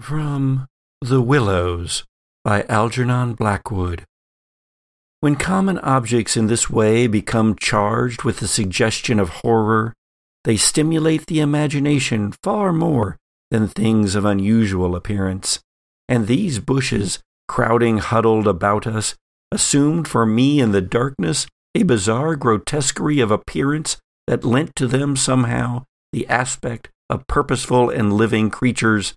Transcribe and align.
From 0.00 0.66
The 1.02 1.22
Willows 1.22 2.04
by 2.42 2.64
Algernon 2.64 3.34
Blackwood. 3.34 4.04
When 5.20 5.36
common 5.36 5.78
objects 5.78 6.36
in 6.36 6.48
this 6.48 6.68
way 6.68 7.06
become 7.06 7.54
charged 7.54 8.24
with 8.24 8.40
the 8.40 8.48
suggestion 8.48 9.20
of 9.20 9.28
horror, 9.28 9.94
they 10.42 10.56
stimulate 10.56 11.26
the 11.26 11.38
imagination 11.38 12.34
far 12.42 12.72
more 12.72 13.18
than 13.52 13.68
things 13.68 14.16
of 14.16 14.24
unusual 14.24 14.96
appearance. 14.96 15.60
And 16.08 16.26
these 16.26 16.58
bushes, 16.58 17.20
crowding 17.46 17.98
huddled 17.98 18.48
about 18.48 18.88
us, 18.88 19.14
assumed 19.52 20.08
for 20.08 20.26
me 20.26 20.58
in 20.58 20.72
the 20.72 20.82
darkness 20.82 21.46
a 21.76 21.84
bizarre 21.84 22.34
grotesquerie 22.34 23.20
of 23.20 23.30
appearance 23.30 23.98
that 24.26 24.44
lent 24.44 24.74
to 24.74 24.88
them 24.88 25.14
somehow 25.14 25.84
the 26.12 26.26
aspect 26.26 26.90
of 27.08 27.28
purposeful 27.28 27.90
and 27.90 28.12
living 28.12 28.50
creatures 28.50 29.14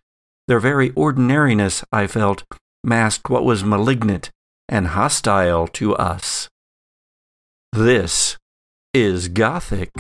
their 0.48 0.60
very 0.60 0.92
ordinariness, 0.92 1.84
I 1.92 2.08
felt, 2.08 2.44
masked 2.84 3.30
what 3.30 3.44
was 3.44 3.64
malignant 3.64 4.32
and 4.70 4.88
hostile 4.88 5.68
to 5.68 5.96
us. 5.96 6.50
This 7.74 8.38
is 8.94 9.28
Gothic. 9.28 9.92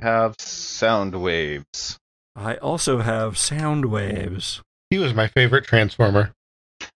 Have 0.00 0.34
sound 0.38 1.20
waves. 1.20 1.98
I 2.36 2.56
also 2.56 2.98
have 2.98 3.36
sound 3.38 3.86
waves. 3.86 4.60
He 4.90 4.98
was 4.98 5.14
my 5.14 5.28
favorite 5.28 5.64
Transformer. 5.64 6.32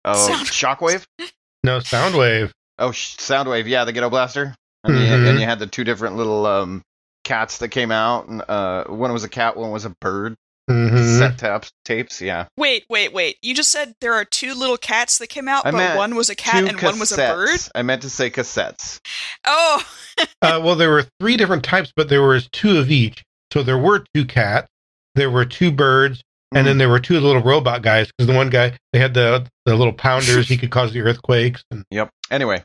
Oh, 0.06 0.28
Sound- 0.28 0.48
Shockwave? 0.48 1.06
No, 1.64 1.78
Soundwave. 1.78 2.50
Oh, 2.80 2.92
sh- 2.92 3.18
Soundwave. 3.18 3.68
Yeah, 3.68 3.86
the 3.86 3.92
Ghetto 3.94 4.10
Blaster. 4.10 4.56
And, 4.84 4.96
you, 4.98 5.06
Mhm. 5.06 5.30
and 5.30 5.40
you 5.40 5.46
had 5.46 5.60
the 5.60 5.68
two 5.68 5.84
different 5.84 6.16
little 6.16 6.48
um, 6.48 6.82
cats 7.24 7.60
that 7.60 7.70
came 7.70 7.92
out. 7.92 8.28
And, 8.28 8.42
uh, 8.48 8.86
one 8.86 9.14
was 9.14 9.24
a 9.24 9.30
cat, 9.30 9.56
one 9.56 9.70
was 9.70 9.86
a 9.86 9.92
bird. 10.02 10.36
Mhm. 10.70 11.18
Set 11.20 11.38
taps, 11.38 11.72
tapes. 11.84 12.22
Yeah. 12.22 12.46
Wait, 12.58 12.86
wait, 12.90 13.12
wait. 13.14 13.38
You 13.42 13.54
just 13.54 13.72
said 13.72 13.94
there 14.00 14.14
are 14.14 14.24
two 14.26 14.54
little 14.54 14.78
cats 14.78 15.18
that 15.18 15.28
came 15.28 15.48
out, 15.48 15.66
I 15.66 15.72
but 15.72 15.98
one 15.98 16.16
was 16.16 16.30
a 16.30 16.36
cat 16.36 16.62
Two 16.62 16.68
and 16.68 16.82
one 16.82 17.00
was 17.00 17.12
a 17.12 17.18
bird? 17.18 17.60
I 17.76 17.82
meant 17.82 18.04
to 18.04 18.10
say 18.10 18.30
cassettes. 18.30 19.00
Oh, 19.46 19.84
Uh, 20.42 20.60
well, 20.64 20.76
there 20.76 20.90
were 20.92 21.06
three 21.20 21.36
different 21.38 21.64
types, 21.64 21.92
but 21.96 22.08
there 22.10 22.22
was 22.22 22.48
two 22.52 22.78
of 22.78 22.92
each. 22.92 23.24
So 23.52 23.64
there 23.64 23.78
were 23.78 24.04
two 24.14 24.26
cats, 24.26 24.68
there 25.16 25.30
were 25.32 25.46
two 25.46 25.72
birds, 25.72 26.22
and 26.54 26.64
Mm. 26.64 26.70
then 26.70 26.78
there 26.78 26.90
were 26.90 27.00
two 27.00 27.20
little 27.20 27.42
robot 27.42 27.82
guys. 27.82 28.08
Because 28.08 28.28
the 28.28 28.36
one 28.38 28.50
guy, 28.50 28.78
they 28.94 29.00
had 29.00 29.14
the 29.14 29.48
the 29.66 29.76
little 29.76 29.94
pounders, 29.94 30.48
he 30.48 30.58
could 30.58 30.70
cause 30.72 30.94
the 30.94 31.02
earthquakes. 31.02 31.64
And 31.72 31.84
Yep. 31.92 32.10
Anyway, 32.30 32.64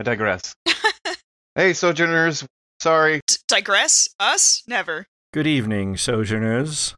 I 0.00 0.04
digress. 0.04 0.54
hey, 1.54 1.72
Sojourners. 1.72 2.44
Sorry. 2.80 3.20
d- 3.26 3.36
digress? 3.48 4.08
Us? 4.20 4.62
Never. 4.66 5.06
Good 5.32 5.46
evening, 5.46 5.96
Sojourners. 5.96 6.94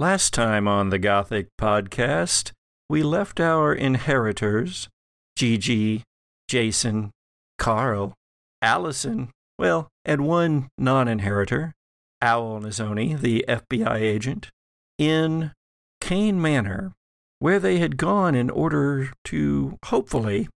Last 0.00 0.32
time 0.32 0.66
on 0.66 0.88
the 0.88 0.98
Gothic 0.98 1.48
podcast, 1.60 2.52
we 2.88 3.02
left 3.02 3.38
our 3.38 3.74
inheritors, 3.74 4.88
Gigi, 5.36 6.04
Jason, 6.48 7.10
Carl, 7.58 8.14
Allison, 8.62 9.28
well, 9.58 9.88
and 10.06 10.26
one 10.26 10.70
non 10.78 11.06
inheritor, 11.06 11.74
Owl 12.22 12.62
Nizoni, 12.62 13.20
the 13.20 13.44
FBI 13.46 13.96
agent, 14.00 14.48
in 14.96 15.52
Caine 16.00 16.40
Manor, 16.40 16.94
where 17.38 17.60
they 17.60 17.76
had 17.76 17.98
gone 17.98 18.34
in 18.34 18.48
order 18.48 19.12
to 19.26 19.76
hopefully 19.84 20.48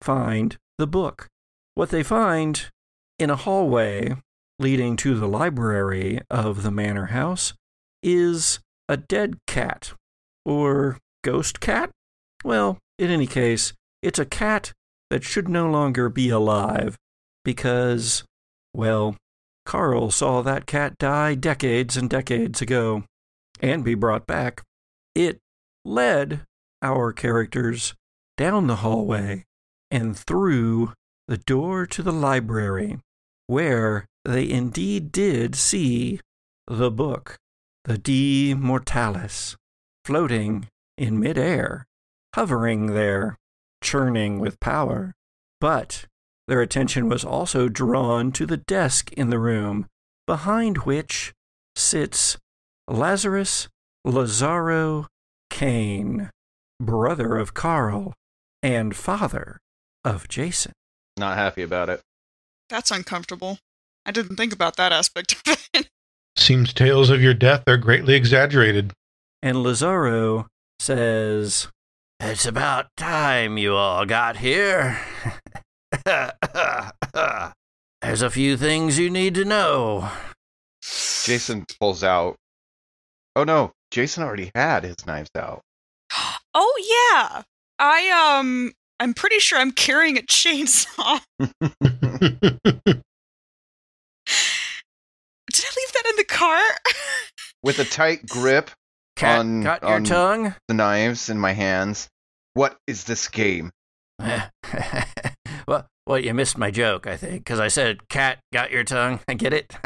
find 0.00 0.56
the 0.78 0.86
book. 0.86 1.26
What 1.74 1.90
they 1.90 2.04
find 2.04 2.70
in 3.18 3.30
a 3.30 3.42
hallway 3.42 4.14
leading 4.60 4.94
to 4.98 5.18
the 5.18 5.26
library 5.26 6.20
of 6.30 6.62
the 6.62 6.70
manor 6.70 7.06
house 7.06 7.52
is 8.00 8.60
a 8.88 8.96
dead 8.96 9.38
cat 9.46 9.92
or 10.44 10.98
ghost 11.22 11.60
cat. 11.60 11.90
Well, 12.44 12.78
in 12.98 13.10
any 13.10 13.26
case, 13.26 13.72
it's 14.02 14.18
a 14.18 14.24
cat 14.24 14.72
that 15.10 15.24
should 15.24 15.48
no 15.48 15.70
longer 15.70 16.08
be 16.08 16.28
alive 16.28 16.96
because, 17.44 18.24
well, 18.74 19.16
Carl 19.64 20.10
saw 20.10 20.42
that 20.42 20.66
cat 20.66 20.98
die 20.98 21.34
decades 21.34 21.96
and 21.96 22.10
decades 22.10 22.60
ago 22.60 23.04
and 23.60 23.84
be 23.84 23.94
brought 23.94 24.26
back. 24.26 24.62
It 25.14 25.38
led 25.84 26.42
our 26.82 27.12
characters 27.12 27.94
down 28.36 28.66
the 28.66 28.76
hallway 28.76 29.44
and 29.90 30.16
through 30.16 30.92
the 31.28 31.36
door 31.36 31.86
to 31.86 32.02
the 32.02 32.12
library, 32.12 32.98
where 33.46 34.06
they 34.24 34.50
indeed 34.50 35.12
did 35.12 35.54
see 35.54 36.20
the 36.66 36.90
book, 36.90 37.36
the 37.84 37.98
De 37.98 38.54
Mortalis, 38.54 39.56
floating 40.04 40.68
in 40.96 41.18
midair, 41.18 41.86
hovering 42.34 42.94
there, 42.94 43.36
churning 43.82 44.38
with 44.38 44.60
power. 44.60 45.14
But 45.60 46.06
their 46.48 46.60
attention 46.60 47.08
was 47.08 47.24
also 47.24 47.68
drawn 47.68 48.32
to 48.32 48.46
the 48.46 48.56
desk 48.56 49.12
in 49.12 49.30
the 49.30 49.38
room, 49.38 49.86
behind 50.26 50.78
which 50.78 51.32
sits 51.74 52.36
Lazarus 52.88 53.68
Lazaro 54.04 55.06
Caine, 55.50 56.30
brother 56.80 57.36
of 57.36 57.54
Carl 57.54 58.14
and 58.62 58.94
father 58.94 59.60
of 60.04 60.28
Jason. 60.28 60.72
Not 61.18 61.36
happy 61.36 61.62
about 61.62 61.88
it. 61.88 62.00
That's 62.68 62.90
uncomfortable. 62.90 63.58
I 64.04 64.10
didn't 64.10 64.36
think 64.36 64.52
about 64.52 64.76
that 64.76 64.92
aspect 64.92 65.32
of 65.46 65.68
it. 65.74 65.88
Seems 66.36 66.72
tales 66.72 67.10
of 67.10 67.22
your 67.22 67.34
death 67.34 67.62
are 67.66 67.76
greatly 67.76 68.14
exaggerated. 68.14 68.92
And 69.42 69.62
Lazaro 69.62 70.46
says, 70.78 71.68
It's 72.20 72.46
about 72.46 72.86
time 72.96 73.58
you 73.58 73.74
all 73.74 74.04
got 74.06 74.36
here. 74.38 74.98
There's 78.02 78.22
a 78.22 78.30
few 78.30 78.56
things 78.56 78.98
you 78.98 79.10
need 79.10 79.34
to 79.34 79.44
know. 79.44 80.10
Jason 81.24 81.64
pulls 81.78 82.02
out. 82.02 82.36
Oh 83.36 83.44
no, 83.44 83.72
Jason 83.90 84.22
already 84.22 84.50
had 84.54 84.84
his 84.84 85.06
knives 85.06 85.30
out. 85.36 85.62
oh 86.54 87.10
yeah. 87.12 87.42
I 87.78 88.38
um 88.38 88.72
I'm 89.00 89.14
pretty 89.14 89.38
sure 89.38 89.58
I'm 89.58 89.72
carrying 89.72 90.18
a 90.18 90.22
chainsaw. 90.22 91.20
Did 95.62 95.68
I 95.70 95.74
leave 95.80 95.92
that 95.92 96.10
in 96.10 96.16
the 96.16 96.24
car? 96.24 96.60
With 97.62 97.78
a 97.78 97.84
tight 97.84 98.26
grip 98.26 98.70
Cat 99.14 99.38
On- 99.40 99.62
got 99.62 99.82
your 99.82 99.92
on- 99.92 100.04
tongue? 100.04 100.54
the 100.66 100.74
knives 100.74 101.28
in 101.30 101.38
my 101.38 101.52
hands. 101.52 102.08
What 102.54 102.76
is 102.88 103.04
this 103.04 103.28
game? 103.28 103.70
well, 104.18 105.86
well, 106.06 106.18
you 106.18 106.34
missed 106.34 106.58
my 106.58 106.70
joke, 106.72 107.06
I 107.06 107.16
think, 107.16 107.44
because 107.44 107.60
I 107.60 107.68
said 107.68 108.08
cat 108.08 108.38
got 108.52 108.72
your 108.72 108.82
tongue. 108.84 109.20
I 109.28 109.34
get 109.34 109.52
it. 109.52 109.76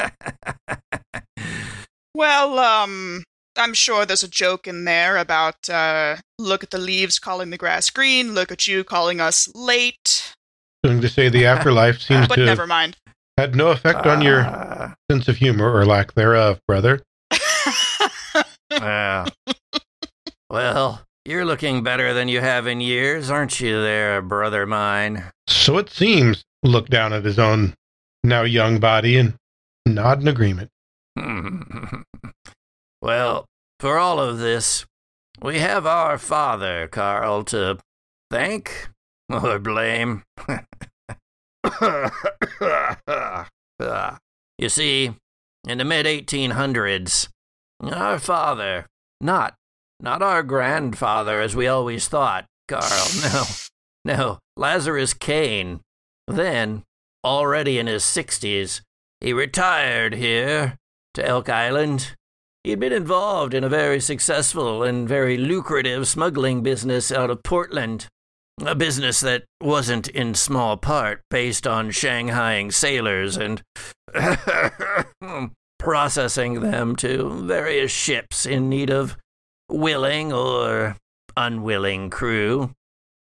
well, 2.14 2.58
um 2.58 3.22
I'm 3.58 3.74
sure 3.74 4.04
there's 4.06 4.22
a 4.22 4.28
joke 4.28 4.66
in 4.66 4.84
there 4.84 5.16
about 5.18 5.68
uh 5.68 6.16
look 6.38 6.62
at 6.62 6.70
the 6.70 6.78
leaves 6.78 7.18
calling 7.18 7.50
the 7.50 7.58
grass 7.58 7.90
green, 7.90 8.34
look 8.34 8.50
at 8.50 8.66
you 8.66 8.82
calling 8.84 9.20
us 9.20 9.48
late. 9.54 10.34
Going 10.84 11.00
to 11.02 11.08
say 11.08 11.28
the 11.28 11.46
afterlife 11.46 12.00
seems 12.00 12.28
But 12.28 12.36
to 12.36 12.44
never 12.46 12.66
mind. 12.66 12.96
Had 13.36 13.54
no 13.54 13.70
effect 13.70 14.06
on 14.06 14.22
your 14.22 14.42
Ah, 14.44 14.94
sense 15.10 15.28
of 15.28 15.36
humor 15.36 15.72
or 15.72 15.84
lack 15.84 16.14
thereof, 16.14 16.60
brother. 16.66 17.02
well, 18.70 19.26
well, 20.50 21.02
you're 21.24 21.44
looking 21.44 21.82
better 21.82 22.14
than 22.14 22.28
you 22.28 22.40
have 22.40 22.66
in 22.66 22.80
years, 22.80 23.30
aren't 23.30 23.60
you, 23.60 23.80
there, 23.80 24.22
brother 24.22 24.66
mine? 24.66 25.24
So 25.48 25.78
it 25.78 25.90
seems. 25.90 26.44
Look 26.62 26.88
down 26.88 27.12
at 27.12 27.24
his 27.24 27.38
own 27.38 27.74
now 28.24 28.42
young 28.42 28.80
body 28.80 29.16
and 29.18 29.34
nod 29.86 30.20
in 30.20 30.28
agreement. 30.28 30.70
well, 33.02 33.46
for 33.78 33.98
all 33.98 34.18
of 34.18 34.38
this, 34.38 34.84
we 35.40 35.58
have 35.58 35.86
our 35.86 36.18
father, 36.18 36.88
Carl, 36.88 37.44
to 37.44 37.78
thank 38.30 38.88
or 39.28 39.58
blame. 39.58 40.24
you 44.58 44.68
see, 44.68 45.14
in 45.66 45.78
the 45.78 45.84
mid 45.84 46.06
1800s, 46.06 47.28
our 47.82 48.18
father, 48.18 48.86
not 49.20 49.54
not 50.00 50.22
our 50.22 50.42
grandfather 50.42 51.40
as 51.40 51.56
we 51.56 51.66
always 51.66 52.08
thought, 52.08 52.46
Carl, 52.68 53.08
no, 53.22 53.44
no, 54.04 54.38
Lazarus 54.56 55.14
Caine, 55.14 55.80
then 56.28 56.82
already 57.24 57.78
in 57.78 57.86
his 57.86 58.02
60s, 58.02 58.82
he 59.20 59.32
retired 59.32 60.14
here 60.14 60.76
to 61.14 61.26
Elk 61.26 61.48
Island. 61.48 62.14
He'd 62.62 62.80
been 62.80 62.92
involved 62.92 63.54
in 63.54 63.64
a 63.64 63.68
very 63.68 64.00
successful 64.00 64.82
and 64.82 65.08
very 65.08 65.36
lucrative 65.36 66.08
smuggling 66.08 66.62
business 66.62 67.10
out 67.10 67.30
of 67.30 67.42
Portland. 67.42 68.08
A 68.64 68.74
business 68.74 69.20
that 69.20 69.44
wasn't 69.60 70.08
in 70.08 70.34
small 70.34 70.78
part 70.78 71.20
based 71.30 71.66
on 71.66 71.90
shanghaiing 71.90 72.72
sailors 72.72 73.36
and 73.36 73.62
processing 75.78 76.60
them 76.60 76.96
to 76.96 77.44
various 77.44 77.92
ships 77.92 78.46
in 78.46 78.70
need 78.70 78.90
of 78.90 79.16
willing 79.68 80.32
or 80.32 80.96
unwilling 81.36 82.08
crew. 82.08 82.70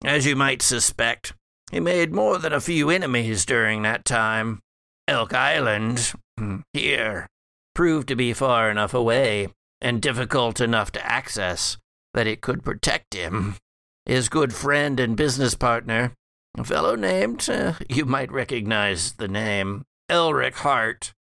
As 0.06 0.26
you 0.26 0.36
might 0.38 0.62
suspect, 0.62 1.34
he 1.72 1.80
made 1.80 2.14
more 2.14 2.38
than 2.38 2.54
a 2.54 2.62
few 2.62 2.90
enemies 2.90 3.46
during 3.46 3.82
that 3.82 4.06
time. 4.06 4.60
Elk 5.08 5.34
Island, 5.34 6.14
hmm, 6.38 6.60
here, 6.74 7.28
proved 7.74 8.08
to 8.08 8.16
be 8.16 8.32
far 8.34 8.72
enough 8.72 8.94
away 8.94 9.50
and 9.82 10.02
difficult 10.02 10.62
enough 10.62 10.92
to 10.94 11.06
access 11.06 11.78
that 12.14 12.26
it 12.26 12.42
could 12.42 12.64
protect 12.64 13.14
him. 13.14 13.58
His 14.06 14.30
good 14.30 14.54
friend 14.54 15.00
and 15.00 15.18
business 15.18 15.56
partner, 15.56 16.14
a 16.58 16.64
fellow 16.64 16.96
named, 16.96 17.50
uh, 17.50 17.74
you 17.90 18.06
might 18.06 18.32
recognize 18.32 19.14
the 19.14 19.28
name, 19.28 19.84
Elric 20.10 20.54
Hart, 20.56 21.14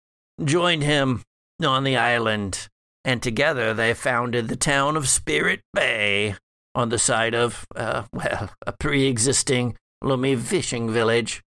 joined 0.44 0.83
him 0.83 1.24
on 1.63 1.85
the 1.85 1.95
island, 1.95 2.68
and 3.06 3.24
together 3.24 3.74
they 3.74 3.94
founded 3.94 4.47
the 4.47 4.57
town 4.57 4.97
of 4.97 5.07
Spirit 5.07 5.62
Bay 5.74 6.35
on 6.75 6.89
the 6.89 7.00
site 7.00 7.33
of, 7.33 7.65
uh, 7.75 8.03
well, 8.12 8.50
a 8.68 8.74
pre 8.74 9.07
existing 9.07 9.77
Lummi 10.03 10.38
fishing 10.38 10.91
village. 10.91 11.41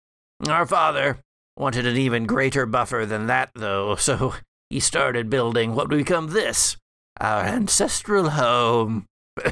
Our 0.49 0.67
father 0.67 1.19
wanted 1.57 1.87
an 1.87 1.97
even 1.97 2.27
greater 2.27 2.67
buffer 2.67 3.05
than 3.07 3.27
that, 3.27 3.51
though, 3.55 3.95
so 3.97 4.35
he 4.71 4.79
started 4.81 5.31
building 5.31 5.75
what 5.75 5.89
would 5.89 5.99
become 5.99 6.29
this 6.29 6.77
our 7.21 7.45
ancestral 7.45 8.31
home. 8.31 9.07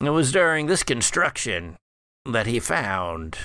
it 0.00 0.10
was 0.10 0.32
during 0.32 0.66
this 0.66 0.82
construction 0.82 1.76
that 2.24 2.46
he 2.46 2.60
found 2.60 3.36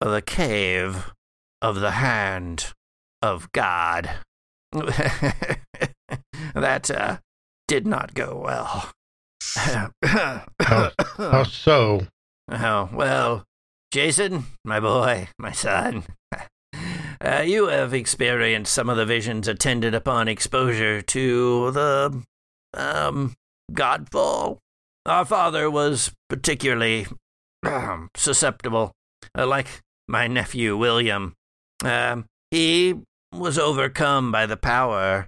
the 0.00 0.22
cave 0.22 1.12
of 1.60 1.80
the 1.80 1.92
hand 1.92 2.72
of 3.20 3.50
God. 3.52 4.10
that 6.54 6.90
uh, 6.90 7.18
did 7.68 7.86
not 7.86 8.14
go 8.14 8.40
well. 8.44 8.90
How, 9.54 9.90
how 10.02 11.44
so? 11.44 12.06
Oh, 12.50 12.90
well, 12.92 13.44
Jason, 13.92 14.44
my 14.64 14.78
boy, 14.80 15.28
my 15.38 15.52
son, 15.52 16.04
uh, 17.24 17.42
you 17.46 17.68
have 17.68 17.94
experienced 17.94 18.72
some 18.72 18.90
of 18.90 18.96
the 18.98 19.06
visions 19.06 19.48
attendant 19.48 19.94
upon 19.94 20.28
exposure 20.28 21.00
to 21.00 21.70
the, 21.70 22.22
um, 22.74 23.34
Godfall. 23.72 24.58
Our 25.04 25.24
father 25.24 25.70
was 25.70 26.12
particularly 26.28 27.06
susceptible, 28.16 28.92
uh, 29.36 29.46
like 29.46 29.80
my 30.08 30.28
nephew 30.28 30.76
William. 30.76 31.34
Um, 31.84 32.26
he 32.50 32.94
was 33.32 33.58
overcome 33.58 34.30
by 34.30 34.46
the 34.46 34.56
power 34.56 35.26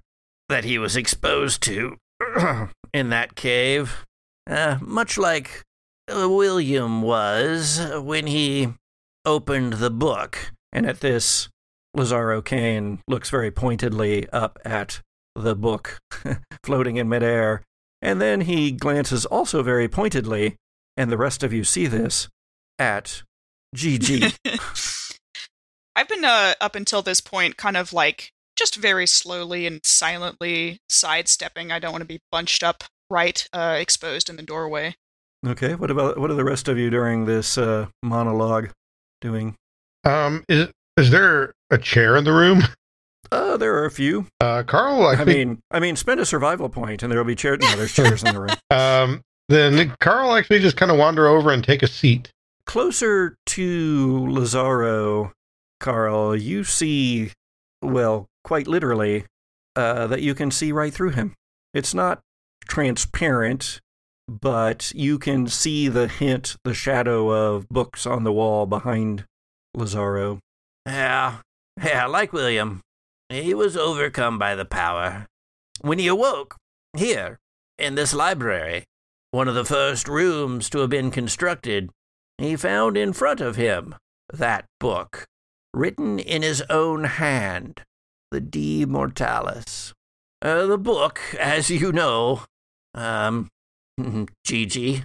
that 0.49 0.65
he 0.65 0.79
was 0.79 0.97
exposed 0.97 1.63
to 1.63 1.97
in 2.93 3.09
that 3.11 3.35
cave, 3.35 4.05
uh, 4.49 4.79
much 4.81 5.19
like 5.19 5.63
uh, 6.09 6.29
William 6.29 7.03
was 7.03 7.81
when 7.95 8.27
he 8.27 8.75
opened 9.25 9.75
the 9.75 9.91
book. 9.91 10.53
And 10.73 10.87
at 10.87 11.01
this, 11.01 11.49
Lazaro 11.95 12.43
Caine 12.43 13.01
looks 13.09 13.31
very 13.31 13.51
pointedly 13.51 14.29
up 14.31 14.59
at 14.65 15.01
the 15.35 15.57
book 15.57 15.99
floating 16.63 16.97
in 16.97 17.09
midair. 17.09 17.63
And 18.05 18.21
then 18.21 18.43
he 18.43 18.71
glances 18.71 19.25
also 19.25 19.63
very 19.63 19.89
pointedly, 19.89 20.57
and 20.97 21.11
the 21.11 21.17
rest 21.17 21.43
of 21.43 21.53
you 21.53 21.65
see 21.65 21.87
this, 21.87 22.29
at 22.79 23.23
Gigi. 23.75 24.35
I've 25.97 26.09
been 26.09 26.25
uh, 26.25 26.55
up 26.61 26.75
until 26.75 27.03
this 27.03 27.21
point 27.21 27.57
kind 27.57 27.77
of 27.77 27.93
like 27.93 28.31
just 28.57 28.77
very 28.77 29.07
slowly 29.07 29.67
and 29.67 29.81
silently 29.85 30.79
sidestepping. 30.89 31.73
I 31.73 31.79
don't 31.79 31.93
want 31.93 32.03
to 32.03 32.07
be 32.07 32.21
bunched 32.31 32.63
up 32.63 32.85
right 33.11 33.47
uh, 33.53 33.77
exposed 33.79 34.29
in 34.29 34.37
the 34.37 34.43
doorway. 34.43 34.97
okay, 35.47 35.75
what 35.75 35.91
about 35.91 36.19
what 36.19 36.31
are 36.31 36.35
the 36.35 36.45
rest 36.45 36.69
of 36.69 36.79
you 36.79 36.91
during 36.91 37.25
this 37.25 37.57
uh, 37.57 37.87
monologue 38.03 38.71
doing? 39.21 39.55
Um, 40.05 40.45
is 40.49 40.69
is 40.97 41.11
there 41.11 41.55
a 41.71 41.79
chair 41.79 42.17
in 42.17 42.25
the 42.25 42.33
room? 42.33 42.63
Uh, 43.31 43.57
there 43.57 43.75
are 43.75 43.85
a 43.85 43.91
few. 43.91 44.27
Uh, 44.41 44.63
Carl, 44.63 45.07
I, 45.07 45.13
I 45.13 45.17
think, 45.17 45.29
mean, 45.29 45.59
I 45.71 45.81
mean, 45.81 45.97
spend 45.97 46.21
a 46.21 46.27
survival 46.27 46.69
point, 46.69 47.03
and 47.03 47.11
there 47.11 47.19
will 47.19 47.27
be 47.27 47.35
chairs. 47.35 47.59
No, 47.61 47.77
there's 47.77 47.93
chairs 47.93 48.23
in 48.23 48.35
the 48.35 48.41
room. 48.41 48.57
um, 48.71 49.23
then 49.49 49.95
Carl 50.01 50.35
actually 50.35 50.61
just 50.61 50.77
kind 50.77 50.91
of 50.91 50.99
wander 50.99 51.27
over 51.27 51.51
and 51.51 51.63
take 51.63 51.83
a 51.83 51.87
seat. 51.87 52.31
Closer 52.67 53.37
to 53.47 54.27
Lazaro, 54.29 55.33
Carl, 55.81 56.35
you 56.35 56.65
see, 56.65 57.33
well, 57.83 58.27
quite 58.43 58.67
literally, 58.67 59.27
uh, 59.77 60.07
that 60.07 60.23
you 60.23 60.35
can 60.35 60.51
see 60.51 60.73
right 60.73 60.93
through 60.93 61.11
him. 61.11 61.35
It's 61.75 61.93
not 61.93 62.21
transparent, 62.67 63.81
but 64.29 64.93
you 64.95 65.19
can 65.19 65.47
see 65.47 65.89
the 65.89 66.09
hint, 66.09 66.57
the 66.65 66.75
shadow 66.75 67.31
of 67.31 67.69
books 67.69 68.07
on 68.07 68.25
the 68.25 68.33
wall 68.33 68.65
behind 68.67 69.25
Lazaro. 69.75 70.39
Yeah, 70.87 71.39
yeah, 71.83 72.07
like 72.07 72.33
William. 72.33 72.81
He 73.43 73.53
was 73.53 73.77
overcome 73.77 74.39
by 74.39 74.55
the 74.55 74.65
power. 74.65 75.27
When 75.81 75.99
he 75.99 76.07
awoke, 76.07 76.57
here, 76.97 77.41
in 77.79 77.97
this 77.97 78.15
library, 78.15 78.85
one 79.33 79.49
of 79.49 79.57
the 79.57 79.65
first 79.65 80.07
rooms 80.07 80.71
to 80.71 80.79
have 80.79 80.91
been 80.91 81.11
constructed, 81.11 81.91
he 82.39 82.55
found 82.55 82.97
in 82.97 83.13
front 83.13 83.41
of 83.41 83.57
him 83.57 83.97
that 84.33 84.67
book, 84.79 85.27
written 85.73 86.21
in 86.21 86.43
his 86.43 86.63
own 86.71 87.05
hand, 87.05 87.83
the 88.31 88.41
De 88.41 88.85
Mortalis. 88.85 89.93
Uh, 90.41 90.67
the 90.67 90.79
book, 90.79 91.21
as 91.41 91.71
you 91.71 91.91
know, 91.91 92.43
um, 92.95 93.49
Gigi, 94.45 95.03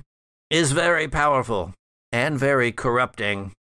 is 0.51 0.71
very 0.71 1.07
powerful 1.07 1.73
and 2.11 2.37
very 2.37 2.71
corrupting. 2.71 3.53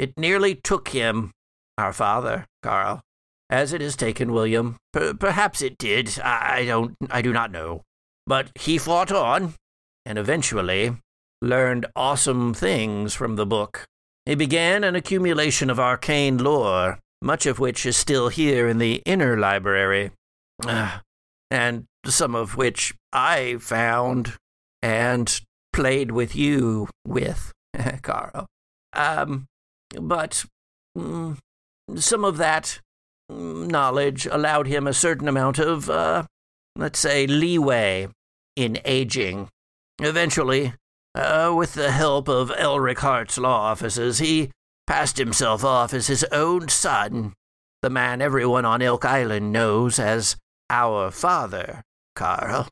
It 0.00 0.18
nearly 0.18 0.56
took 0.56 0.88
him, 0.88 1.30
our 1.78 1.92
father, 1.92 2.46
Carl, 2.64 3.02
as 3.50 3.72
it 3.72 3.80
has 3.80 3.96
taken 3.96 4.32
William. 4.32 4.76
Per- 4.92 5.14
perhaps 5.14 5.62
it 5.62 5.78
did. 5.78 6.18
I-, 6.20 6.58
I 6.58 6.64
don't. 6.64 6.96
I 7.10 7.22
do 7.22 7.32
not 7.32 7.50
know. 7.50 7.82
But 8.26 8.50
he 8.58 8.78
fought 8.78 9.12
on, 9.12 9.54
and 10.04 10.18
eventually 10.18 10.96
learned 11.40 11.86
awesome 11.94 12.54
things 12.54 13.14
from 13.14 13.36
the 13.36 13.46
book. 13.46 13.84
He 14.24 14.34
began 14.34 14.82
an 14.82 14.96
accumulation 14.96 15.70
of 15.70 15.78
arcane 15.78 16.38
lore, 16.38 16.98
much 17.22 17.46
of 17.46 17.58
which 17.58 17.86
is 17.86 17.96
still 17.96 18.28
here 18.28 18.68
in 18.68 18.78
the 18.78 19.02
inner 19.06 19.36
library, 19.36 20.10
Ah, 20.64 21.02
and 21.50 21.84
some 22.04 22.34
of 22.34 22.56
which 22.56 22.94
I 23.12 23.58
found 23.60 24.34
and 24.82 25.40
played 25.72 26.10
with 26.10 26.34
you 26.34 26.88
with, 27.06 27.52
Carl. 28.02 28.46
Um, 28.92 29.46
but 30.00 30.44
mm, 30.96 31.38
some 31.96 32.24
of 32.24 32.38
that 32.38 32.80
knowledge 33.28 34.26
allowed 34.26 34.66
him 34.66 34.86
a 34.86 34.92
certain 34.92 35.28
amount 35.28 35.58
of, 35.58 35.90
uh, 35.90 36.24
let's 36.76 36.98
say, 36.98 37.26
leeway 37.26 38.08
in 38.54 38.78
aging. 38.84 39.48
Eventually, 40.00 40.74
uh, 41.14 41.52
with 41.56 41.74
the 41.74 41.90
help 41.90 42.28
of 42.28 42.50
Elric 42.50 42.98
Hart's 42.98 43.38
law 43.38 43.70
offices, 43.70 44.18
he 44.18 44.50
passed 44.86 45.18
himself 45.18 45.64
off 45.64 45.92
as 45.92 46.06
his 46.06 46.24
own 46.32 46.68
son, 46.68 47.34
the 47.82 47.90
man 47.90 48.22
everyone 48.22 48.64
on 48.64 48.82
Elk 48.82 49.04
Island 49.04 49.52
knows 49.52 49.98
as 49.98 50.36
our 50.70 51.10
father, 51.10 51.82
Carl. 52.14 52.68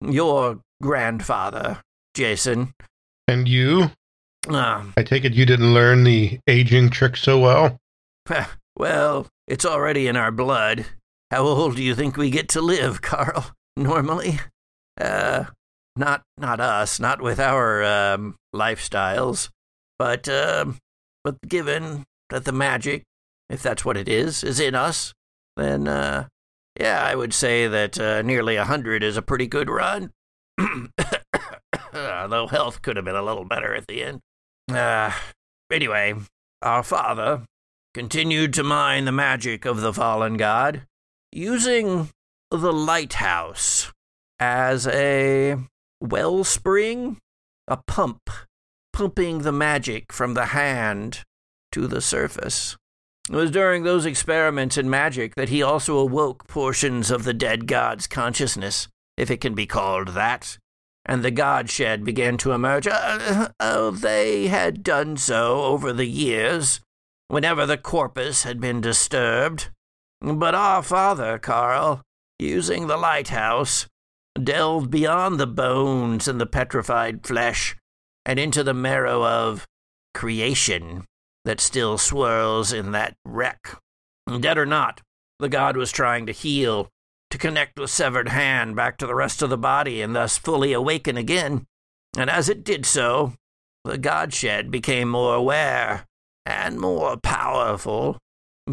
Your 0.00 0.60
grandfather, 0.82 1.80
Jason. 2.14 2.74
And 3.28 3.48
you? 3.48 3.90
Um, 4.48 4.92
I 4.96 5.02
take 5.02 5.24
it 5.24 5.32
you 5.32 5.46
didn't 5.46 5.72
learn 5.72 6.04
the 6.04 6.38
aging 6.46 6.90
trick 6.90 7.16
so 7.16 7.38
well. 7.38 7.78
well, 8.76 9.26
it's 9.46 9.64
already 9.64 10.06
in 10.06 10.16
our 10.16 10.30
blood. 10.30 10.86
How 11.30 11.42
old 11.42 11.76
do 11.76 11.82
you 11.82 11.94
think 11.94 12.16
we 12.16 12.30
get 12.30 12.48
to 12.50 12.60
live, 12.60 13.02
Carl? 13.02 13.52
Normally? 13.76 14.40
Uh, 15.00 15.44
not 15.96 16.22
not 16.38 16.60
us, 16.60 17.00
not 17.00 17.20
with 17.20 17.40
our 17.40 17.82
um, 17.82 18.36
lifestyles, 18.54 19.50
but 19.98 20.28
um, 20.28 20.78
but 21.22 21.36
given 21.46 22.04
that 22.30 22.44
the 22.44 22.52
magic, 22.52 23.02
if 23.50 23.62
that's 23.62 23.84
what 23.84 23.96
it 23.96 24.08
is, 24.08 24.44
is 24.44 24.60
in 24.60 24.74
us, 24.74 25.12
then 25.56 25.88
uh, 25.88 26.26
yeah, 26.78 27.02
I 27.02 27.14
would 27.14 27.32
say 27.32 27.68
that 27.68 27.98
uh, 27.98 28.22
nearly 28.22 28.56
a 28.56 28.64
hundred 28.64 29.02
is 29.02 29.16
a 29.16 29.22
pretty 29.22 29.46
good 29.46 29.68
run. 29.68 30.10
Though 31.92 32.48
health 32.48 32.82
could 32.82 32.96
have 32.96 33.04
been 33.04 33.14
a 33.14 33.22
little 33.22 33.44
better 33.44 33.74
at 33.74 33.86
the 33.86 34.02
end. 34.02 34.20
Uh, 34.70 35.12
anyway, 35.70 36.14
our 36.62 36.82
father, 36.82 37.42
continued 37.94 38.52
to 38.52 38.64
mine 38.64 39.04
the 39.04 39.12
magic 39.12 39.64
of 39.64 39.80
the 39.80 39.92
fallen 39.92 40.36
god, 40.36 40.82
using 41.30 42.10
the 42.50 42.72
lighthouse 42.72 43.92
as 44.40 44.86
a 44.88 45.56
wellspring, 46.00 47.18
a 47.68 47.76
pump, 47.86 48.28
pumping 48.92 49.38
the 49.38 49.52
magic 49.52 50.12
from 50.12 50.34
the 50.34 50.46
hand 50.46 51.22
to 51.70 51.86
the 51.86 52.00
surface. 52.00 52.76
It 53.30 53.36
was 53.36 53.52
during 53.52 53.84
those 53.84 54.04
experiments 54.04 54.76
in 54.76 54.90
magic 54.90 55.34
that 55.36 55.48
he 55.48 55.62
also 55.62 55.96
awoke 55.96 56.46
portions 56.46 57.10
of 57.10 57.24
the 57.24 57.32
dead 57.32 57.66
god's 57.66 58.06
consciousness, 58.06 58.88
if 59.16 59.30
it 59.30 59.40
can 59.40 59.54
be 59.54 59.66
called 59.66 60.08
that, 60.08 60.58
and 61.06 61.22
the 61.22 61.30
god 61.30 61.70
shed 61.70 62.04
began 62.04 62.36
to 62.38 62.52
emerge. 62.52 62.86
Uh, 62.86 63.48
uh, 63.60 63.90
they 63.90 64.48
had 64.48 64.82
done 64.82 65.16
so 65.16 65.62
over 65.62 65.92
the 65.92 66.06
years, 66.06 66.80
whenever 67.28 67.66
the 67.66 67.78
corpus 67.78 68.42
had 68.42 68.60
been 68.60 68.80
disturbed. 68.80 69.70
But 70.20 70.54
our 70.54 70.82
father, 70.82 71.38
Carl, 71.38 72.02
using 72.38 72.86
the 72.86 72.96
lighthouse, 72.96 73.86
delved 74.42 74.90
beyond 74.90 75.38
the 75.38 75.46
bones 75.46 76.26
and 76.26 76.40
the 76.40 76.46
petrified 76.46 77.26
flesh 77.26 77.76
and 78.24 78.38
into 78.38 78.64
the 78.64 78.74
marrow 78.74 79.24
of 79.24 79.66
creation 80.14 81.04
that 81.44 81.60
still 81.60 81.98
swirls 81.98 82.72
in 82.72 82.92
that 82.92 83.14
wreck. 83.24 83.78
Dead 84.40 84.56
or 84.56 84.66
not, 84.66 85.02
the 85.38 85.48
god 85.48 85.76
was 85.76 85.92
trying 85.92 86.24
to 86.26 86.32
heal, 86.32 86.88
to 87.30 87.38
connect 87.38 87.76
the 87.76 87.86
severed 87.86 88.30
hand 88.30 88.74
back 88.74 88.96
to 88.96 89.06
the 89.06 89.14
rest 89.14 89.42
of 89.42 89.50
the 89.50 89.58
body 89.58 90.00
and 90.00 90.16
thus 90.16 90.38
fully 90.38 90.72
awaken 90.72 91.16
again. 91.16 91.66
And 92.16 92.30
as 92.30 92.48
it 92.48 92.64
did 92.64 92.86
so, 92.86 93.34
the 93.84 93.98
godshed 93.98 94.70
became 94.70 95.08
more 95.08 95.34
aware 95.34 96.06
and 96.46 96.78
more 96.78 97.16
powerful, 97.16 98.18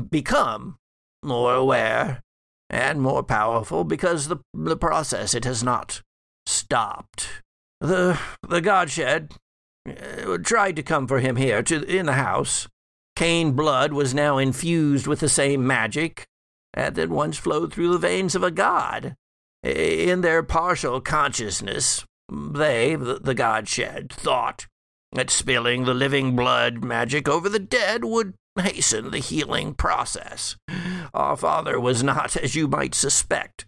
become 0.09 0.77
more 1.23 1.53
aware 1.53 2.21
and 2.69 3.01
more 3.01 3.23
powerful 3.23 3.83
because 3.83 4.27
the, 4.27 4.37
the 4.53 4.77
process 4.77 5.33
it 5.33 5.45
has 5.45 5.63
not 5.63 6.01
stopped. 6.45 7.41
The 7.79 8.19
the 8.47 8.61
godshed 8.61 9.33
uh, 9.87 10.37
tried 10.37 10.75
to 10.75 10.83
come 10.83 11.07
for 11.07 11.19
him 11.19 11.35
here 11.35 11.63
to 11.63 11.83
in 11.83 12.05
the 12.05 12.13
house. 12.13 12.67
Caine 13.15 13.51
blood 13.53 13.93
was 13.93 14.13
now 14.13 14.37
infused 14.37 15.05
with 15.05 15.19
the 15.19 15.29
same 15.29 15.67
magic 15.67 16.25
that 16.73 17.09
once 17.09 17.37
flowed 17.37 17.73
through 17.73 17.91
the 17.91 17.97
veins 17.97 18.35
of 18.35 18.43
a 18.43 18.51
god. 18.51 19.15
In 19.63 20.21
their 20.21 20.41
partial 20.41 21.01
consciousness, 21.01 22.05
they, 22.31 22.95
the, 22.95 23.19
the 23.21 23.35
godshed, 23.35 24.11
thought 24.11 24.65
that 25.13 25.29
spilling 25.29 25.83
the 25.83 25.93
living 25.93 26.35
blood 26.35 26.83
magic 26.83 27.27
over 27.27 27.49
the 27.49 27.59
dead 27.59 28.05
would 28.05 28.33
hasten 28.59 29.11
the 29.11 29.19
healing 29.19 29.73
process. 29.73 30.55
Our 31.13 31.35
father 31.35 31.79
was 31.79 32.03
not, 32.03 32.35
as 32.37 32.55
you 32.55 32.67
might 32.67 32.95
suspect, 32.95 33.65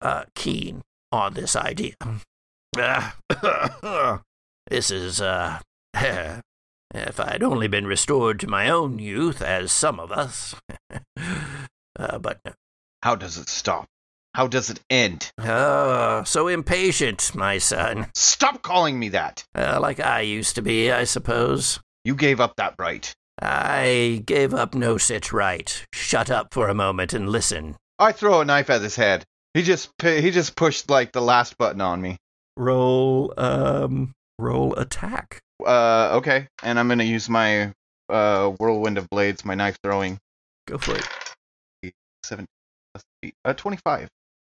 uh, 0.00 0.24
keen 0.34 0.82
on 1.12 1.34
this 1.34 1.56
idea. 1.56 1.94
This 4.70 4.90
is, 4.90 5.22
uh, 5.22 5.60
if 5.94 7.20
I'd 7.20 7.42
only 7.42 7.68
been 7.68 7.86
restored 7.86 8.38
to 8.40 8.46
my 8.46 8.68
own 8.68 8.98
youth, 8.98 9.40
as 9.40 9.72
some 9.72 9.98
of 9.98 10.12
us. 10.12 10.54
uh, 11.98 12.18
but. 12.18 12.40
How 13.02 13.14
does 13.14 13.38
it 13.38 13.48
stop? 13.48 13.86
How 14.38 14.46
does 14.46 14.70
it 14.70 14.78
end? 14.88 15.32
Oh, 15.38 16.22
so 16.22 16.46
impatient, 16.46 17.34
my 17.34 17.58
son. 17.58 18.06
Stop 18.14 18.62
calling 18.62 18.96
me 18.96 19.08
that! 19.08 19.44
Uh, 19.52 19.80
like 19.82 19.98
I 19.98 20.20
used 20.20 20.54
to 20.54 20.62
be, 20.62 20.92
I 20.92 21.02
suppose. 21.02 21.80
You 22.04 22.14
gave 22.14 22.38
up 22.38 22.54
that 22.54 22.76
right. 22.78 23.12
I 23.42 24.22
gave 24.26 24.54
up 24.54 24.76
no 24.76 24.96
such 24.96 25.32
right. 25.32 25.84
Shut 25.92 26.30
up 26.30 26.54
for 26.54 26.68
a 26.68 26.74
moment 26.74 27.12
and 27.12 27.28
listen. 27.28 27.74
I 27.98 28.12
throw 28.12 28.40
a 28.40 28.44
knife 28.44 28.70
at 28.70 28.80
his 28.80 28.94
head. 28.94 29.24
He 29.54 29.64
just 29.64 29.90
he 30.00 30.30
just 30.30 30.54
pushed 30.54 30.88
like 30.88 31.10
the 31.10 31.20
last 31.20 31.58
button 31.58 31.80
on 31.80 32.00
me. 32.00 32.16
Roll, 32.56 33.34
um, 33.36 34.12
roll 34.38 34.72
attack. 34.76 35.40
Uh, 35.66 36.10
okay, 36.18 36.46
and 36.62 36.78
I'm 36.78 36.86
gonna 36.86 37.02
use 37.02 37.28
my 37.28 37.72
uh 38.08 38.50
whirlwind 38.50 38.98
of 38.98 39.10
blades, 39.10 39.44
my 39.44 39.56
knife 39.56 39.78
throwing. 39.82 40.16
Go 40.68 40.78
for 40.78 40.94
it. 40.94 41.92
Seven 42.22 42.46
plus 42.94 43.02
eight. 43.24 43.34
Uh, 43.44 43.52
twenty-five. 43.52 44.08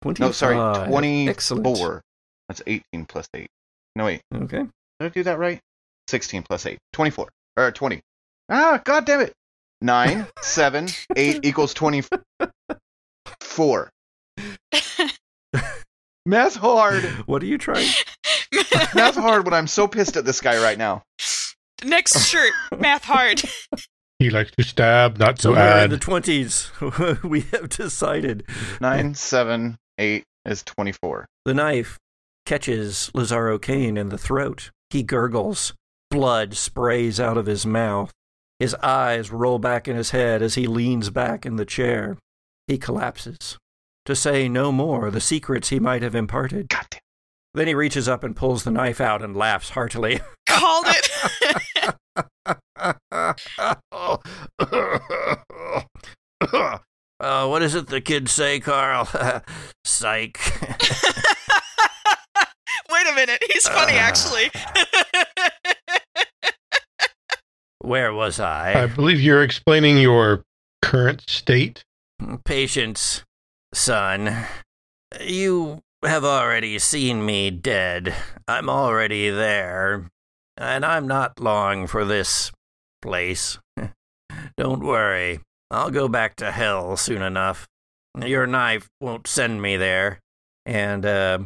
25. 0.04 0.20
No, 0.20 0.32
sorry, 0.32 0.88
twenty-four. 0.88 1.32
Excellent. 1.32 2.02
That's 2.50 2.62
eighteen 2.68 3.06
plus 3.08 3.28
eight. 3.36 3.48
No 3.96 4.06
wait, 4.06 4.22
Okay. 4.34 4.60
did 5.00 5.06
I 5.06 5.10
do 5.10 5.24
that 5.24 5.40
right? 5.40 5.60
Sixteen 6.10 6.44
plus 6.44 6.66
eight. 6.66 6.80
Twenty-four 6.94 7.30
or 7.58 7.72
twenty. 7.72 8.02
Ah, 8.50 8.82
god 8.84 9.06
damn 9.06 9.22
it! 9.22 9.34
Nine, 9.82 10.28
seven, 10.42 10.88
eight 11.16 11.46
equals 11.46 11.74
twenty-four. 11.74 12.10
Math 16.26 16.56
hard. 16.56 17.04
What 17.26 17.44
are 17.44 17.46
you 17.46 17.58
trying? 17.58 17.90
Math 18.96 19.16
hard 19.16 19.46
when 19.46 19.54
I'm 19.54 19.68
so 19.68 19.88
pissed 19.88 20.16
at 20.18 20.26
this 20.26 20.40
guy 20.42 20.62
right 20.64 20.78
now. 20.78 21.04
Next 21.84 22.28
shirt, 22.28 22.54
math 22.80 23.04
hard. 23.04 23.42
He 24.20 24.30
likes 24.30 24.52
to 24.58 24.64
stab, 24.64 25.18
not 25.18 25.36
to 25.38 25.42
Somewhere 25.42 25.84
in 25.84 25.90
the 25.92 25.98
20s, 25.98 27.24
we 27.30 27.42
have 27.52 27.68
decided. 27.68 28.46
Nine, 28.80 29.16
seven, 29.16 29.76
eight 30.04 30.24
is 30.46 30.64
twenty-four. 30.64 31.26
The 31.46 31.54
knife 31.54 31.98
catches 32.46 33.10
Lazaro 33.14 33.58
Caine 33.58 33.98
in 33.98 34.10
the 34.10 34.18
throat. 34.18 34.72
He 34.90 35.02
gurgles. 35.04 35.74
Blood 36.12 36.56
sprays 36.56 37.20
out 37.20 37.38
of 37.38 37.46
his 37.48 37.66
mouth. 37.66 38.12
His 38.60 38.76
eyes 38.76 39.32
roll 39.32 39.58
back 39.60 39.88
in 39.88 39.96
his 39.96 40.12
head 40.12 40.42
as 40.42 40.56
he 40.56 40.68
leans 40.68 41.10
back 41.10 41.46
in 41.46 41.56
the 41.56 41.66
chair. 41.66 42.18
He 42.68 42.78
collapses. 42.78 43.58
To 44.06 44.16
say 44.16 44.48
no 44.50 44.72
more 44.72 45.10
the 45.10 45.22
secrets 45.22 45.70
he 45.70 45.80
might 45.80 46.02
have 46.02 46.16
imparted. 46.16 46.70
God 46.70 46.86
damn. 46.90 47.00
Then 47.56 47.68
he 47.68 47.74
reaches 47.74 48.10
up 48.10 48.24
and 48.24 48.36
pulls 48.36 48.64
the 48.64 48.72
knife 48.72 49.00
out 49.00 49.22
and 49.24 49.36
laughs 49.36 49.72
heartily. 49.72 50.20
Called 50.48 50.86
it. 50.88 51.10
uh, 57.24 57.48
what 57.48 57.64
is 57.64 57.74
it 57.74 57.88
the 57.88 58.02
kids 58.02 58.32
say, 58.32 58.60
Carl? 58.60 59.08
Psych. 59.86 60.38
Wait 62.92 63.08
a 63.10 63.16
minute. 63.16 63.42
He's 63.52 63.68
funny, 63.68 63.94
actually. 63.94 64.52
Where 67.80 68.14
was 68.14 68.40
I 68.40 68.84
I? 68.84 68.86
believe 68.88 69.20
you're 69.22 69.44
explaining 69.44 69.98
your 69.98 70.44
current 70.82 71.24
state. 71.28 71.84
Patience, 72.46 73.24
son. 73.74 74.46
You 75.20 75.82
have 76.04 76.24
already 76.26 76.78
seen 76.80 77.26
me 77.26 77.52
dead. 77.52 78.14
I'm 78.48 78.70
already 78.70 79.30
there. 79.30 80.10
And 80.58 80.86
I'm 80.86 81.08
not 81.08 81.40
long 81.40 81.88
for 81.88 82.06
this 82.06 82.52
place. 83.02 83.58
Don't 84.58 84.84
worry. 84.84 85.40
I'll 85.74 85.92
go 85.92 86.08
back 86.08 86.36
to 86.38 86.52
hell 86.52 86.96
soon 86.98 87.22
enough. 87.22 87.68
Your 88.24 88.46
knife 88.46 88.88
won't 89.02 89.28
send 89.28 89.62
me 89.62 89.76
there. 89.76 90.20
And 90.66 91.06
uh, 91.06 91.40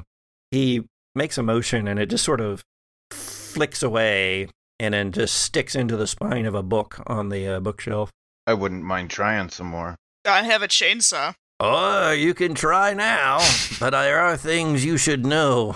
he 0.51 0.83
makes 1.15 1.37
a 1.37 1.43
motion 1.43 1.87
and 1.87 1.97
it 1.99 2.09
just 2.09 2.25
sort 2.25 2.41
of 2.41 2.63
flicks 3.09 3.81
away 3.81 4.49
and 4.79 4.93
then 4.93 5.11
just 5.11 5.35
sticks 5.35 5.75
into 5.75 5.95
the 5.95 6.07
spine 6.07 6.45
of 6.45 6.53
a 6.55 6.61
book 6.61 7.01
on 7.07 7.29
the 7.29 7.47
uh, 7.47 7.59
bookshelf. 7.59 8.11
I 8.45 8.53
wouldn't 8.53 8.83
mind 8.83 9.09
trying 9.09 9.49
some 9.49 9.67
more. 9.67 9.95
I 10.25 10.43
have 10.43 10.61
a 10.61 10.67
chainsaw. 10.67 11.33
Oh, 11.59 12.11
you 12.11 12.33
can 12.33 12.53
try 12.53 12.93
now, 12.93 13.39
but 13.79 13.91
there 13.91 14.19
are 14.19 14.37
things 14.37 14.85
you 14.85 14.97
should 14.97 15.25
know. 15.25 15.75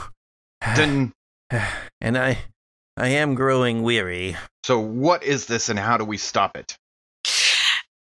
Then, 0.76 1.14
and 2.02 2.18
I 2.18 2.38
I 2.98 3.08
am 3.08 3.34
growing 3.34 3.82
weary. 3.82 4.36
so 4.64 4.80
what 4.80 5.24
is 5.24 5.48
this 5.48 5.70
and 5.70 5.80
how 5.80 5.98
do 5.98 6.06
we 6.06 6.18
stop 6.18 6.56
it? 6.56 6.78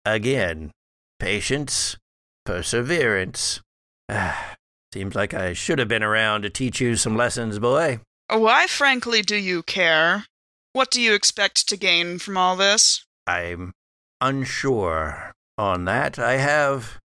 Again, 0.05 0.73
patience, 1.19 1.97
perseverance. 2.45 3.61
Ah, 4.09 4.57
Seems 4.93 5.15
like 5.15 5.33
I 5.33 5.55
should 5.55 5.79
have 5.79 5.89
been 5.89 6.03
around 6.03 6.43
to 6.43 6.51
teach 6.51 6.79
you 6.79 6.97
some 6.97 7.17
lessons, 7.17 7.59
boy. 7.59 8.01
Why, 8.29 8.67
frankly, 8.67 9.23
do 9.23 9.37
you 9.37 9.63
care? 9.63 10.27
What 10.75 10.91
do 10.91 11.01
you 11.01 11.15
expect 11.15 11.67
to 11.69 11.79
gain 11.79 12.19
from 12.19 12.37
all 12.37 12.57
this? 12.57 13.05
I'm 13.27 13.73
unsure 14.21 15.33
on 15.57 15.87
that. 15.87 16.19
I 16.19 16.35
have 16.35 16.99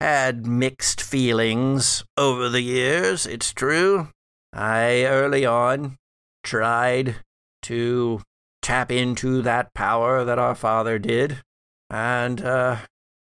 had 0.00 0.46
mixed 0.46 1.02
feelings 1.02 2.02
over 2.16 2.48
the 2.48 2.62
years, 2.62 3.26
it's 3.26 3.52
true. 3.52 4.08
I 4.52 5.04
early 5.04 5.44
on 5.44 5.96
tried 6.42 7.16
to 7.62 8.22
tap 8.62 8.90
into 8.90 9.42
that 9.42 9.74
power 9.74 10.24
that 10.24 10.38
our 10.38 10.54
father 10.54 10.98
did, 10.98 11.42
and 11.90 12.40
uh, 12.42 12.78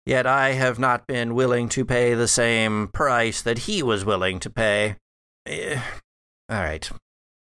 yet 0.05 0.25
I 0.25 0.51
have 0.53 0.79
not 0.79 1.07
been 1.07 1.35
willing 1.35 1.69
to 1.69 1.85
pay 1.85 2.13
the 2.13 2.27
same 2.27 2.87
price 2.89 3.41
that 3.41 3.59
he 3.59 3.83
was 3.83 4.05
willing 4.05 4.39
to 4.39 4.49
pay. 4.49 4.97
Eh, 5.45 5.79
all 6.49 6.61
right. 6.61 6.89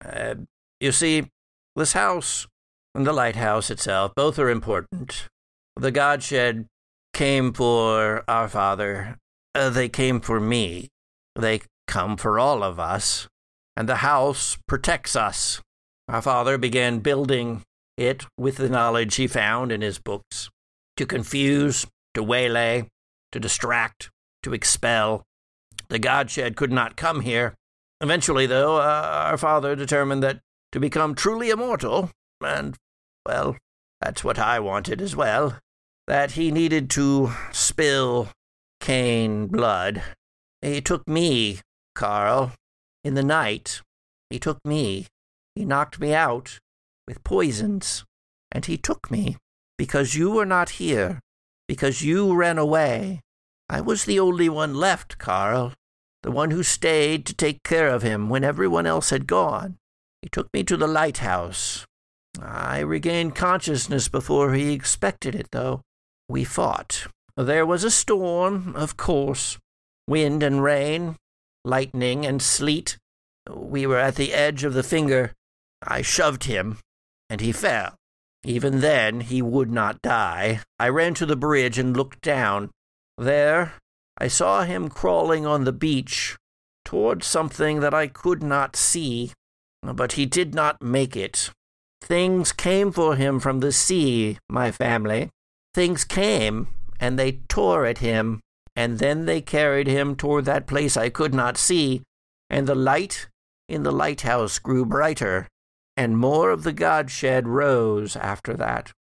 Uh, 0.05 0.35
you 0.81 0.93
see, 0.93 1.29
this 1.77 1.93
house 1.93 2.47
and 2.95 3.07
the 3.07 3.13
lighthouse 3.13 3.71
itself 3.71 4.13
both 4.15 4.39
are 4.39 4.51
important. 4.51 5.29
The 5.77 5.93
Godshed 5.93 6.67
came 7.13 7.53
for 7.53 8.25
our 8.29 8.49
father. 8.49 9.17
Uh, 9.55 9.71
they 9.71 9.89
came 9.89 10.21
for 10.21 10.41
me. 10.41 10.89
They 11.37 11.63
come 11.87 12.17
for 12.17 12.39
all 12.39 12.63
of 12.63 12.79
us. 12.79 13.29
And 13.77 13.89
the 13.89 13.97
house 13.97 14.59
protects 14.69 15.17
us. 15.17 15.61
Our 16.09 16.21
father 16.21 16.59
began 16.59 16.99
building 16.99 17.63
it 17.97 18.27
with 18.37 18.57
the 18.57 18.69
knowledge 18.69 19.15
he 19.17 19.27
found 19.27 19.73
in 19.73 19.81
his 19.81 19.99
books 19.99 20.51
to 20.97 21.07
confuse, 21.07 21.87
to 22.15 22.23
waylay, 22.23 22.89
to 23.33 23.41
distract, 23.41 24.11
to 24.43 24.53
expel. 24.53 25.23
The 25.89 25.99
Godshed 25.99 26.57
could 26.57 26.73
not 26.73 26.97
come 26.97 27.21
here. 27.21 27.55
Eventually, 28.01 28.47
though, 28.47 28.77
uh, 28.77 29.27
our 29.31 29.39
father 29.39 29.77
determined 29.77 30.23
that 30.23 30.41
to 30.73 30.81
become 30.81 31.15
truly 31.15 31.51
immortal, 31.51 32.11
and, 32.45 32.77
well, 33.27 33.57
that's 34.01 34.25
what 34.25 34.39
I 34.39 34.59
wanted 34.59 35.01
as 35.01 35.15
well, 35.15 35.59
that 36.09 36.33
he 36.33 36.51
needed 36.51 36.91
to 36.91 37.33
spill 37.53 38.29
Caine 38.81 39.47
blood. 39.47 40.03
He 40.61 40.81
took 40.81 41.07
me, 41.07 41.61
Carl, 41.95 42.53
in 43.05 43.15
the 43.15 43.23
night. 43.23 43.81
He 44.31 44.39
took 44.39 44.59
me. 44.65 45.07
He 45.55 45.65
knocked 45.65 46.01
me 46.01 46.15
out 46.15 46.59
with 47.07 47.23
poisons, 47.23 48.05
and 48.51 48.65
he 48.67 48.77
took 48.77 49.11
me 49.11 49.37
because 49.83 50.15
you 50.15 50.31
were 50.31 50.47
not 50.47 50.79
here, 50.79 51.19
because 51.67 52.03
you 52.03 52.33
ran 52.33 52.57
away. 52.57 53.21
I 53.69 53.81
was 53.81 54.05
the 54.05 54.21
only 54.21 54.49
one 54.49 54.77
left, 54.77 55.19
Carl, 55.19 55.73
the 56.23 56.31
one 56.31 56.53
who 56.53 56.63
stayed 56.63 57.27
to 57.27 57.35
take 57.35 57.65
care 57.65 57.89
of 57.89 58.05
him 58.05 58.29
when 58.29 58.45
everyone 58.45 58.87
else 58.87 59.11
had 59.11 59.27
gone. 59.27 59.79
He 60.23 60.29
took 60.29 60.47
me 60.55 60.63
to 60.63 60.77
the 60.77 60.87
lighthouse. 60.87 61.85
I 62.41 62.79
regained 62.79 63.35
consciousness 63.35 64.07
before 64.07 64.55
he 64.55 64.73
expected 64.73 65.35
it, 65.35 65.49
though. 65.51 65.81
We 66.29 66.45
fought. 66.45 67.09
There 67.37 67.67
was 67.67 67.83
a 67.83 67.91
storm, 67.91 68.77
of 68.77 68.97
course, 68.97 69.59
wind 70.07 70.45
and 70.45 70.63
rain, 70.63 71.17
lightning 71.65 72.25
and 72.25 72.41
sleet. 72.41 72.99
We 73.51 73.89
were 73.89 73.99
at 73.99 74.15
the 74.15 74.33
edge 74.33 74.63
of 74.63 74.75
the 74.75 74.85
finger. 74.85 75.33
I 75.83 76.03
shoved 76.03 76.45
him, 76.45 76.79
and 77.29 77.41
he 77.41 77.51
fell. 77.51 77.97
Even 78.45 78.81
then, 78.81 79.21
he 79.21 79.41
would 79.41 79.71
not 79.71 80.03
die. 80.03 80.61
I 80.79 80.89
ran 80.89 81.15
to 81.15 81.27
the 81.27 81.37
bridge 81.37 81.79
and 81.79 81.97
looked 81.97 82.23
down. 82.23 82.71
There, 83.17 83.75
I 84.19 84.29
saw 84.29 84.65
him 84.65 84.89
crawling 84.89 85.47
on 85.47 85.65
the 85.65 85.73
beach 85.73 86.37
toward 86.85 87.23
something 87.23 87.81
that 87.81 87.95
I 87.95 88.09
could 88.09 88.43
not 88.43 88.77
see, 88.77 89.33
but 89.83 90.13
he 90.13 90.27
did 90.27 90.55
not 90.55 90.83
make 90.83 91.17
it. 91.17 91.51
Things 92.03 92.53
came 92.53 92.91
for 92.91 93.15
him 93.15 93.39
from 93.39 93.61
the 93.61 93.73
sea, 93.73 94.39
my 94.49 94.73
family. 94.73 95.31
Things 95.73 96.05
came, 96.05 96.69
and 96.99 97.19
they 97.19 97.41
tore 97.49 97.87
at 97.87 97.99
him, 97.99 98.41
and 98.75 98.99
then 98.99 99.25
they 99.27 99.41
carried 99.41 99.87
him 99.87 100.17
toward 100.17 100.45
that 100.47 100.67
place 100.67 100.97
I 100.97 101.09
could 101.11 101.33
not 101.33 101.57
see, 101.57 102.03
and 102.51 102.67
the 102.67 102.75
light 102.75 103.29
in 103.69 103.85
the 103.85 103.93
lighthouse 103.93 104.59
grew 104.59 104.85
brighter, 104.85 105.47
and 106.03 106.19
more 106.19 106.51
of 106.51 106.65
the 106.65 106.73
Godshed 106.73 107.47
rose 107.47 108.17
after 108.17 108.55
that. 108.55 108.93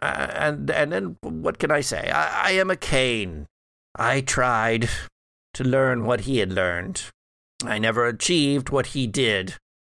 Uh, 0.00 0.28
and 0.34 0.70
and 0.70 0.92
then 0.92 1.16
what 1.20 1.58
can 1.58 1.70
I 1.70 1.80
say? 1.80 2.10
I, 2.10 2.48
I 2.48 2.50
am 2.52 2.70
a 2.70 2.76
Caine. 2.76 3.46
I 3.96 4.20
tried 4.20 4.88
to 5.54 5.64
learn 5.64 6.04
what 6.04 6.22
he 6.22 6.38
had 6.38 6.52
learned. 6.52 7.02
I 7.64 7.78
never 7.78 8.06
achieved 8.06 8.70
what 8.70 8.88
he 8.88 9.06
did, 9.06 9.54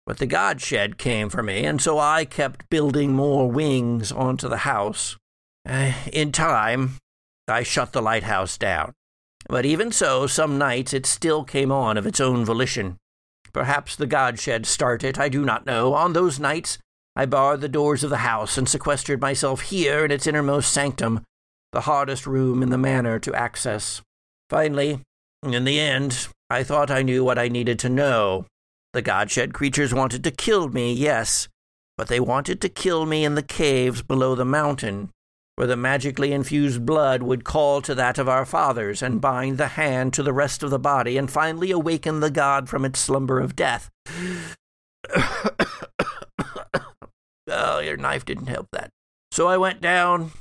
but 0.06 0.18
the 0.18 0.26
Godshed 0.26 0.98
came 0.98 1.28
for 1.28 1.42
me, 1.42 1.64
and 1.64 1.80
so 1.80 1.98
I 1.98 2.24
kept 2.24 2.68
building 2.70 3.12
more 3.12 3.50
wings 3.50 4.12
onto 4.12 4.48
the 4.48 4.58
house. 4.58 5.16
Uh, 5.68 5.92
in 6.12 6.32
time, 6.32 6.98
I 7.48 7.62
shut 7.62 7.92
the 7.92 8.02
lighthouse 8.02 8.58
down. 8.58 8.92
But 9.48 9.66
even 9.66 9.92
so, 9.92 10.26
some 10.26 10.58
nights 10.58 10.92
it 10.92 11.06
still 11.06 11.44
came 11.44 11.70
on 11.72 11.96
of 11.96 12.06
its 12.06 12.20
own 12.20 12.44
volition. 12.44 12.96
Perhaps 13.54 13.96
the 13.96 14.06
Godshed 14.06 14.66
started, 14.66 15.16
I 15.16 15.30
do 15.30 15.44
not 15.44 15.64
know. 15.64 15.94
On 15.94 16.12
those 16.12 16.40
nights, 16.40 16.76
I 17.16 17.24
barred 17.24 17.60
the 17.60 17.68
doors 17.68 18.02
of 18.02 18.10
the 18.10 18.18
house 18.18 18.58
and 18.58 18.68
sequestered 18.68 19.20
myself 19.20 19.62
here 19.62 20.04
in 20.04 20.10
its 20.10 20.26
innermost 20.26 20.72
sanctum, 20.72 21.22
the 21.72 21.82
hardest 21.82 22.26
room 22.26 22.62
in 22.62 22.70
the 22.70 22.76
manor 22.76 23.20
to 23.20 23.34
access. 23.34 24.02
Finally, 24.50 25.00
in 25.44 25.64
the 25.64 25.78
end, 25.78 26.26
I 26.50 26.64
thought 26.64 26.90
I 26.90 27.02
knew 27.02 27.24
what 27.24 27.38
I 27.38 27.48
needed 27.48 27.78
to 27.80 27.88
know. 27.88 28.46
The 28.92 29.02
Godshed 29.02 29.54
creatures 29.54 29.94
wanted 29.94 30.24
to 30.24 30.30
kill 30.32 30.68
me, 30.68 30.92
yes, 30.92 31.48
but 31.96 32.08
they 32.08 32.20
wanted 32.20 32.60
to 32.60 32.68
kill 32.68 33.06
me 33.06 33.24
in 33.24 33.36
the 33.36 33.42
caves 33.42 34.02
below 34.02 34.34
the 34.34 34.44
mountain, 34.44 35.10
where 35.56 35.66
the 35.66 35.76
magically 35.76 36.32
infused 36.32 36.84
blood 36.84 37.22
would 37.22 37.44
call 37.44 37.80
to 37.80 37.94
that 37.94 38.18
of 38.18 38.28
our 38.28 38.44
fathers 38.44 39.02
and 39.02 39.20
bind 39.20 39.56
the 39.58 39.68
hand 39.68 40.12
to 40.12 40.22
the 40.22 40.32
rest 40.32 40.62
of 40.62 40.70
the 40.70 40.78
body 40.78 41.16
and 41.16 41.30
finally 41.30 41.70
awaken 41.70 42.20
the 42.20 42.30
god 42.30 42.68
from 42.68 42.84
its 42.84 42.98
slumber 42.98 43.38
of 43.40 43.54
death. 43.54 43.90
oh, 47.48 47.78
your 47.78 47.96
knife 47.96 48.24
didn't 48.24 48.46
help 48.46 48.66
that. 48.72 48.90
So 49.30 49.46
I 49.46 49.56
went 49.56 49.80
down 49.80 50.32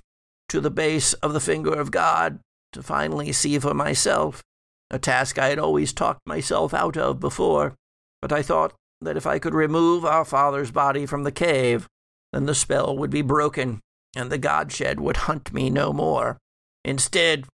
to 0.49 0.60
the 0.60 0.71
base 0.71 1.13
of 1.13 1.34
the 1.34 1.39
finger 1.39 1.73
of 1.73 1.89
God 1.91 2.39
to 2.73 2.84
finally 2.84 3.32
see 3.32 3.58
for 3.60 3.73
myself, 3.73 4.43
a 4.91 4.99
task 4.99 5.39
I 5.39 5.47
had 5.49 5.60
always 5.60 5.93
talked 5.93 6.21
myself 6.26 6.73
out 6.73 6.97
of 6.97 7.19
before, 7.19 7.73
but 8.21 8.32
I 8.32 8.41
thought 8.41 8.73
that 9.02 9.17
if 9.17 9.26
I 9.26 9.39
could 9.39 9.54
remove 9.54 10.06
our 10.06 10.26
father's 10.26 10.71
body 10.71 11.06
from 11.06 11.23
the 11.23 11.32
cave, 11.32 11.88
then 12.32 12.45
the 12.45 12.56
spell 12.56 12.95
would 12.97 13.10
be 13.10 13.21
broken 13.21 13.80
and 14.15 14.32
the 14.32 14.39
Godshed 14.39 14.99
would 14.99 15.17
hunt 15.17 15.54
me 15.54 15.69
no 15.69 15.93
more. 15.93 16.38
Instead, 16.86 17.45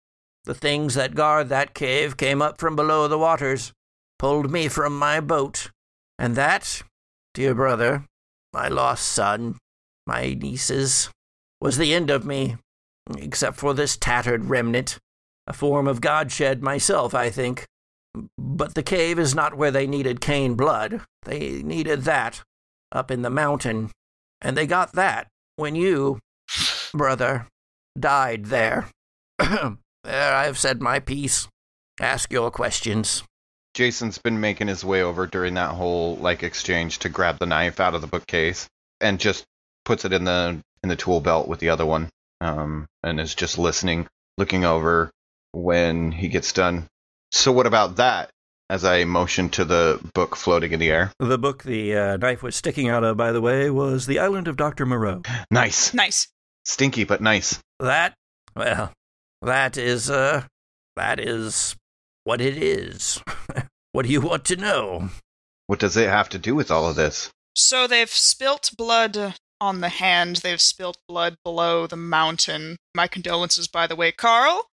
the 0.45 0.53
things 0.53 0.95
that 0.95 1.15
guard 1.15 1.49
that 1.49 1.73
cave 1.73 2.17
came 2.17 2.41
up 2.41 2.59
from 2.59 2.75
below 2.75 3.07
the 3.07 3.19
waters, 3.19 3.71
pulled 4.17 4.51
me 4.51 4.67
from 4.67 4.97
my 4.97 5.19
boat, 5.19 5.69
and 6.17 6.35
that, 6.35 6.81
dear 7.33 7.53
brother, 7.53 8.05
my 8.53 8.67
lost 8.67 9.07
son, 9.07 9.57
my 10.07 10.33
nieces, 10.33 11.09
was 11.61 11.77
the 11.77 11.93
end 11.93 12.09
of 12.09 12.25
me, 12.25 12.57
except 13.17 13.57
for 13.57 13.73
this 13.73 13.95
tattered 13.97 14.45
remnant, 14.45 14.97
a 15.45 15.53
form 15.53 15.87
of 15.87 16.01
Godshed 16.01 16.61
myself, 16.61 17.13
I 17.13 17.29
think. 17.29 17.65
But 18.37 18.73
the 18.73 18.83
cave 18.83 19.19
is 19.19 19.35
not 19.35 19.55
where 19.55 19.71
they 19.71 19.85
needed 19.85 20.19
Caine 20.19 20.55
blood. 20.55 21.01
They 21.23 21.61
needed 21.61 22.03
that 22.03 22.41
up 22.91 23.11
in 23.11 23.21
the 23.21 23.29
mountain, 23.29 23.91
and 24.41 24.57
they 24.57 24.65
got 24.65 24.93
that 24.93 25.27
when 25.57 25.75
you, 25.75 26.19
brother, 26.93 27.47
died 27.97 28.45
there. 28.45 28.89
there, 29.39 29.77
I 30.03 30.45
have 30.45 30.57
said 30.57 30.81
my 30.81 30.99
piece. 30.99 31.47
Ask 31.99 32.31
your 32.31 32.51
questions. 32.51 33.23
Jason's 33.73 34.17
been 34.17 34.39
making 34.39 34.67
his 34.67 34.83
way 34.83 35.03
over 35.03 35.27
during 35.27 35.53
that 35.55 35.71
whole 35.71 36.15
like 36.17 36.43
exchange 36.43 36.99
to 36.99 37.09
grab 37.09 37.39
the 37.39 37.45
knife 37.45 37.79
out 37.79 37.93
of 37.93 38.01
the 38.01 38.07
bookcase 38.07 38.67
and 38.99 39.19
just 39.19 39.45
puts 39.85 40.05
it 40.05 40.13
in 40.13 40.23
the 40.23 40.59
in 40.83 40.89
the 40.89 40.95
tool 40.95 41.21
belt 41.21 41.47
with 41.47 41.59
the 41.59 41.69
other 41.69 41.85
one. 41.85 42.09
Um, 42.41 42.87
and 43.03 43.19
is 43.19 43.35
just 43.35 43.57
listening, 43.57 44.07
looking 44.37 44.63
over 44.63 45.11
when 45.51 46.11
he 46.11 46.29
gets 46.29 46.53
done. 46.53 46.87
So 47.31 47.51
what 47.51 47.67
about 47.67 47.97
that? 47.97 48.29
As 48.69 48.85
I 48.85 49.03
motion 49.03 49.49
to 49.49 49.65
the 49.65 49.99
book 50.13 50.35
floating 50.35 50.71
in 50.71 50.79
the 50.79 50.91
air. 50.91 51.11
The 51.19 51.39
book 51.39 51.63
the 51.63 51.95
uh, 51.95 52.17
knife 52.17 52.43
was 52.43 52.55
sticking 52.55 52.87
out 52.87 53.03
of, 53.03 53.17
by 53.17 53.31
the 53.31 53.41
way, 53.41 53.69
was 53.71 54.05
The 54.05 54.19
Island 54.19 54.47
of 54.47 54.57
Dr. 54.57 54.85
Moreau. 54.85 55.23
Nice. 55.49 55.93
Nice. 55.93 56.27
Stinky 56.69 57.03
but 57.03 57.19
nice. 57.19 57.59
That, 57.79 58.13
well, 58.55 58.93
that 59.41 59.75
is, 59.75 60.07
uh, 60.07 60.43
that 60.95 61.19
is 61.19 61.75
what 62.25 62.41
it 62.41 62.61
is. 62.61 63.23
what 63.91 64.05
do 64.05 64.11
you 64.11 64.21
want 64.21 64.45
to 64.45 64.55
know? 64.55 65.09
What 65.65 65.79
does 65.79 65.97
it 65.97 66.07
have 66.07 66.29
to 66.29 66.37
do 66.37 66.53
with 66.53 66.69
all 66.69 66.87
of 66.87 66.95
this? 66.95 67.31
So 67.55 67.87
they've 67.87 68.09
spilt 68.09 68.69
blood 68.77 69.33
on 69.59 69.81
the 69.81 69.89
hand. 69.89 70.37
They've 70.37 70.61
spilt 70.61 70.99
blood 71.07 71.37
below 71.43 71.87
the 71.87 71.95
mountain. 71.95 72.77
My 72.93 73.07
condolences, 73.07 73.67
by 73.67 73.87
the 73.87 73.95
way, 73.95 74.11
Carl. 74.11 74.69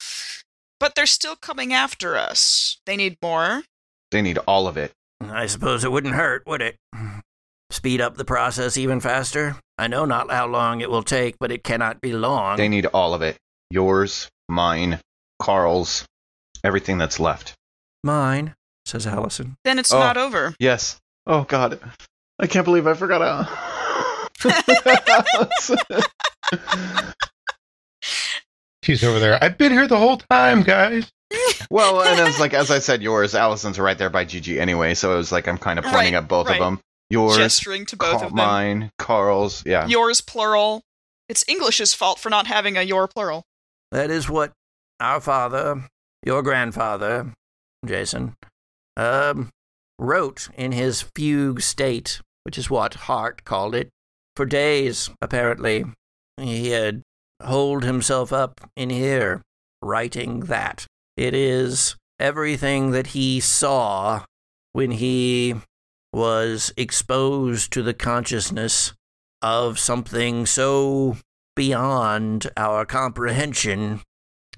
But 0.80 0.96
they're 0.96 1.06
still 1.06 1.36
coming 1.36 1.74
after 1.74 2.18
us. 2.18 2.80
They 2.88 2.98
need 2.98 3.18
more. 3.22 3.62
They 4.10 4.24
need 4.24 4.40
all 4.48 4.68
of 4.68 4.78
it. 4.78 4.94
I 5.22 5.46
suppose 5.46 5.84
it 5.84 5.92
wouldn't 5.92 6.16
hurt, 6.16 6.48
would 6.48 6.64
it? 6.64 6.76
Speed 7.70 8.02
up 8.02 8.18
the 8.18 8.26
process 8.26 8.78
even 8.78 9.00
faster? 9.00 9.58
I 9.78 9.88
know 9.88 10.06
not 10.06 10.30
how 10.32 10.48
long 10.48 10.82
it 10.82 10.90
will 10.92 11.04
take, 11.04 11.36
but 11.40 11.52
it 11.52 11.64
cannot 11.64 12.00
be 12.02 12.14
long. 12.14 12.58
They 12.58 12.68
need 12.70 12.86
all 12.88 13.14
of 13.14 13.22
it. 13.22 13.38
Yours, 13.72 14.30
mine, 14.48 15.00
Carl's, 15.40 16.06
everything 16.64 16.98
that's 16.98 17.20
left. 17.20 17.54
Mine, 18.04 18.54
says 18.86 19.08
Allison. 19.08 19.56
Then 19.64 19.80
it's 19.80 19.92
Oh. 19.94 20.00
not 20.00 20.18
over. 20.18 20.54
Yes. 20.60 21.00
Oh 21.26 21.44
God. 21.44 21.80
I 22.40 22.48
can't 22.48 22.66
believe 22.66 22.86
I 22.88 22.94
forgot 22.94 23.22
how. 23.22 23.60
She's 28.84 29.04
over 29.04 29.20
there. 29.20 29.42
I've 29.42 29.58
been 29.58 29.72
here 29.72 29.88
the 29.88 29.98
whole 29.98 30.18
time, 30.18 30.62
guys. 30.64 31.10
well, 31.70 32.02
and 32.04 32.28
it's 32.28 32.40
like 32.40 32.54
as 32.54 32.70
I 32.70 32.80
said, 32.80 33.02
yours, 33.02 33.34
Allison's 33.34 33.80
right 33.80 33.98
there 33.98 34.10
by 34.10 34.26
Gigi 34.26 34.60
anyway, 34.60 34.94
so 34.94 35.14
it 35.14 35.18
was 35.18 35.32
like 35.32 35.48
I'm 35.48 35.58
kind 35.58 35.80
of 35.80 35.86
pointing 35.86 36.14
Right, 36.14 36.22
at 36.24 36.28
both 36.28 36.48
right. 36.48 36.60
of 36.60 36.66
them. 36.66 36.80
Yours, 37.14 37.38
Gesturing 37.38 37.86
to 37.86 37.96
both 37.96 38.20
Ca- 38.20 38.26
of 38.26 38.30
them. 38.32 38.36
mine, 38.36 38.92
Carl's. 38.98 39.64
Yeah. 39.66 39.86
Yours, 39.88 40.20
plural, 40.22 40.82
It's 41.30 41.46
English's 41.48 41.94
fault 41.94 42.20
for 42.20 42.30
not 42.30 42.48
having 42.48 42.76
a 42.78 42.82
your 42.82 43.08
plural. 43.08 43.44
That 43.92 44.10
is 44.10 44.28
what 44.30 44.52
our 45.00 45.22
father, 45.22 45.88
your 46.26 46.42
grandfather, 46.42 47.34
Jason, 47.86 48.36
um, 48.98 49.50
wrote 50.00 50.50
in 50.58 50.72
his 50.72 51.04
fugue 51.16 51.62
state, 51.62 52.20
which 52.44 52.58
is 52.58 52.70
what 52.70 52.94
Hart 52.96 53.44
called 53.46 53.76
it. 53.76 53.90
For 54.36 54.46
days, 54.46 55.10
apparently, 55.22 55.86
he 56.38 56.70
had 56.72 57.04
holed 57.44 57.84
himself 57.84 58.34
up 58.34 58.60
in 58.76 58.90
here, 58.90 59.42
writing 59.82 60.42
that. 60.42 60.88
It 61.16 61.34
is 61.36 61.96
everything 62.20 62.92
that 62.92 63.08
he 63.08 63.40
saw 63.40 64.26
when 64.72 64.92
he 64.92 65.56
was 66.14 66.72
exposed 66.78 67.74
to 67.74 67.82
the 67.82 67.94
consciousness 67.94 68.94
of 69.42 69.80
something 69.80 70.46
so 70.46 71.18
beyond 71.56 72.50
our 72.56 72.86
comprehension 72.86 74.02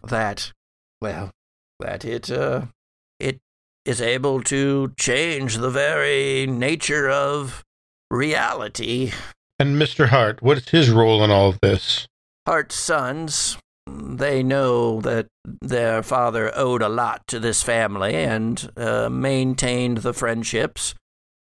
that, 0.03 0.51
well, 1.01 1.31
that 1.79 2.05
it, 2.05 2.29
uh, 2.29 2.65
it 3.19 3.39
is 3.85 4.01
able 4.01 4.41
to 4.41 4.93
change 4.99 5.57
the 5.57 5.69
very 5.69 6.45
nature 6.45 7.09
of 7.09 7.63
reality. 8.11 9.11
And 9.57 9.81
Mr. 9.81 10.09
Hart, 10.09 10.41
what's 10.41 10.69
his 10.69 10.89
role 10.89 11.23
in 11.23 11.31
all 11.31 11.49
of 11.49 11.59
this? 11.61 12.07
Hart's 12.45 12.75
sons, 12.75 13.57
they 13.87 14.43
know 14.43 15.01
that 15.01 15.27
their 15.61 16.03
father 16.03 16.51
owed 16.55 16.81
a 16.81 16.89
lot 16.89 17.25
to 17.27 17.39
this 17.39 17.63
family 17.63 18.15
and 18.15 18.69
uh, 18.77 19.09
maintained 19.09 19.99
the 19.99 20.13
friendships. 20.13 20.93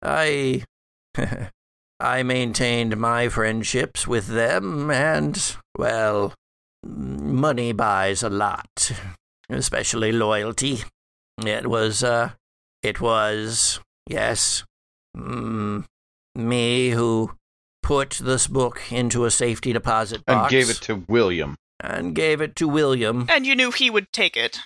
I. 0.02 0.64
I 2.00 2.24
maintained 2.24 2.98
my 2.98 3.30
friendships 3.30 4.08
with 4.08 4.26
them, 4.26 4.90
and, 4.90 5.56
well, 5.78 6.34
money 6.84 7.74
buys 7.74 8.24
a 8.24 8.30
lot, 8.30 8.92
especially 9.52 10.12
loyalty. 10.12 10.80
It 11.46 11.68
was, 11.68 12.04
uh, 12.04 12.32
it 12.82 13.02
was, 13.02 13.80
yes, 14.10 14.64
mm, 15.16 15.86
me 16.34 16.90
who 16.90 17.34
put 17.84 18.20
this 18.24 18.48
book 18.48 18.92
into 18.92 19.26
a 19.26 19.30
safety 19.32 19.72
deposit 19.72 20.26
box 20.26 20.52
And 20.52 20.60
gave 20.60 20.70
it 20.72 20.82
to 20.84 21.04
William. 21.08 21.56
and 21.80 22.16
gave 22.16 22.42
it 22.42 22.56
to 22.56 22.68
William. 22.68 23.28
And 23.30 23.46
you 23.46 23.56
knew 23.56 23.70
he 23.70 23.92
would 23.92 24.12
take 24.12 24.36
it. 24.36 24.58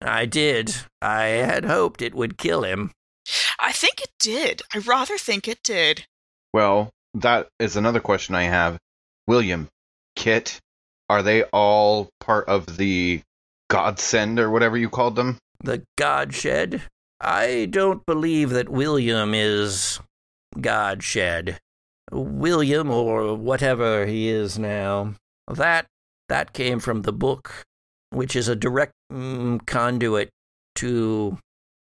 I 0.00 0.24
did. 0.24 0.74
I 1.02 1.24
had 1.24 1.66
hoped 1.66 2.00
it 2.00 2.14
would 2.14 2.38
kill 2.38 2.62
him. 2.62 2.92
I 3.58 3.72
think 3.72 4.00
it 4.00 4.10
did. 4.18 4.62
I 4.74 4.78
rather 4.78 5.18
think 5.18 5.48
it 5.48 5.62
did. 5.62 6.06
Well, 6.52 6.90
that 7.14 7.48
is 7.58 7.76
another 7.76 8.00
question 8.00 8.34
I 8.34 8.44
have. 8.44 8.78
William, 9.26 9.68
Kit, 10.16 10.60
are 11.08 11.22
they 11.22 11.42
all 11.44 12.10
part 12.20 12.48
of 12.48 12.76
the 12.76 13.22
godsend 13.68 14.38
or 14.38 14.50
whatever 14.50 14.76
you 14.76 14.88
called 14.88 15.16
them? 15.16 15.38
The 15.62 15.82
Godshed? 15.98 16.82
I 17.20 17.66
don't 17.70 18.06
believe 18.06 18.50
that 18.50 18.68
William 18.68 19.34
is 19.34 20.00
Godshed. 20.56 21.58
William, 22.10 22.90
or 22.90 23.34
whatever 23.34 24.06
he 24.06 24.28
is 24.28 24.58
now, 24.58 25.14
that 25.46 25.86
that 26.28 26.52
came 26.52 26.80
from 26.80 27.02
the 27.02 27.12
book, 27.12 27.64
which 28.10 28.34
is 28.34 28.48
a 28.48 28.56
direct 28.56 28.92
mm, 29.12 29.64
conduit 29.66 30.30
to 30.76 31.38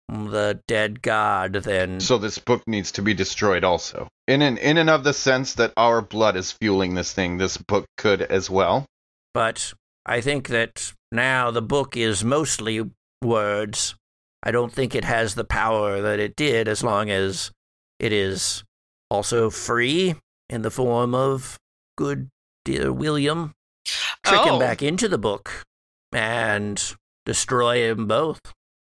the 0.09 0.59
dead 0.67 1.01
god. 1.01 1.53
Then 1.53 1.99
So 1.99 2.17
this 2.17 2.37
book 2.37 2.63
needs 2.67 2.91
to 2.93 3.01
be 3.01 3.13
destroyed 3.13 3.63
also. 3.63 4.07
In 4.27 4.41
an 4.41 4.57
in 4.57 4.77
and 4.77 4.89
of 4.89 5.03
the 5.03 5.13
sense 5.13 5.53
that 5.55 5.73
our 5.77 6.01
blood 6.01 6.35
is 6.35 6.51
fueling 6.51 6.93
this 6.95 7.13
thing, 7.13 7.37
this 7.37 7.57
book 7.57 7.85
could 7.97 8.21
as 8.21 8.49
well. 8.49 8.85
but 9.33 9.73
I 10.05 10.21
think 10.21 10.47
that 10.47 10.93
now 11.11 11.51
the 11.51 11.61
book 11.61 11.97
is 11.97 12.23
mostly 12.23 12.89
words. 13.21 13.95
I 14.41 14.51
don't 14.51 14.71
think 14.71 14.95
it 14.95 15.03
has 15.03 15.35
the 15.35 15.43
power 15.43 16.01
that 16.01 16.19
it 16.19 16.35
did 16.37 16.67
as 16.69 16.81
long 16.83 17.09
as 17.09 17.51
it 17.99 18.13
is 18.13 18.63
also 19.09 19.49
free 19.49 20.15
in 20.49 20.61
the 20.61 20.71
form 20.71 21.13
of 21.13 21.57
good 21.97 22.29
dear 22.63 22.93
William. 22.93 23.53
Trick 24.23 24.41
him 24.45 24.55
Oh. 24.55 24.59
back 24.59 24.81
into 24.81 25.07
the 25.09 25.17
book 25.17 25.63
and 26.13 26.81
destroy 27.25 27.89
him 27.89 28.07
both, 28.07 28.39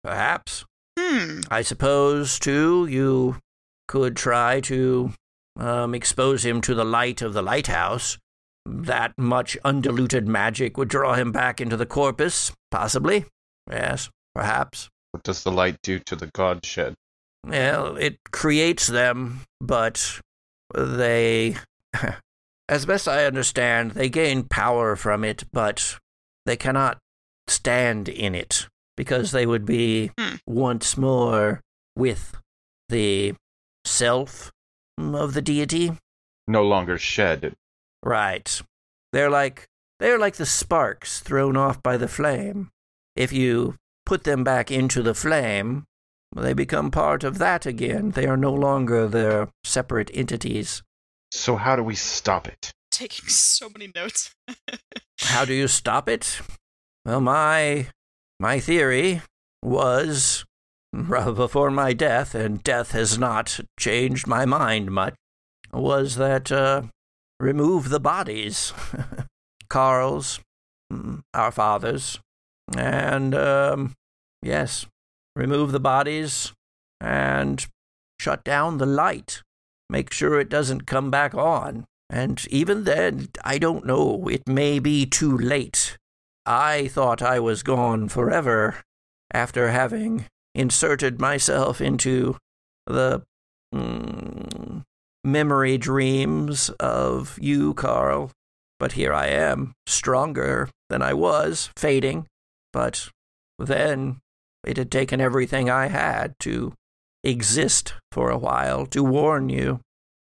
perhaps. 0.02 0.64
Hmm. 1.00 1.40
I 1.50 1.62
suppose, 1.62 2.38
too, 2.38 2.86
you 2.86 3.36
could 3.88 4.16
try 4.16 4.60
to 4.60 5.12
um, 5.58 5.94
expose 5.94 6.44
him 6.44 6.60
to 6.60 6.74
the 6.74 6.84
light 6.84 7.22
of 7.22 7.32
the 7.32 7.42
lighthouse. 7.42 8.18
That 8.66 9.14
much 9.16 9.56
undiluted 9.64 10.28
magic 10.28 10.76
would 10.76 10.88
draw 10.88 11.14
him 11.14 11.32
back 11.32 11.60
into 11.60 11.76
the 11.76 11.86
corpus, 11.86 12.52
possibly. 12.70 13.24
Yes, 13.68 14.10
perhaps. 14.34 14.90
What 15.12 15.24
does 15.24 15.42
the 15.42 15.50
light 15.50 15.78
do 15.82 15.98
to 16.00 16.14
the 16.14 16.28
god 16.28 16.64
shed? 16.64 16.94
Well, 17.46 17.96
it 17.96 18.18
creates 18.30 18.86
them, 18.86 19.40
but 19.60 20.20
they, 20.74 21.56
as 22.68 22.84
best 22.84 23.08
I 23.08 23.24
understand, 23.24 23.92
they 23.92 24.10
gain 24.10 24.44
power 24.44 24.94
from 24.94 25.24
it, 25.24 25.44
but 25.52 25.98
they 26.44 26.56
cannot 26.56 26.98
stand 27.48 28.08
in 28.08 28.34
it 28.34 28.68
because 29.00 29.30
they 29.32 29.46
would 29.46 29.64
be 29.64 30.10
Hmm. 30.18 30.34
once 30.46 30.94
more 30.98 31.62
with 31.96 32.36
the 32.90 33.34
self 33.86 34.52
of 34.98 35.32
the 35.32 35.40
deity. 35.40 35.96
No 36.46 36.62
longer 36.62 36.98
shed. 36.98 37.54
Right. 38.02 38.60
They're 39.12 39.30
like 39.30 39.66
they're 40.00 40.18
like 40.18 40.36
the 40.36 40.44
sparks 40.44 41.20
thrown 41.20 41.56
off 41.56 41.82
by 41.82 41.96
the 41.96 42.08
flame. 42.08 42.68
If 43.16 43.32
you 43.32 43.76
put 44.04 44.24
them 44.24 44.44
back 44.44 44.70
into 44.70 45.02
the 45.02 45.14
flame, 45.14 45.84
they 46.36 46.52
become 46.52 46.90
part 46.90 47.24
of 47.24 47.38
that 47.38 47.64
again. 47.64 48.10
They 48.10 48.26
are 48.26 48.36
no 48.36 48.52
longer 48.52 49.08
their 49.08 49.48
separate 49.64 50.10
entities. 50.12 50.82
So 51.32 51.56
how 51.56 51.74
do 51.76 51.82
we 51.82 51.94
stop 51.94 52.46
it? 52.46 52.70
Taking 52.90 53.28
so 53.30 53.70
many 53.70 53.90
notes. 53.94 54.34
How 55.20 55.44
do 55.46 55.54
you 55.54 55.68
stop 55.68 56.08
it? 56.08 56.40
Well, 57.06 57.20
my 57.20 57.86
my 58.40 58.58
theory 58.58 59.20
was 59.62 60.44
before 60.92 61.70
my 61.70 61.92
death, 61.92 62.34
and 62.34 62.64
death 62.64 62.92
has 62.92 63.18
not 63.18 63.60
changed 63.78 64.26
my 64.26 64.44
mind 64.44 64.90
much, 64.90 65.14
was 65.72 66.16
that 66.16 66.50
uh, 66.50 66.82
remove 67.38 67.90
the 67.90 68.00
bodies, 68.00 68.72
Carl's, 69.68 70.40
mm, 70.92 71.20
our 71.34 71.52
father's, 71.52 72.18
and 72.76 73.34
um, 73.34 73.92
yes, 74.42 74.86
remove 75.36 75.70
the 75.70 75.80
bodies 75.80 76.52
and 77.00 77.66
shut 78.18 78.42
down 78.42 78.78
the 78.78 78.86
light. 78.86 79.42
Make 79.88 80.12
sure 80.12 80.40
it 80.40 80.48
doesn't 80.48 80.86
come 80.86 81.10
back 81.10 81.34
on. 81.34 81.84
And 82.08 82.44
even 82.48 82.84
then, 82.84 83.28
I 83.44 83.58
don't 83.58 83.86
know. 83.86 84.28
It 84.28 84.48
may 84.48 84.78
be 84.78 85.06
too 85.06 85.36
late. 85.36 85.89
I 86.46 86.88
thought 86.88 87.22
I 87.22 87.38
was 87.38 87.62
gone 87.62 88.08
forever 88.08 88.82
after 89.32 89.70
having 89.70 90.26
inserted 90.54 91.20
myself 91.20 91.80
into 91.80 92.36
the 92.86 93.22
mm, 93.74 94.82
memory 95.24 95.78
dreams 95.78 96.70
of 96.80 97.38
you, 97.40 97.74
Carl. 97.74 98.32
But 98.78 98.92
here 98.92 99.12
I 99.12 99.26
am, 99.26 99.74
stronger 99.86 100.70
than 100.88 101.02
I 101.02 101.12
was, 101.12 101.70
fading. 101.76 102.26
But 102.72 103.10
then 103.58 104.20
it 104.64 104.76
had 104.76 104.90
taken 104.90 105.20
everything 105.20 105.68
I 105.68 105.86
had 105.86 106.34
to 106.40 106.72
exist 107.22 107.94
for 108.12 108.30
a 108.30 108.38
while 108.38 108.86
to 108.86 109.04
warn 109.04 109.48
you 109.50 109.80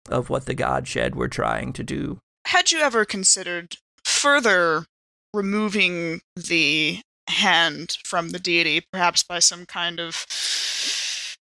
of 0.09 0.29
what 0.29 0.45
the 0.45 0.55
Godshed 0.55 1.15
were 1.15 1.27
trying 1.27 1.73
to 1.73 1.83
do. 1.83 2.19
Had 2.47 2.71
you 2.71 2.79
ever 2.79 3.05
considered 3.05 3.77
further 4.03 4.85
removing 5.35 6.21
the 6.35 6.99
hand 7.27 7.97
from 8.05 8.29
the 8.29 8.39
deity, 8.39 8.83
perhaps 8.91 9.23
by 9.23 9.39
some 9.39 9.65
kind 9.65 9.99
of 9.99 10.25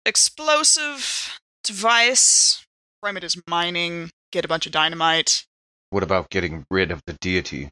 explosive 0.06 1.40
device? 1.64 2.66
Frame 3.02 3.18
it 3.18 3.24
as 3.24 3.38
mining, 3.48 4.10
get 4.32 4.46
a 4.46 4.48
bunch 4.48 4.66
of 4.66 4.72
dynamite. 4.72 5.46
What 5.90 6.04
about 6.04 6.30
getting 6.30 6.66
rid 6.70 6.92
of 6.92 7.02
the 7.06 7.14
deity? 7.14 7.70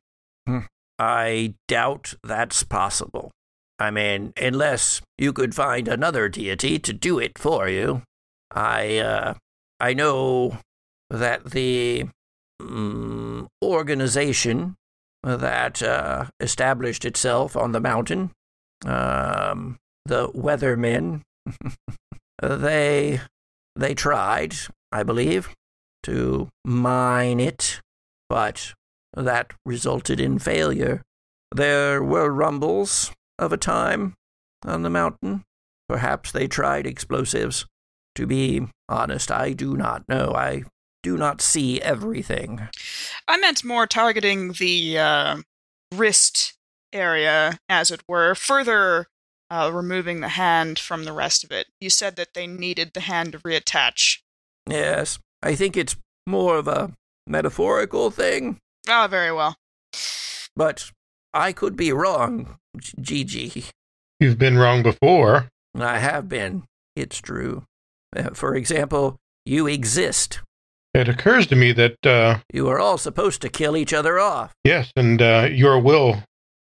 I 1.00 1.56
doubt 1.68 2.16
that's 2.24 2.64
possible. 2.64 3.32
I 3.80 3.92
mean, 3.92 4.34
unless 4.36 5.02
you 5.18 5.34
could 5.34 5.54
find 5.54 5.88
another 5.88 6.30
deity 6.30 6.80
to 6.80 6.94
do 6.94 7.20
it 7.20 7.38
for 7.38 7.70
you. 7.70 8.02
I, 8.52 8.98
uh, 8.98 9.34
I 9.80 9.94
know 9.94 10.58
that 11.10 11.52
the 11.52 12.06
mm, 12.62 13.48
organization 13.64 14.76
that 15.24 15.82
uh, 15.82 16.26
established 16.40 17.06
itself 17.06 17.56
on 17.56 17.72
the 17.72 17.80
mountain, 17.80 18.32
um, 18.86 19.78
the 20.06 20.30
Weathermen, 20.30 21.22
they 22.42 23.22
they 23.76 23.94
tried, 23.94 24.56
I 24.92 25.04
believe, 25.04 25.54
to 26.04 26.50
mine 26.66 27.40
it, 27.40 27.82
but 28.30 28.74
that 29.16 29.54
resulted 29.66 30.20
in 30.20 30.40
failure. 30.40 31.02
There 31.54 32.04
were 32.04 32.30
rumbles 32.30 33.12
of 33.40 33.54
a 33.54 33.58
time 33.58 34.16
on 34.66 34.84
the 34.84 34.90
mountain. 34.90 35.44
Perhaps 35.88 36.32
they 36.32 36.48
tried 36.48 36.86
explosives. 36.86 37.66
To 38.16 38.26
be 38.26 38.68
honest, 38.90 39.32
I 39.32 39.54
do 39.54 39.78
not 39.78 40.04
know. 40.10 40.34
I 40.36 40.64
do 41.08 41.18
not 41.18 41.42
see 41.42 41.82
everything. 41.82 42.68
I 43.30 43.38
meant 43.38 43.64
more 43.64 43.88
targeting 43.88 44.52
the 44.52 44.98
uh, 44.98 45.38
wrist 45.96 46.54
area, 46.92 47.60
as 47.70 47.92
it 47.92 48.02
were, 48.10 48.36
further 48.36 49.08
uh, 49.50 49.72
removing 49.74 50.20
the 50.20 50.28
hand 50.44 50.78
from 50.78 51.06
the 51.06 51.14
rest 51.14 51.46
of 51.46 51.52
it. 51.52 51.68
You 51.80 51.90
said 51.90 52.18
that 52.18 52.34
they 52.34 52.46
needed 52.46 52.92
the 52.94 53.00
hand 53.00 53.32
to 53.32 53.40
reattach. 53.40 54.18
Yes, 54.70 55.18
I 55.42 55.56
think 55.56 55.78
it's 55.78 55.96
more 56.26 56.58
of 56.58 56.68
a 56.68 56.92
metaphorical 57.26 58.12
thing, 58.12 58.60
Ah, 58.90 59.08
very 59.08 59.32
well. 59.32 59.56
but 60.58 60.92
I 61.34 61.54
could 61.54 61.78
be 61.78 61.94
wrong, 61.94 62.58
Gigi. 63.00 63.64
You've 64.20 64.38
been 64.38 64.58
wrong 64.58 64.84
before. 64.84 65.48
I 65.80 66.00
have 66.00 66.28
been. 66.28 66.64
It's 66.98 67.20
true. 67.22 67.64
Uh, 68.14 68.32
For 68.34 68.56
example, 68.56 69.16
you 69.46 69.68
exist. 69.68 70.42
It 70.98 71.08
occurs 71.08 71.46
to 71.48 71.56
me 71.56 71.74
that, 71.74 72.04
uh, 72.08 72.40
You 72.52 72.68
are 72.70 72.80
all 72.80 72.98
supposed 72.98 73.40
to 73.44 73.50
kill 73.50 73.78
each 73.78 73.94
other 73.94 74.18
off. 74.20 74.56
yes, 74.64 74.92
and 74.96 75.22
uh, 75.22 75.48
your 75.52 75.80
will 75.80 76.24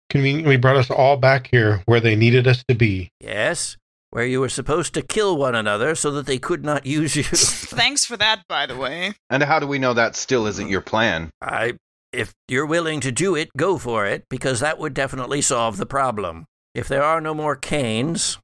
conveniently 0.10 0.58
brought 0.58 0.76
us 0.76 0.89
all 0.89 1.17
back 1.17 1.50
here 1.52 1.84
where 1.86 2.00
they 2.00 2.15
needed 2.15 2.48
us 2.48 2.63
to 2.67 2.74
be. 2.74 3.12
Yes, 3.19 3.78
where 4.10 4.26
you 4.26 4.39
were 4.39 4.50
supposed 4.50 4.96
to 4.96 5.04
kill 5.04 5.38
one 5.38 5.54
another 5.54 5.93
so 5.93 6.10
that 6.10 6.26
they 6.26 6.39
could 6.39 6.65
not 6.65 6.88
use 6.88 7.15
you. 7.15 7.24
Thanks 7.24 8.06
for 8.06 8.17
that, 8.17 8.41
by 8.50 8.65
the 8.65 8.76
way. 8.76 9.13
And 9.30 9.43
how 9.43 9.60
do 9.60 9.67
we 9.67 9.78
know 9.78 9.93
that 9.93 10.15
still 10.15 10.48
isn't 10.48 10.67
your 10.67 10.82
plan? 10.82 11.30
I, 11.39 11.74
if 12.12 12.34
you're 12.48 12.65
willing 12.65 13.02
to 13.02 13.12
do 13.12 13.36
it, 13.36 13.52
go 13.56 13.78
for 13.78 14.08
it, 14.08 14.24
because 14.32 14.62
that 14.62 14.80
would 14.80 14.96
definitely 14.96 15.41
solve 15.43 15.78
the 15.78 15.86
problem. 15.86 16.46
If 16.74 16.88
there 16.88 17.04
are 17.04 17.22
no 17.22 17.36
more 17.36 17.56
Caines, 17.56 18.39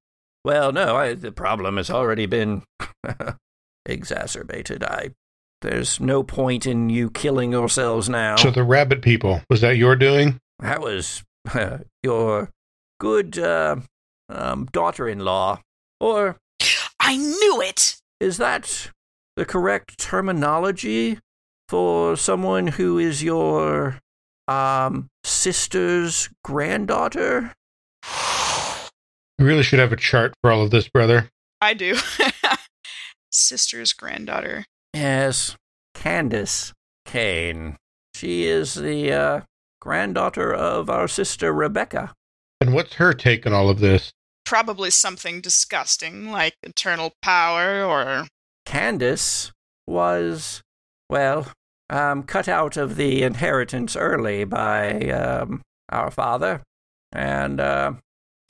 well, 0.45 0.71
no, 0.71 0.95
I, 0.95 1.15
the 1.15 1.31
problem 1.31 1.77
has 1.77 1.89
already 1.89 2.27
been 2.27 2.61
exacerbated. 3.87 4.83
I, 4.83 5.09
there's 5.61 5.99
no 5.99 6.23
point 6.23 6.65
in 6.65 6.89
you 6.89 7.09
killing 7.09 7.51
yourselves 7.51 8.09
now. 8.09 8.35
So 8.37 8.51
the 8.51 8.63
rabbit 8.63 9.01
people, 9.01 9.41
was 9.49 9.61
that 9.61 9.77
your 9.77 9.95
doing? 9.95 10.39
that 10.59 10.81
was 10.81 11.23
your 12.03 12.49
good 12.99 13.39
uh, 13.39 13.77
um, 14.29 14.67
daughter-in-law, 14.71 15.61
or 15.99 16.37
I 16.99 17.17
knew 17.17 17.61
it! 17.61 17.99
is 18.19 18.37
that 18.37 18.91
the 19.35 19.45
correct 19.45 19.97
terminology 19.97 21.19
for 21.67 22.17
someone 22.17 22.67
who 22.67 22.97
is 22.99 23.23
your 23.23 23.99
um 24.47 25.07
sister's 25.23 26.29
granddaughter? 26.43 27.53
You 29.37 29.45
really 29.45 29.63
should 29.63 29.79
have 29.79 29.93
a 29.93 29.97
chart 29.97 30.33
for 30.41 30.51
all 30.51 30.63
of 30.63 30.71
this, 30.71 30.89
brother. 30.89 31.29
I 31.61 31.73
do. 31.73 31.97
Sister's 33.31 33.93
granddaughter. 33.93 34.65
Yes, 34.93 35.55
Candace 35.93 36.73
Caine. 37.05 37.77
She 38.15 38.45
is 38.45 38.75
the 38.75 39.11
uh, 39.11 39.41
granddaughter 39.79 40.53
of 40.53 40.89
our 40.89 41.07
sister 41.07 41.53
Rebecca. 41.53 42.13
And 42.61 42.73
what's 42.73 42.95
her 42.95 43.13
take 43.13 43.45
on 43.45 43.53
all 43.53 43.69
of 43.69 43.79
this? 43.79 44.11
Probably 44.45 44.89
something 44.89 45.41
disgusting, 45.41 46.31
like 46.31 46.55
eternal 46.63 47.13
power 47.21 47.83
or. 47.83 48.27
Candace 48.65 49.51
was, 49.87 50.61
well, 51.09 51.47
um, 51.89 52.23
cut 52.23 52.47
out 52.47 52.77
of 52.77 52.95
the 52.95 53.23
inheritance 53.23 53.95
early 53.95 54.43
by 54.43 55.09
um, 55.09 55.61
our 55.89 56.11
father. 56.11 56.61
And, 57.11 57.59
uh, 57.59 57.93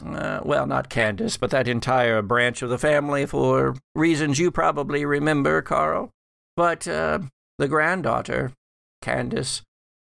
uh, 0.05 0.39
well, 0.43 0.65
not 0.65 0.89
Candace, 0.89 1.37
but 1.37 1.51
that 1.51 1.67
entire 1.67 2.21
branch 2.21 2.61
of 2.61 2.69
the 2.69 2.77
family 2.77 3.25
for 3.25 3.75
reasons 3.93 4.39
you 4.39 4.51
probably 4.51 5.05
remember, 5.05 5.61
Carl. 5.61 6.11
But 6.59 6.89
uh, 6.89 7.19
the 7.57 7.69
granddaughter, 7.69 8.51
Candace, 9.01 9.61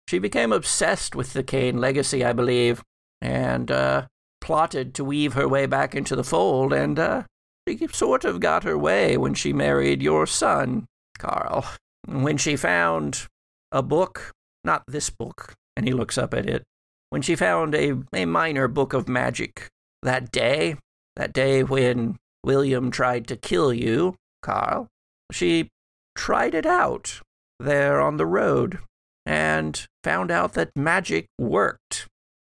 she 0.09 0.19
became 0.19 0.53
obsessed 0.55 1.15
with 1.15 1.35
the 1.35 1.43
Caine 1.43 1.77
legacy, 1.83 2.25
I 2.25 2.33
believe, 2.33 2.83
and 3.21 3.71
uh, 3.71 4.07
plotted 4.41 4.95
to 4.95 5.05
weave 5.05 5.35
her 5.35 5.47
way 5.47 5.67
back 5.67 5.95
into 5.95 6.17
the 6.17 6.25
fold, 6.25 6.73
and 6.73 6.99
uh, 6.99 7.25
she 7.69 7.87
sort 7.89 8.25
of 8.25 8.41
got 8.41 8.65
her 8.65 8.79
way 8.79 9.19
when 9.19 9.35
she 9.35 9.53
married 9.53 10.01
your 10.01 10.27
son, 10.27 10.87
Carl. 11.19 11.67
When 12.07 12.39
she 12.39 12.57
found 12.57 13.27
a 13.71 13.83
book, 13.83 14.33
not 14.65 14.83
this 14.89 15.11
book, 15.11 15.53
and 15.77 15.87
he 15.87 15.93
looks 15.93 16.17
up 16.17 16.33
at 16.33 16.49
it, 16.49 16.63
when 17.11 17.21
she 17.21 17.37
found 17.37 17.75
a, 17.75 17.99
a 18.15 18.25
minor 18.25 18.67
book 18.67 18.95
of 18.95 19.11
magic 19.11 19.69
that 20.03 20.33
day, 20.33 20.77
that 21.17 21.35
day 21.35 21.63
when 21.63 22.17
William 22.43 22.91
tried 22.91 23.27
to 23.27 23.37
kill 23.37 23.75
you, 23.75 24.15
Carl, 24.41 24.89
she 25.31 25.69
tried 26.17 26.55
it 26.55 26.67
out 26.67 27.21
there 27.61 28.01
on 28.01 28.17
the 28.17 28.27
road 28.27 28.79
and 29.25 29.87
found 30.03 30.31
out 30.31 30.55
that 30.55 30.71
magic 30.75 31.27
worked. 31.39 32.07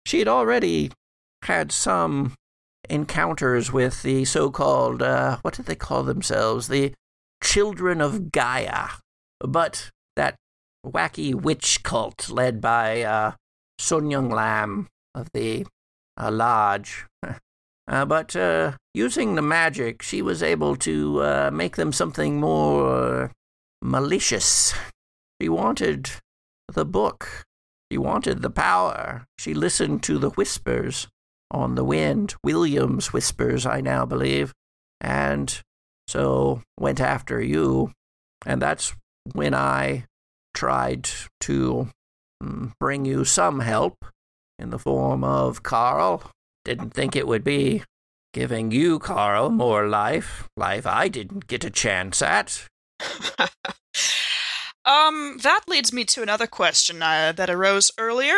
She 0.06 0.20
had 0.20 0.28
already 0.28 0.92
had 1.44 1.72
some 1.72 2.34
encounters 2.90 3.74
with 3.74 4.04
the 4.04 4.26
so 4.26 4.52
called, 4.52 5.02
uh, 5.02 5.38
what 5.42 5.56
did 5.56 5.66
they 5.66 5.76
call 5.76 6.04
themselves? 6.04 6.68
The 6.68 6.94
Children 7.44 8.02
of 8.02 8.32
Gaia. 8.32 8.90
But 9.40 9.90
that 10.16 10.36
wacky 10.86 11.34
witch 11.34 11.84
cult 11.84 12.30
led 12.30 12.62
by 12.62 13.02
uh, 13.02 13.32
Sun 13.80 14.12
Young 14.12 14.30
Lam 14.30 14.88
of 15.14 15.30
the 15.34 15.66
uh, 16.18 16.32
Lodge. 16.32 17.06
Uh, 17.88 18.04
but 18.04 18.36
uh, 18.36 18.72
using 18.96 19.36
the 19.36 19.44
magic, 19.44 20.02
she 20.02 20.20
was 20.20 20.42
able 20.42 20.76
to 20.76 21.22
uh, 21.22 21.52
make 21.54 21.76
them 21.76 21.92
something 21.94 22.40
more 22.40 23.30
malicious. 23.82 24.74
She 25.42 25.50
wanted 25.50 26.10
the 26.72 26.86
book. 26.86 27.46
She 27.92 27.98
wanted 27.98 28.42
the 28.42 28.50
power. 28.50 29.26
She 29.38 29.54
listened 29.54 30.04
to 30.04 30.18
the 30.18 30.32
whispers 30.32 31.08
on 31.52 31.76
the 31.76 31.84
wind, 31.84 32.36
William's 32.44 33.14
whispers, 33.14 33.66
I 33.66 33.80
now 33.82 34.06
believe, 34.06 34.54
and 35.00 35.62
so 36.08 36.64
went 36.80 37.00
after 37.00 37.42
you. 37.42 37.92
And 38.46 38.62
that's 38.62 38.96
when 39.34 39.54
I 39.54 40.06
tried 40.54 41.10
to 41.42 41.90
mm, 42.44 42.74
bring 42.80 43.06
you 43.06 43.26
some 43.26 43.60
help 43.60 44.06
in 44.60 44.70
the 44.70 44.80
form 44.80 45.24
of 45.24 45.64
Carl. 45.64 46.32
Didn't 46.64 46.92
think 46.92 47.16
it 47.16 47.28
would 47.28 47.44
be 47.44 47.84
giving 48.34 48.72
you, 48.72 49.00
Carl, 49.00 49.50
more 49.50 49.88
life. 49.88 50.48
Life 50.58 50.86
I 50.86 51.08
didn't 51.08 51.48
get 51.48 51.64
a 51.64 51.70
chance 51.70 52.22
at. 52.22 52.68
um, 54.86 55.38
that 55.42 55.62
leads 55.68 55.92
me 55.94 56.06
to 56.06 56.22
another 56.22 56.48
question 56.48 57.02
uh, 57.02 57.32
that 57.36 57.50
arose 57.50 57.92
earlier. 57.98 58.38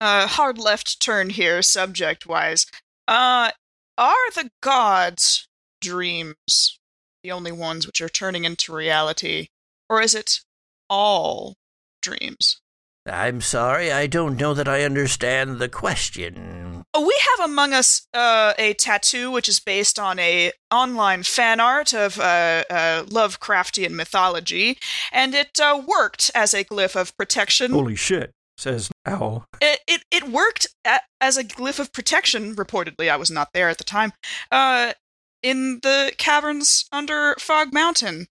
Uh, 0.00 0.26
hard 0.26 0.58
left 0.58 1.00
turn 1.00 1.30
here, 1.30 1.62
subject 1.62 2.26
wise. 2.26 2.66
Uh, 3.06 3.50
are 3.96 4.30
the 4.34 4.50
gods' 4.60 5.48
dreams 5.80 6.78
the 7.24 7.32
only 7.32 7.52
ones 7.52 7.86
which 7.86 8.00
are 8.00 8.08
turning 8.08 8.44
into 8.44 8.72
reality, 8.72 9.48
or 9.88 10.00
is 10.00 10.14
it 10.14 10.40
all 10.88 11.56
dreams? 12.02 12.60
I'm 13.06 13.42
sorry, 13.42 13.92
I 13.92 14.06
don't 14.06 14.36
know 14.36 14.54
that 14.54 14.66
I 14.66 14.82
understand 14.82 15.58
the 15.58 15.68
question. 15.68 16.84
Oh, 16.94 17.06
we 17.06 17.14
have 17.36 17.50
among 17.50 17.74
us 17.74 18.06
uh, 18.14 18.54
a 18.58 18.72
tattoo 18.74 19.30
which 19.30 19.48
is 19.48 19.60
based 19.60 19.98
on 19.98 20.18
a 20.18 20.52
online 20.70 21.22
fan 21.22 21.60
art 21.60 21.92
of 21.92 22.18
uh, 22.18 22.64
uh, 22.70 23.04
Lovecraftian 23.04 23.90
mythology, 23.90 24.78
and 25.12 25.34
it 25.34 25.60
uh, 25.60 25.82
worked 25.86 26.30
as 26.34 26.54
a 26.54 26.64
glyph 26.64 26.98
of 26.98 27.14
protection. 27.18 27.72
Holy 27.72 27.96
shit, 27.96 28.30
says 28.56 28.90
Owl. 29.04 29.44
It 29.60 29.80
it, 29.86 30.04
it 30.10 30.28
worked 30.30 30.66
a 30.86 31.00
as 31.20 31.36
a 31.36 31.44
glyph 31.44 31.78
of 31.78 31.92
protection. 31.92 32.56
Reportedly, 32.56 33.10
I 33.10 33.16
was 33.16 33.30
not 33.30 33.52
there 33.52 33.68
at 33.68 33.78
the 33.78 33.84
time. 33.84 34.12
Uh, 34.50 34.94
in 35.42 35.80
the 35.82 36.10
caverns 36.16 36.86
under 36.90 37.34
Fog 37.38 37.72
Mountain. 37.72 38.28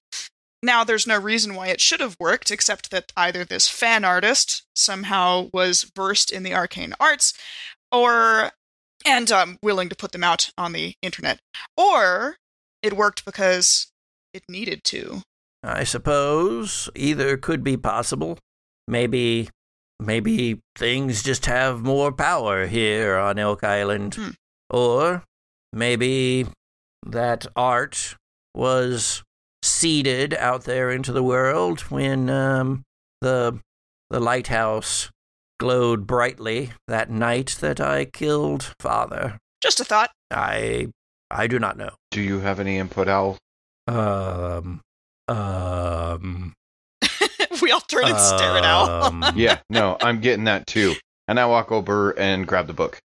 Now, 0.63 0.86
there's 0.86 1.06
no 1.06 1.19
reason 1.19 1.56
why 1.56 1.67
it 1.67 1.82
should 1.82 1.99
have 1.99 2.15
worked, 2.21 2.49
except 2.49 2.89
that 2.89 3.12
either 3.17 3.43
this 3.43 3.67
fan 3.67 4.06
artist 4.06 4.63
somehow 4.73 5.49
was 5.52 5.91
versed 5.93 6.32
in 6.32 6.43
the 6.43 6.54
arcane 6.56 6.93
arts, 7.02 7.34
or 7.91 8.52
and 9.06 9.30
um, 9.30 9.60
willing 9.62 9.89
to 9.89 9.95
put 9.95 10.13
them 10.13 10.23
out 10.23 10.52
on 10.58 10.71
the 10.71 10.95
internet, 11.02 11.39
or 11.76 12.38
it 12.82 12.93
worked 12.93 13.26
because 13.26 13.91
it 14.34 14.43
needed 14.47 14.86
to. 14.86 15.23
I 15.63 15.84
suppose 15.84 16.89
either 16.95 17.36
could 17.36 17.62
be 17.62 17.76
possible. 17.76 18.38
Maybe, 18.88 19.49
maybe 19.99 20.62
things 20.78 21.23
just 21.23 21.45
have 21.45 21.82
more 21.82 22.13
power 22.13 22.67
here 22.67 23.17
on 23.17 23.38
Elk 23.38 23.65
Island. 23.65 24.15
Hmm. 24.15 24.30
Or 24.69 25.23
maybe 25.73 26.47
that 27.06 27.47
art 27.56 28.15
was 28.56 29.23
seeded 29.63 30.34
out 30.36 30.65
there 30.65 30.91
into 30.91 31.12
the 31.13 31.23
world 31.23 31.82
when 31.89 32.30
um, 32.30 32.84
the 33.21 33.60
the 34.10 34.19
lighthouse 34.19 35.10
glowed 35.60 36.06
brightly 36.06 36.71
that 36.88 37.10
night 37.10 37.58
that 37.62 37.80
I 37.80 38.06
killed 38.06 38.73
father. 38.80 39.38
Just 39.62 39.80
a 39.80 39.86
thought. 39.86 40.12
I 40.30 40.89
I 41.32 41.47
do 41.47 41.58
not 41.58 41.78
know. 41.78 41.91
Do 42.12 42.21
you 42.21 42.39
have 42.41 42.60
any 42.60 42.78
input, 42.78 43.08
Owl? 43.08 43.38
Um 43.88 44.82
um 45.30 46.54
we 47.62 47.71
all 47.71 47.80
turn 47.82 48.06
and 48.06 48.19
stare 48.19 48.58
at 48.58 48.65
Al. 48.65 49.04
um, 49.06 49.26
Yeah, 49.36 49.60
no, 49.69 49.97
I'm 50.02 50.19
getting 50.19 50.43
that 50.45 50.67
too. 50.67 50.93
And 51.28 51.39
I 51.39 51.45
walk 51.45 51.71
over 51.71 52.12
and 52.19 52.45
grab 52.45 52.67
the 52.67 52.73
book. 52.73 52.99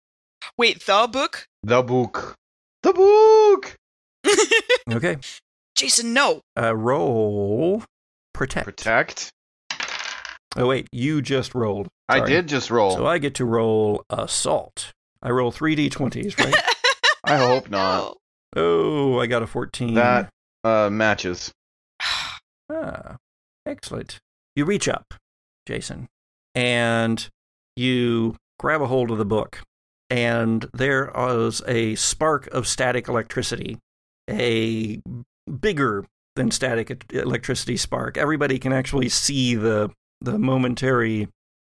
Wait, 0.57 0.85
the 0.87 1.07
book? 1.12 1.45
The 1.62 1.83
book. 1.83 2.35
The 2.83 2.92
book. 2.95 3.77
Okay. 4.92 5.16
Jason, 5.77 6.15
no. 6.15 6.41
Uh, 6.59 6.75
roll 6.75 7.85
protect. 8.33 8.65
Protect. 8.65 9.31
Oh 10.57 10.67
wait, 10.67 10.89
you 10.91 11.21
just 11.21 11.55
rolled. 11.55 11.89
I 12.09 12.21
did 12.21 12.49
just 12.49 12.71
roll. 12.71 12.93
So 12.93 13.07
I 13.07 13.19
get 13.19 13.35
to 13.37 13.45
roll 13.45 14.03
assault. 14.09 14.93
I 15.23 15.31
roll 15.31 15.51
three 15.51 15.77
d20s, 15.77 16.39
right? 16.39 16.55
I 17.25 17.37
hope 17.37 17.69
not. 17.69 18.17
oh, 18.55 19.19
I 19.19 19.27
got 19.27 19.43
a 19.43 19.47
14. 19.47 19.95
That 19.95 20.31
uh, 20.65 20.91
matches. 20.91 21.53
Ah, 22.69 23.19
excellent. 23.65 24.19
You 24.57 24.65
reach 24.65 24.89
up, 24.89 25.15
Jason, 25.69 26.09
and 26.53 27.29
you 27.77 28.35
grab 28.59 28.83
a 28.83 28.89
hold 28.89 29.12
of 29.12 29.19
the 29.19 29.25
book, 29.25 29.62
and 30.11 30.69
there 30.75 31.12
is 31.15 31.62
a 31.69 31.95
spark 31.95 32.49
of 32.49 32.67
static 32.67 33.07
electricity, 33.07 33.79
a 34.29 35.01
bigger 35.61 36.05
than 36.35 36.51
static 36.51 37.05
electricity 37.13 37.77
spark. 37.77 38.17
Everybody 38.17 38.59
can 38.59 38.73
actually 38.73 39.09
see 39.09 39.55
the 39.55 39.91
the 40.21 40.39
momentary 40.39 41.29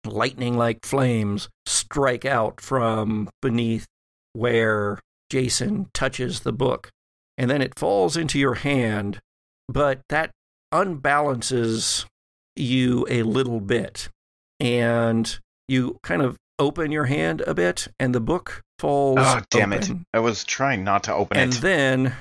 lightning 0.05 0.57
like 0.57 0.85
flames 0.85 1.49
strike 1.65 2.25
out 2.25 2.59
from 2.59 3.29
beneath 3.41 3.85
where 4.33 4.99
Jason 5.29 5.89
touches 5.93 6.41
the 6.41 6.53
book. 6.53 6.89
And 7.37 7.49
then 7.49 7.61
it 7.61 7.79
falls 7.79 8.15
into 8.15 8.37
your 8.37 8.55
hand, 8.55 9.19
but 9.67 10.01
that 10.09 10.31
unbalances 10.73 12.05
you 12.55 13.07
a 13.09 13.23
little 13.23 13.59
bit. 13.59 14.09
And 14.59 15.39
you 15.67 15.97
kind 16.03 16.21
of 16.21 16.37
open 16.59 16.91
your 16.91 17.05
hand 17.05 17.41
a 17.47 17.53
bit, 17.53 17.87
and 17.99 18.13
the 18.13 18.19
book 18.19 18.61
falls. 18.77 19.17
Oh, 19.19 19.41
damn 19.49 19.73
it. 19.73 19.89
I 20.13 20.19
was 20.19 20.43
trying 20.43 20.83
not 20.83 21.03
to 21.05 21.13
open 21.13 21.37
And 21.37 21.51
it. 21.51 21.55
And 21.55 21.63
then 21.63 22.15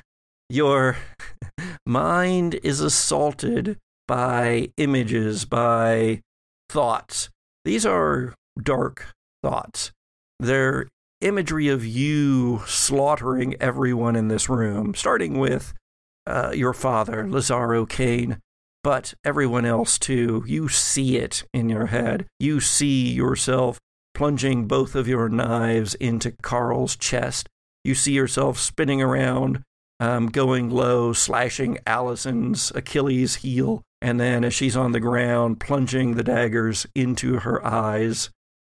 your 0.49 0.97
mind 1.85 2.59
is 2.63 2.79
assaulted 2.79 3.77
by 4.07 4.71
images, 4.77 5.45
by 5.45 6.21
thoughts. 6.69 7.29
These 7.65 7.85
are 7.85 8.33
dark 8.61 9.13
thoughts. 9.41 9.91
They're 10.39 10.87
imagery 11.21 11.69
of 11.69 11.85
you 11.85 12.61
slaughtering 12.65 13.55
everyone 13.61 14.15
in 14.15 14.27
this 14.27 14.49
room, 14.49 14.93
starting 14.93 15.39
with 15.39 15.73
uh, 16.27 16.51
your 16.53 16.73
father, 16.73 17.27
Lazaro 17.29 17.85
Caine, 17.85 18.39
but 18.83 19.13
everyone 19.23 19.65
else 19.65 19.97
too. 19.97 20.43
You 20.45 20.67
see 20.67 21.17
it 21.17 21.43
in 21.53 21.69
your 21.69 21.87
head. 21.87 22.25
You 22.39 22.59
see 22.59 23.09
yourself 23.11 23.79
plunging 24.13 24.67
both 24.67 24.95
of 24.95 25.07
your 25.07 25.29
knives 25.29 25.95
into 25.95 26.31
Carl's 26.31 26.95
chest. 26.95 27.49
You 27.83 27.95
see 27.95 28.13
yourself 28.13 28.59
spinning 28.59 29.01
around, 29.01 29.63
um, 30.03 30.27
going 30.27 30.69
low, 30.69 31.13
slashing 31.13 31.77
Allison's 31.87 32.73
Achilles 32.75 33.35
heel, 33.35 33.81
and 34.01 34.19
then 34.19 34.43
as 34.43 34.53
she's 34.53 34.75
on 34.75 34.91
the 34.91 34.99
ground, 34.99 35.61
plunging 35.61 36.15
the 36.15 36.25
daggers 36.25 36.85
into 36.93 37.39
her 37.39 37.65
eyes. 37.65 38.29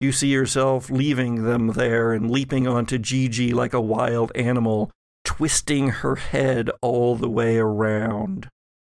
You 0.03 0.13
see 0.13 0.29
yourself 0.29 0.91
leaving 0.91 1.45
them 1.45 1.69
there 1.69 2.13
and 2.13 2.31
leaping 2.31 2.69
onto 2.69 2.99
Gigi 2.99 3.55
like 3.55 3.73
a 3.73 3.81
wild 3.81 4.33
animal, 4.35 4.91
twisting 5.25 5.89
her 5.89 6.17
head 6.17 6.69
all 6.83 7.17
the 7.17 7.31
way 7.31 7.57
around. 7.57 8.49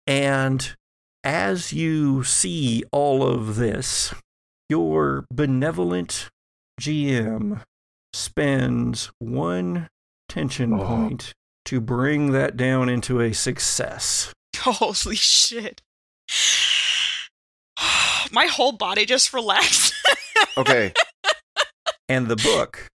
And 0.08 0.76
as 1.24 1.72
you 1.72 2.24
see 2.24 2.84
all 2.92 3.22
of 3.22 3.58
this, 3.58 4.12
your 4.70 5.26
benevolent 5.32 6.30
GM 6.82 7.62
spends 8.12 9.12
one 9.20 9.88
tension 10.28 10.74
Oh. 10.74 10.84
point 10.84 11.34
to 11.66 11.80
bring 11.80 12.32
that 12.32 12.58
down 12.58 12.90
into 12.90 13.22
a 13.22 13.34
success. 13.34 14.34
Holy 14.58 15.16
shit. 15.16 15.82
My 18.32 18.46
whole 18.46 18.72
body 18.72 19.06
just 19.06 19.34
relaxed. 19.34 19.94
Okay. 20.56 20.94
And 22.08 22.28
the 22.28 22.36
book 22.36 22.88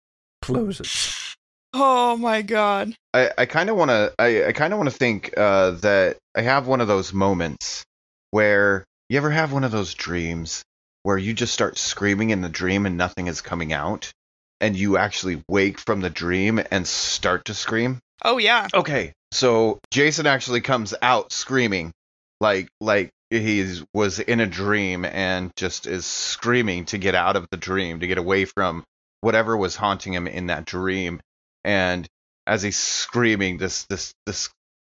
closes. 0.42 1.34
oh 1.74 2.16
my 2.16 2.42
god. 2.42 2.94
I, 3.12 3.30
I 3.36 3.46
kind 3.46 3.68
of 3.68 3.76
want 3.76 3.90
to 3.90 4.12
I, 4.18 4.46
I 4.46 4.52
kind 4.52 4.72
of 4.72 4.78
want 4.78 4.90
to 4.90 4.96
think 4.96 5.34
uh, 5.36 5.72
that 5.72 6.18
I 6.36 6.42
have 6.42 6.68
one 6.68 6.80
of 6.80 6.86
those 6.86 7.12
moments 7.12 7.84
where 8.30 8.84
you 9.08 9.16
ever 9.16 9.30
have 9.30 9.52
one 9.52 9.64
of 9.64 9.72
those 9.72 9.94
dreams 9.94 10.62
where 11.02 11.18
you 11.18 11.32
just 11.32 11.54
start 11.54 11.78
screaming 11.78 12.30
in 12.30 12.42
the 12.42 12.48
dream 12.48 12.86
and 12.86 12.96
nothing 12.96 13.26
is 13.26 13.40
coming 13.40 13.72
out 13.72 14.12
and 14.60 14.76
you 14.76 14.96
actually 14.96 15.42
wake 15.48 15.78
from 15.78 16.00
the 16.00 16.10
dream 16.10 16.60
and 16.70 16.86
start 16.86 17.44
to 17.46 17.54
scream 17.54 17.98
Oh 18.24 18.38
yeah. 18.38 18.68
okay 18.74 19.12
so 19.32 19.78
Jason 19.90 20.26
actually 20.26 20.60
comes 20.60 20.94
out 21.02 21.32
screaming 21.32 21.92
like 22.40 22.68
like 22.80 23.10
he 23.30 23.82
was 23.92 24.20
in 24.20 24.40
a 24.40 24.46
dream 24.46 25.04
and 25.04 25.50
just 25.56 25.86
is 25.86 26.06
screaming 26.06 26.86
to 26.86 26.96
get 26.98 27.14
out 27.14 27.36
of 27.36 27.46
the 27.50 27.56
dream 27.58 28.00
to 28.00 28.06
get 28.06 28.16
away 28.18 28.44
from 28.46 28.84
whatever 29.20 29.56
was 29.56 29.76
haunting 29.76 30.14
him 30.14 30.26
in 30.26 30.46
that 30.46 30.64
dream 30.64 31.20
and 31.64 32.06
as 32.46 32.62
he's 32.62 32.78
screaming 32.78 33.58
this 33.58 33.84
this 33.90 34.12
this 34.24 34.48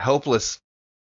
helpless 0.00 0.58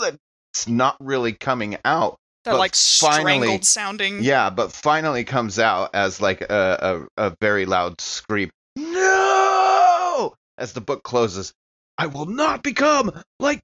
that's 0.00 0.66
not 0.66 0.96
really 1.00 1.32
coming 1.32 1.76
out 1.84 2.16
That 2.44 2.52
But 2.52 2.58
like 2.58 2.74
strangled 2.74 3.64
sounding. 3.64 4.22
yeah 4.22 4.50
but 4.50 4.72
finally 4.72 5.24
comes 5.24 5.58
out 5.58 5.90
as 5.94 6.20
like 6.20 6.40
a, 6.42 7.06
a, 7.16 7.28
a 7.28 7.36
very 7.40 7.66
loud 7.66 8.00
scream 8.00 8.50
as 10.58 10.72
the 10.72 10.80
book 10.80 11.02
closes 11.02 11.52
i 11.96 12.06
will 12.06 12.26
not 12.26 12.62
become 12.62 13.10
like 13.40 13.60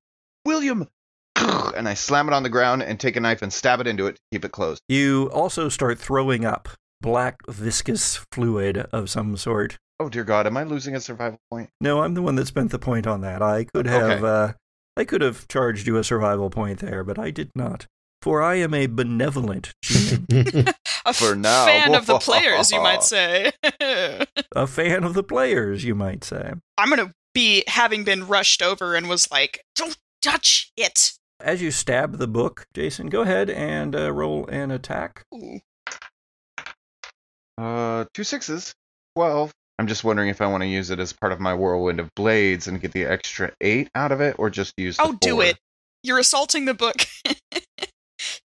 william 0.47 0.87
and 1.37 1.89
i 1.89 1.95
slam 1.95 2.29
it 2.29 2.33
on 2.35 2.43
the 2.43 2.49
ground 2.49 2.83
and 2.83 2.99
take 3.01 3.17
a 3.17 3.21
knife 3.21 3.43
and 3.43 3.53
stab 3.53 3.81
it 3.81 3.87
into 3.87 4.07
it 4.07 4.13
to 4.15 4.21
keep 4.33 4.45
it 4.45 4.53
closed 4.53 4.81
You 4.89 5.31
also 5.33 5.69
start 5.69 5.99
throwing 5.99 6.45
up 6.45 6.69
black 7.01 7.37
viscous 7.49 8.25
fluid 8.33 8.79
of 8.93 9.11
some 9.11 9.37
sort. 9.37 9.77
oh 10.01 10.09
dear 10.09 10.25
god 10.25 10.47
am 10.47 10.57
i 10.57 10.63
losing 10.65 10.95
a 10.97 11.01
survival 11.01 11.39
point 11.51 11.69
No, 11.81 12.03
I'm 12.03 12.15
the 12.15 12.23
one 12.23 12.37
that 12.37 12.47
spent 12.47 12.71
the 12.71 12.79
point 12.79 13.07
on 13.07 13.21
that. 13.23 13.43
I 13.43 13.65
could 13.65 13.87
have 13.87 14.23
Okay. 14.23 14.27
uh, 14.27 14.53
I 14.97 15.05
could 15.05 15.21
have 15.23 15.49
charged 15.49 15.87
you 15.89 15.97
a 15.97 16.05
survival 16.05 16.51
point 16.51 16.79
there, 16.79 17.03
but 17.03 17.19
I 17.19 17.31
did 17.33 17.51
not. 17.57 17.87
For 18.23 18.41
I 18.43 18.55
am 18.55 18.73
a 18.73 18.87
benevolent 18.87 19.73
GM, 19.85 20.73
A 21.07 21.11
f- 21.11 21.17
For 21.17 21.35
now. 21.35 21.67
fan 21.67 21.95
of 21.95 22.07
the 22.07 22.19
players, 22.21 22.71
you 22.73 22.81
might 22.81 23.03
say. 23.03 23.53
a 24.57 24.67
fan 24.67 25.05
of 25.05 25.15
the 25.15 25.23
players, 25.23 25.85
you 25.85 25.95
might 25.95 26.25
say. 26.25 26.53
I'm 26.79 26.89
gonna 26.91 27.13
be 27.35 27.65
having 27.67 28.05
been 28.05 28.27
rushed 28.27 28.63
over 28.63 28.95
and 28.95 29.09
was 29.09 29.31
like, 29.31 29.63
"Don't 29.75 29.97
touch 30.23 30.71
it." 30.77 31.13
As 31.41 31.61
you 31.61 31.71
stab 31.71 32.17
the 32.19 32.29
book, 32.29 32.65
Jason, 32.75 33.09
go 33.09 33.21
ahead 33.23 33.51
and 33.51 33.95
uh, 33.95 34.13
roll 34.13 34.47
an 34.47 34.71
attack. 34.71 35.25
Ooh. 35.35 35.61
uh 37.59 38.05
two 38.15 38.25
sixes 38.25 38.75
12 39.17 39.53
i'm 39.79 39.87
just 39.87 40.03
wondering 40.03 40.29
if 40.29 40.41
i 40.41 40.47
want 40.47 40.63
to 40.63 40.67
use 40.67 40.91
it 40.91 40.99
as 40.99 41.13
part 41.13 41.33
of 41.33 41.39
my 41.39 41.55
whirlwind 41.55 42.01
of 42.01 42.09
blades 42.17 42.67
and 42.67 42.81
get 42.81 42.91
the 42.93 43.05
extra 43.05 43.53
eight 43.61 43.89
out 43.95 44.11
of 44.11 44.21
it 44.21 44.35
or 44.39 44.51
just 44.51 44.73
use 44.77 44.97
the 44.97 45.05
Oh, 45.05 45.13
do 45.21 45.41
it. 45.41 45.57
You're 46.03 46.19
assaulting 46.19 46.65
the 46.65 46.75
book. 46.75 46.97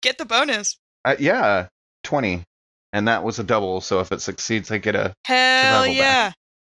Get 0.01 0.17
the 0.17 0.25
bonus. 0.25 0.77
Uh, 1.03 1.15
yeah, 1.19 1.67
20. 2.03 2.43
And 2.91 3.07
that 3.07 3.23
was 3.23 3.37
a 3.37 3.43
double, 3.43 3.81
so 3.81 3.99
if 3.99 4.11
it 4.11 4.19
succeeds, 4.21 4.71
I 4.71 4.79
get 4.79 4.95
a. 4.95 5.13
Hell 5.25 5.83
Survival 5.83 5.93
yeah. 5.95 6.31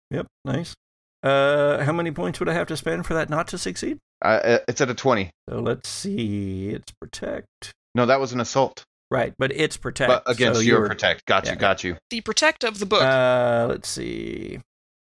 Yep, 0.09 0.27
nice. 0.45 0.73
Uh, 1.21 1.83
how 1.83 1.91
many 1.91 2.11
points 2.11 2.39
would 2.39 2.49
I 2.49 2.53
have 2.53 2.67
to 2.67 2.77
spend 2.77 3.05
for 3.05 3.13
that 3.13 3.29
not 3.29 3.47
to 3.49 3.57
succeed? 3.57 3.97
Uh, 4.23 4.59
it's 4.67 4.81
at 4.81 4.89
a 4.89 4.95
20. 4.95 5.29
So 5.49 5.59
let's 5.59 5.87
see. 5.89 6.69
It's 6.69 6.91
protect. 6.99 7.73
No, 7.93 8.05
that 8.07 8.19
was 8.19 8.33
an 8.33 8.39
assault. 8.39 8.83
Right, 9.11 9.33
but 9.37 9.51
it's 9.53 9.77
protect. 9.77 10.09
but 10.09 10.23
against 10.25 10.59
so 10.59 10.65
your 10.65 10.79
you're- 10.79 10.89
protect. 10.89 11.25
Got 11.25 11.47
you, 11.49 11.55
got 11.55 11.83
you. 11.83 11.97
The 12.09 12.21
protect 12.21 12.63
of 12.63 12.79
the 12.79 12.85
book. 12.85 13.01
Uh, 13.03 13.67
let's 13.69 13.87
see. 13.87 14.59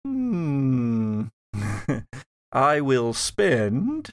Hmm. 0.05 1.25
I 2.51 2.81
will 2.81 3.13
spend 3.13 4.09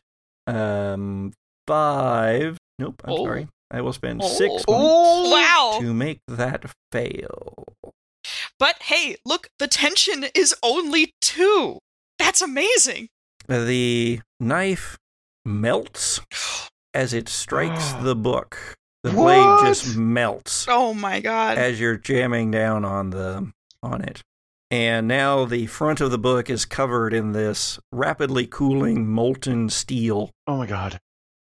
um 0.47 1.33
five. 1.67 2.59
Nope. 2.79 3.03
I'm 3.05 3.13
Oh. 3.13 3.25
sorry. 3.25 3.49
I 3.71 3.81
will 3.81 3.93
spend 3.93 4.21
Oh. 4.23 4.29
six 4.29 4.53
points 4.53 4.65
Oh! 4.69 5.31
wow. 5.31 5.79
to 5.81 5.95
make 5.95 6.21
that 6.29 6.65
fail. 6.93 7.65
But 8.59 8.83
hey, 8.83 9.17
look, 9.25 9.49
the 9.59 9.69
tension 9.69 10.27
is 10.35 10.55
only 10.63 11.15
two. 11.21 11.79
That's 12.19 12.43
amazing. 12.43 13.09
The 13.49 14.21
knife 14.39 14.99
melts 15.45 16.21
as 16.93 17.15
it 17.15 17.29
strikes 17.29 17.93
the 18.03 18.15
book, 18.17 18.77
The 19.03 19.11
blade 19.13 19.61
just 19.67 19.97
melts 19.97 20.67
Oh 20.69 20.93
my 20.93 21.21
god. 21.21 21.57
as 21.57 21.81
you're 21.81 21.97
jamming 21.97 22.51
down 22.51 22.85
on 22.85 23.11
the 23.11 23.53
on 23.83 24.03
it. 24.03 24.23
And 24.73 25.09
now 25.09 25.47
the 25.47 25.67
front 25.67 26.01
of 26.01 26.11
the 26.13 26.19
book 26.19 26.49
is 26.51 26.65
covered 26.65 27.13
in 27.15 27.33
this 27.33 27.81
rapidly 27.91 28.47
cooling 28.47 29.09
molten 29.09 29.69
steel. 29.71 30.31
Oh 30.47 30.59
my 30.59 30.67
god. 30.67 31.01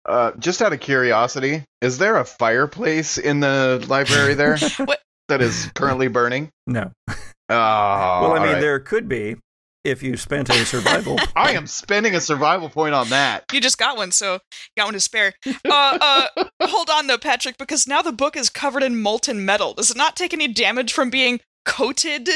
Uh, 0.08 0.32
just 0.38 0.62
out 0.62 0.72
of 0.72 0.80
curiosity, 0.80 1.62
is 1.82 1.98
there 1.98 2.16
a 2.16 2.24
fireplace 2.24 3.18
in 3.18 3.40
the 3.40 3.84
library 3.88 4.32
there 4.34 4.56
What? 4.78 5.00
that 5.28 5.42
is 5.42 5.70
currently 5.74 6.08
burning? 6.08 6.50
No. 6.66 6.90
Oh, 7.50 7.54
well, 7.54 8.32
I 8.32 8.40
mean, 8.40 8.48
alright. 8.48 8.60
there 8.60 8.78
could 8.78 9.08
be 9.08 9.36
if 9.82 10.02
you 10.02 10.18
spent 10.18 10.50
a 10.50 10.66
survival. 10.66 11.18
I 11.34 11.52
am 11.52 11.66
spending 11.66 12.14
a 12.14 12.20
survival 12.20 12.68
point 12.68 12.92
on 12.94 13.08
that. 13.08 13.44
You 13.54 13.62
just 13.62 13.78
got 13.78 13.96
one, 13.96 14.12
so 14.12 14.40
got 14.76 14.84
one 14.84 14.92
to 14.92 15.00
spare. 15.00 15.32
Uh, 15.46 15.52
uh, 15.66 16.26
hold 16.62 16.90
on 16.90 17.06
though, 17.06 17.16
Patrick, 17.16 17.56
because 17.56 17.86
now 17.88 18.02
the 18.02 18.12
book 18.12 18.36
is 18.36 18.50
covered 18.50 18.82
in 18.82 19.00
molten 19.00 19.46
metal. 19.46 19.72
Does 19.72 19.90
it 19.90 19.96
not 19.96 20.14
take 20.14 20.34
any 20.34 20.46
damage 20.48 20.92
from 20.92 21.08
being 21.08 21.40
coated 21.64 22.28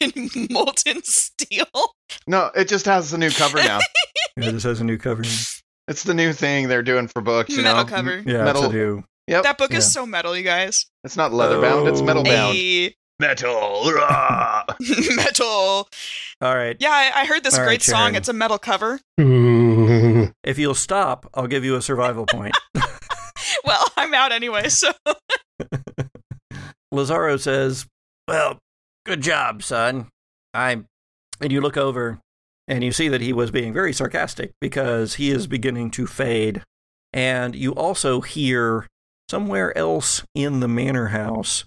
in 0.00 0.30
molten 0.48 1.02
steel? 1.02 1.66
No, 2.28 2.52
it 2.54 2.68
just 2.68 2.86
has 2.86 3.12
a 3.12 3.18
new 3.18 3.30
cover 3.30 3.58
now. 3.58 3.80
yeah, 4.36 4.52
this 4.52 4.62
has 4.62 4.80
a 4.80 4.84
new 4.84 4.96
cover. 4.96 5.24
It's 5.88 6.02
the 6.04 6.14
new 6.14 6.32
thing 6.32 6.68
they're 6.68 6.82
doing 6.82 7.08
for 7.08 7.20
books, 7.22 7.50
you 7.56 7.62
Metal 7.62 7.84
know. 7.84 7.88
cover. 7.90 8.22
Yeah, 8.24 8.44
Metal- 8.44 8.64
it's 8.64 8.72
a 8.72 8.76
new. 8.76 9.04
Yep. 9.28 9.42
That 9.44 9.56
book 9.58 9.72
is 9.72 9.90
so 9.90 10.04
metal, 10.04 10.36
you 10.36 10.42
guys. 10.42 10.86
It's 11.04 11.16
not 11.16 11.32
leather 11.32 11.60
bound, 11.60 11.86
it's 11.88 12.02
metal 12.02 12.24
bound. 12.24 12.56
Hey, 12.56 12.94
Metal. 13.20 13.84
metal. 15.14 15.88
All 16.40 16.56
right. 16.56 16.76
Yeah, 16.80 16.90
I, 16.90 17.20
I 17.22 17.24
heard 17.26 17.44
this 17.44 17.54
All 17.54 17.60
right, 17.60 17.66
great 17.66 17.82
song. 17.82 18.16
It's 18.16 18.28
a 18.28 18.32
metal 18.32 18.58
cover. 18.58 19.00
If 20.44 20.58
you'll 20.58 20.74
stop, 20.74 21.28
I'll 21.34 21.46
give 21.46 21.64
you 21.64 21.76
a 21.76 21.82
survival 21.82 22.26
point. 22.26 22.56
Well, 23.64 23.84
I'm 23.96 24.12
out 24.14 24.32
anyway, 24.32 24.68
so 24.68 24.90
Lazaro 26.90 27.36
says, 27.36 27.86
Well, 28.28 28.58
good 29.06 29.20
job, 29.20 29.62
son. 29.62 30.08
I. 30.54 30.82
And 31.40 31.50
you 31.52 31.60
look 31.60 31.76
over 31.76 32.18
and 32.68 32.84
you 32.84 32.92
see 32.92 33.08
that 33.08 33.20
he 33.20 33.32
was 33.32 33.50
being 33.50 33.72
very 33.72 33.92
sarcastic 33.92 34.52
because 34.60 35.14
he 35.14 35.30
is 35.30 35.46
beginning 35.46 35.90
to 35.92 36.06
fade. 36.06 36.62
And 37.12 37.54
you 37.54 37.72
also 37.74 38.20
hear 38.20 38.86
somewhere 39.30 39.76
else 39.76 40.22
in 40.34 40.60
the 40.60 40.68
manor 40.68 41.08
house 41.08 41.64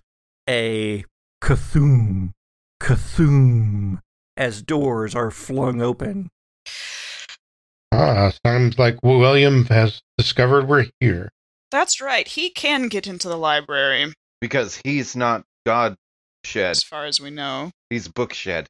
a 0.49 1.03
kathoom, 1.43 2.31
kathoom, 2.81 3.99
as 4.37 4.61
doors 4.61 5.15
are 5.15 5.31
flung 5.31 5.81
open. 5.81 6.29
Ah, 7.91 8.31
sounds 8.45 8.77
like 8.77 8.97
William 9.03 9.65
has 9.65 10.01
discovered 10.17 10.67
we're 10.67 10.87
here. 10.99 11.29
that's 11.71 12.01
right. 12.01 12.27
He 12.27 12.49
can 12.49 12.87
get 12.87 13.07
into 13.07 13.27
the 13.27 13.37
library, 13.37 14.13
because 14.41 14.79
he's 14.83 15.15
not 15.15 15.43
God 15.65 15.95
shed. 16.43 16.71
as 16.71 16.83
far 16.83 17.05
as 17.05 17.19
we 17.19 17.29
know. 17.31 17.71
He's 17.89 18.07
book 18.07 18.33
shed. 18.33 18.67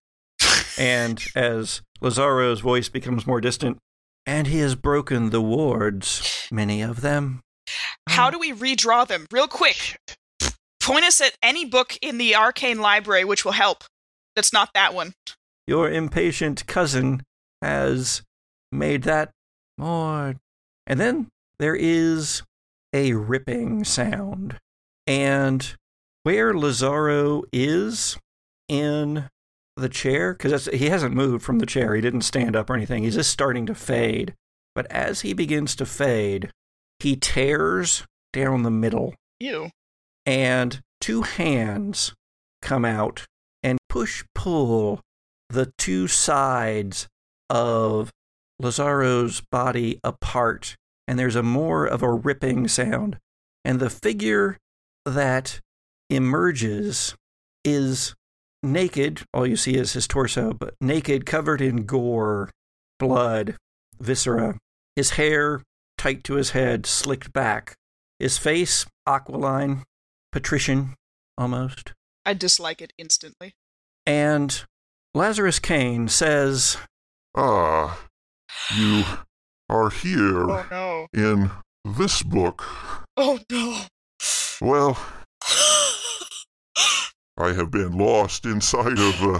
And 0.78 1.23
as 1.36 1.82
Lazaro's 2.01 2.59
voice 2.59 2.89
becomes 2.89 3.26
more 3.26 3.41
distant, 3.41 3.78
and 4.26 4.47
he 4.47 4.59
has 4.59 4.76
broken 4.76 5.30
the 5.30 5.41
wards, 5.41 6.47
many 6.51 6.82
of 6.82 7.01
them. 7.01 7.41
How 8.09 8.30
do 8.30 8.39
we 8.39 8.51
redraw 8.51 9.07
them? 9.07 9.26
Real 9.32 9.47
quick. 9.47 9.97
Point 10.82 11.05
us 11.05 11.21
at 11.21 11.36
any 11.41 11.65
book 11.65 11.97
in 12.01 12.17
the 12.17 12.36
arcane 12.36 12.80
library 12.80 13.26
which 13.26 13.43
will 13.43 13.53
help. 13.53 13.84
That's 14.36 14.53
not 14.53 14.69
that 14.73 14.93
one. 14.93 15.13
Your 15.67 15.89
impatient 15.89 16.67
cousin 16.67 17.23
has 17.61 18.21
made 18.71 19.03
that 19.03 19.32
more. 19.78 20.36
And 20.86 20.99
then 20.99 21.28
there 21.57 21.76
is 21.76 22.43
a 22.93 23.13
ripping 23.13 23.84
sound. 23.84 24.57
And 25.07 25.76
where 26.23 26.53
Lazaro 26.53 27.43
is 27.51 28.17
in 28.67 29.30
the 29.76 29.89
chair, 29.89 30.34
because 30.34 30.67
he 30.67 30.89
hasn't 30.89 31.13
moved 31.13 31.43
from 31.43 31.59
the 31.59 31.65
chair, 31.65 31.95
he 31.95 32.01
didn't 32.01 32.21
stand 32.21 32.55
up 32.55 32.69
or 32.69 32.76
anything, 32.76 33.03
he's 33.03 33.15
just 33.15 33.32
starting 33.32 33.65
to 33.65 33.76
fade. 33.76 34.34
But 34.73 34.89
as 34.91 35.21
he 35.21 35.34
begins 35.34 35.76
to 35.78 35.86
fade, 35.86 36.51
he 36.99 37.15
tears 37.15 38.05
down 38.34 38.63
the 38.63 38.71
middle 38.71 39.15
You. 39.39 39.69
and 40.26 40.82
two 41.01 41.21
hands 41.21 42.13
come 42.61 42.86
out 42.86 43.26
and 43.63 43.78
push 43.89 44.23
pull 44.34 45.01
the 45.49 45.71
two 45.78 46.07
sides 46.07 47.07
of 47.49 48.11
Lazaro's 48.59 49.41
body 49.51 49.99
apart. 50.03 50.76
And 51.07 51.19
there's 51.19 51.36
a 51.36 51.43
more 51.43 51.86
of 51.86 52.01
a 52.01 52.11
ripping 52.11 52.67
sound. 52.67 53.17
And 53.63 53.80
the 53.80 53.89
figure 53.89 54.57
that 55.05 55.59
emerges 56.09 57.15
is 57.63 58.15
naked. 58.66 59.22
All 59.34 59.45
you 59.47 59.55
see 59.55 59.76
is 59.76 59.93
his 59.93 60.07
torso, 60.07 60.53
but 60.53 60.74
naked, 60.82 61.26
covered 61.26 61.61
in 61.61 61.86
gore, 61.86 62.49
blood, 62.99 63.55
viscera. 63.99 64.57
His 64.95 65.11
hair 65.11 65.61
tight 65.97 66.24
to 66.26 66.36
his 66.36 66.51
head, 66.51 66.86
slicked 66.86 67.32
back. 67.34 67.76
His 68.20 68.38
face 68.38 68.86
aquiline, 69.07 69.84
patrician 70.32 70.95
almost. 71.38 71.93
I 72.26 72.34
dislike 72.34 72.82
it 72.82 72.93
instantly. 72.97 73.53
And 74.05 74.63
Lazarus 75.13 75.59
Caine 75.59 76.07
says, 76.07 76.78
Ah, 77.36 77.99
you 78.76 79.03
are 79.70 79.89
here 79.89 80.49
Oh 80.49 80.66
no. 80.72 81.07
in 81.13 81.51
this 81.84 82.22
book. 82.24 82.63
Oh 83.18 83.39
no. 83.51 83.82
Well, 84.61 84.97
I 87.38 87.53
have 87.53 87.69
been 87.71 87.97
lost 87.97 88.45
inside 88.45 88.97
of 88.97 89.21
uh, 89.23 89.39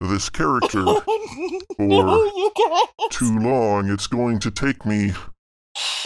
this 0.00 0.28
character 0.28 0.80
you 1.78 2.52
guys. 2.56 3.08
too 3.10 3.38
long. 3.38 3.90
It's 3.90 4.06
going 4.06 4.38
to 4.40 4.50
take 4.50 4.84
me 4.84 5.12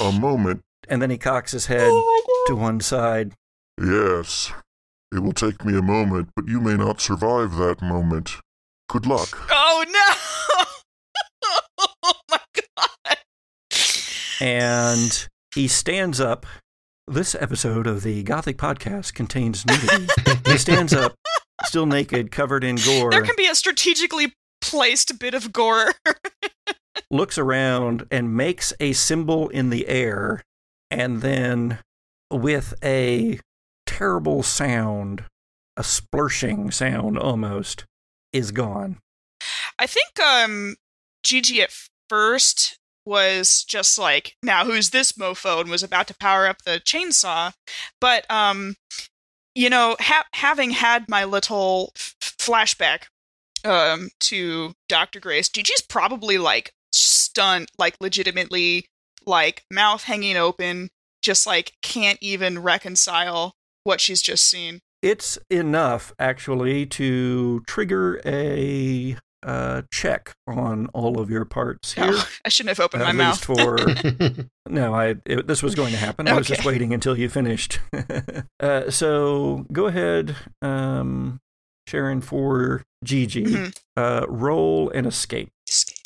a 0.00 0.12
moment. 0.12 0.62
and 0.88 1.02
then 1.02 1.10
he 1.10 1.18
cocks 1.18 1.52
his 1.52 1.66
head 1.66 1.88
Oh 1.90 2.44
to 2.46 2.54
one 2.56 2.80
side. 2.80 3.32
Yes, 3.80 4.52
it 5.12 5.20
will 5.20 5.32
take 5.32 5.64
me 5.64 5.76
a 5.76 5.82
moment, 5.82 6.28
but 6.36 6.46
you 6.46 6.60
may 6.60 6.74
not 6.76 7.00
survive 7.00 7.56
that 7.56 7.82
moment. 7.82 8.36
Good 8.88 9.06
luck. 9.06 9.46
Oh 9.50 9.84
no! 9.88 11.86
oh 12.04 12.12
my 12.30 12.38
god! 12.54 13.16
And 14.40 15.28
he 15.54 15.66
stands 15.66 16.20
up. 16.20 16.46
This 17.06 17.34
episode 17.34 17.86
of 17.86 18.02
the 18.02 18.22
Gothic 18.22 18.56
podcast 18.56 19.12
contains 19.14 19.66
nudity. 19.66 20.06
he 20.54 20.58
stands 20.58 20.92
up, 20.92 21.14
still 21.64 21.86
naked, 21.86 22.30
covered 22.30 22.64
in 22.64 22.76
gore, 22.76 23.10
There 23.10 23.22
can 23.22 23.36
be 23.36 23.46
a 23.46 23.54
strategically 23.54 24.34
placed 24.60 25.18
bit 25.18 25.34
of 25.34 25.52
gore. 25.52 25.92
looks 27.10 27.38
around 27.38 28.06
and 28.10 28.36
makes 28.36 28.72
a 28.80 28.92
symbol 28.92 29.48
in 29.48 29.70
the 29.70 29.88
air, 29.88 30.42
and 30.90 31.22
then 31.22 31.78
with 32.30 32.74
a 32.82 33.40
terrible 33.86 34.42
sound, 34.42 35.24
a 35.76 35.82
splurshing 35.82 36.72
sound 36.72 37.18
almost, 37.18 37.84
is 38.32 38.50
gone. 38.50 38.98
I 39.78 39.86
think 39.86 40.18
um 40.20 40.76
Gigi 41.22 41.62
at 41.62 41.70
first 42.08 42.78
was 43.06 43.64
just 43.64 43.98
like, 43.98 44.36
now 44.42 44.64
who's 44.64 44.90
this 44.90 45.12
mofo 45.12 45.60
and 45.60 45.68
was 45.70 45.82
about 45.82 46.06
to 46.08 46.14
power 46.14 46.46
up 46.46 46.62
the 46.62 46.80
chainsaw. 46.84 47.52
But 48.00 48.28
um 48.30 48.76
you 49.54 49.70
know, 49.70 49.96
ha- 50.00 50.26
having 50.34 50.70
had 50.70 51.08
my 51.08 51.24
little 51.24 51.92
f- 51.96 52.14
flashback 52.20 53.04
um 53.64 54.10
to 54.20 54.74
Dr. 54.88 55.20
Grace, 55.20 55.48
Gigi's 55.48 55.82
probably 55.82 56.38
like 56.38 56.72
stunned, 56.92 57.68
like 57.78 57.96
legitimately 58.00 58.86
like 59.26 59.64
mouth 59.70 60.04
hanging 60.04 60.36
open, 60.36 60.90
just 61.22 61.46
like 61.46 61.72
can't 61.82 62.18
even 62.20 62.60
reconcile 62.60 63.54
what 63.84 64.00
she's 64.00 64.22
just 64.22 64.48
seen. 64.48 64.80
It's 65.02 65.38
enough, 65.50 66.12
actually, 66.18 66.86
to 66.86 67.60
trigger 67.66 68.22
a 68.24 69.18
uh, 69.44 69.82
check 69.92 70.34
on 70.46 70.86
all 70.94 71.20
of 71.20 71.30
your 71.30 71.44
parts 71.44 71.92
here. 71.92 72.06
Oh, 72.08 72.28
I 72.44 72.48
shouldn't 72.48 72.76
have 72.76 72.84
opened 72.84 73.02
my 73.04 73.12
mouth. 73.12 73.44
for 73.44 73.76
no, 74.68 74.94
I 74.94 75.16
it, 75.26 75.46
this 75.46 75.62
was 75.62 75.74
going 75.74 75.92
to 75.92 75.98
happen. 75.98 76.26
I 76.26 76.32
was 76.32 76.46
just 76.46 76.64
waiting 76.64 76.92
until 76.94 77.18
you 77.18 77.28
finished. 77.28 77.78
uh, 78.60 78.90
so 78.90 79.66
go 79.72 79.86
ahead, 79.86 80.34
um, 80.62 81.40
Sharon, 81.86 82.20
for 82.22 82.82
Gigi. 83.04 83.44
Mhm. 83.44 83.76
Uh, 83.96 84.24
roll 84.28 84.90
and 84.90 85.06
escape. 85.06 85.50
Escape. 85.68 85.98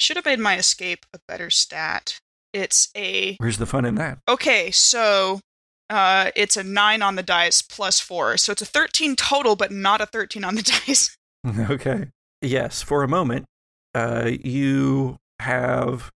Should 0.00 0.16
have 0.16 0.24
made 0.26 0.38
my 0.40 0.56
escape 0.56 1.06
a 1.14 1.18
better 1.28 1.48
stat. 1.48 2.20
It's 2.52 2.88
a 2.96 3.36
Where's 3.38 3.58
the 3.58 3.66
fun 3.66 3.84
in 3.84 3.94
that? 3.94 4.18
okay, 4.28 4.70
so 4.70 5.40
uh, 5.88 6.30
it's 6.36 6.56
a 6.56 6.62
nine 6.62 7.00
on 7.02 7.14
the 7.16 7.22
dice 7.22 7.62
plus 7.62 7.98
four, 8.00 8.36
so 8.36 8.52
it's 8.52 8.60
a 8.62 8.66
thirteen 8.66 9.16
total, 9.16 9.56
but 9.56 9.70
not 9.72 10.00
a 10.00 10.06
thirteen 10.06 10.44
on 10.44 10.56
the 10.56 10.62
dice. 10.86 11.16
okay. 11.70 12.08
Yes, 12.40 12.82
for 12.82 13.02
a 13.02 13.08
moment, 13.08 13.46
uh, 13.94 14.30
you 14.42 15.18
have 15.40 16.10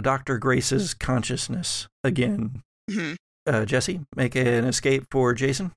Dr. 0.00 0.38
Grace's 0.38 0.94
consciousness 0.94 1.86
again. 2.04 2.62
Mhm. 2.90 3.16
Uh, 3.46 3.64
Jesse, 3.64 4.00
make 4.16 4.34
an 4.36 4.64
escape 4.64 5.04
for 5.10 5.32
Jason. 5.34 5.72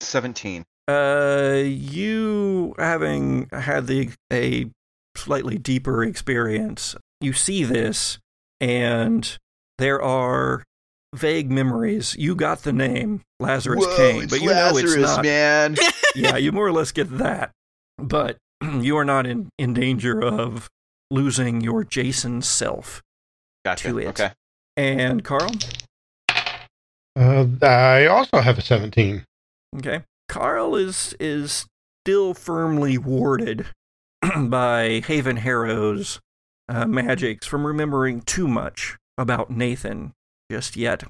17. 0.00 0.64
Uh, 0.86 1.62
you 1.64 2.74
having 2.78 3.48
had 3.52 3.86
the 3.86 4.10
a 4.32 4.70
slightly 5.16 5.58
deeper 5.58 6.02
experience, 6.02 6.94
you 7.20 7.32
see 7.34 7.64
this, 7.64 8.18
and 8.60 9.36
there 9.78 10.00
are 10.00 10.62
vague 11.14 11.50
memories. 11.50 12.14
You 12.18 12.34
got 12.34 12.62
the 12.62 12.72
name 12.72 13.20
Lazarus 13.38 13.86
Caine, 13.96 14.28
but 14.28 14.40
you 14.40 14.48
know 14.48 14.72
it's 14.76 14.96
not. 14.96 15.24
man. 15.24 15.76
yeah, 16.14 16.36
you 16.36 16.52
more 16.52 16.66
or 16.66 16.72
less 16.72 16.92
get 16.92 17.18
that, 17.18 17.50
but 17.98 18.36
you 18.80 18.96
are 18.96 19.04
not 19.04 19.26
in 19.26 19.48
in 19.58 19.74
danger 19.74 20.20
of 20.22 20.68
losing 21.10 21.60
your 21.60 21.84
Jason 21.84 22.42
self. 22.42 23.02
Gotcha. 23.64 23.88
To 23.88 23.98
it. 23.98 24.06
Okay. 24.08 24.30
And 24.76 25.24
Carl, 25.24 25.50
Uh, 27.16 27.46
I 27.62 28.06
also 28.06 28.38
have 28.40 28.58
a 28.58 28.62
17. 28.62 29.24
okay, 29.78 30.04
Carl 30.28 30.76
is 30.76 31.14
is 31.18 31.66
still 32.04 32.32
firmly 32.34 32.96
warded 32.96 33.66
by 34.38 35.02
Haven 35.06 35.38
Harrow's 35.38 36.20
uh, 36.68 36.86
magics 36.86 37.46
from 37.46 37.66
remembering 37.66 38.20
too 38.20 38.46
much 38.46 38.96
about 39.16 39.50
Nathan 39.50 40.12
just 40.50 40.76
yet, 40.76 41.02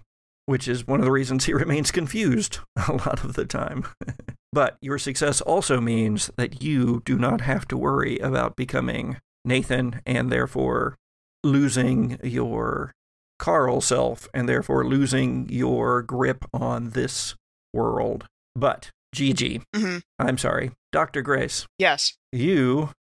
which 0.46 0.66
is 0.66 0.86
one 0.86 1.00
of 1.00 1.04
the 1.04 1.12
reasons 1.12 1.44
he 1.44 1.52
remains 1.64 1.90
confused 1.90 2.60
a 2.88 2.92
lot 2.92 3.22
of 3.24 3.34
the 3.34 3.44
time. 3.44 3.84
but 4.58 4.76
your 4.80 4.98
success 4.98 5.40
also 5.42 5.80
means 5.80 6.32
that 6.36 6.64
you 6.64 7.00
do 7.04 7.16
not 7.16 7.42
have 7.42 7.68
to 7.68 7.76
worry 7.76 8.18
about 8.18 8.56
becoming 8.56 9.16
Nathan 9.44 10.00
and 10.04 10.32
therefore 10.32 10.96
losing 11.44 12.18
your 12.24 12.90
Carl 13.38 13.80
self 13.80 14.26
and 14.34 14.48
therefore 14.48 14.84
losing 14.84 15.48
your 15.48 16.02
grip 16.02 16.44
on 16.52 16.90
this 16.90 17.36
world. 17.72 18.26
But, 18.56 18.90
Gigi, 19.14 19.62
Mhm. 19.76 20.00
I'm 20.18 20.36
sorry, 20.38 20.72
Dr. 20.90 21.22
Grace, 21.22 21.64
Yes. 21.78 22.14
you 22.32 22.90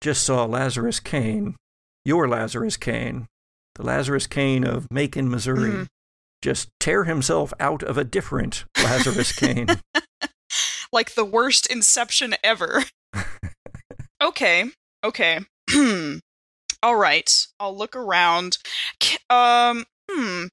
just 0.00 0.22
saw 0.22 0.44
Lazarus 0.44 1.00
Caine, 1.00 1.56
your 2.04 2.28
Lazarus 2.28 2.76
Caine, 2.76 3.26
the 3.74 3.82
Lazarus 3.82 4.28
Caine 4.28 4.62
of 4.62 4.86
Macon, 4.88 5.28
Missouri, 5.28 5.70
Mhm. 5.72 5.86
just 6.42 6.68
tear 6.78 7.02
himself 7.02 7.52
out 7.58 7.82
of 7.82 7.98
a 7.98 8.04
different 8.04 8.66
Lazarus 8.76 9.32
Caine. 9.32 9.66
like 10.92 11.14
the 11.14 11.24
worst 11.24 11.66
inception 11.66 12.34
ever. 12.42 12.84
okay, 14.22 14.70
okay. 15.04 15.40
All 16.82 16.96
right, 16.96 17.46
I'll 17.58 17.76
look 17.76 17.96
around. 17.96 18.58
Um, 19.28 19.84
hmm. 20.10 20.44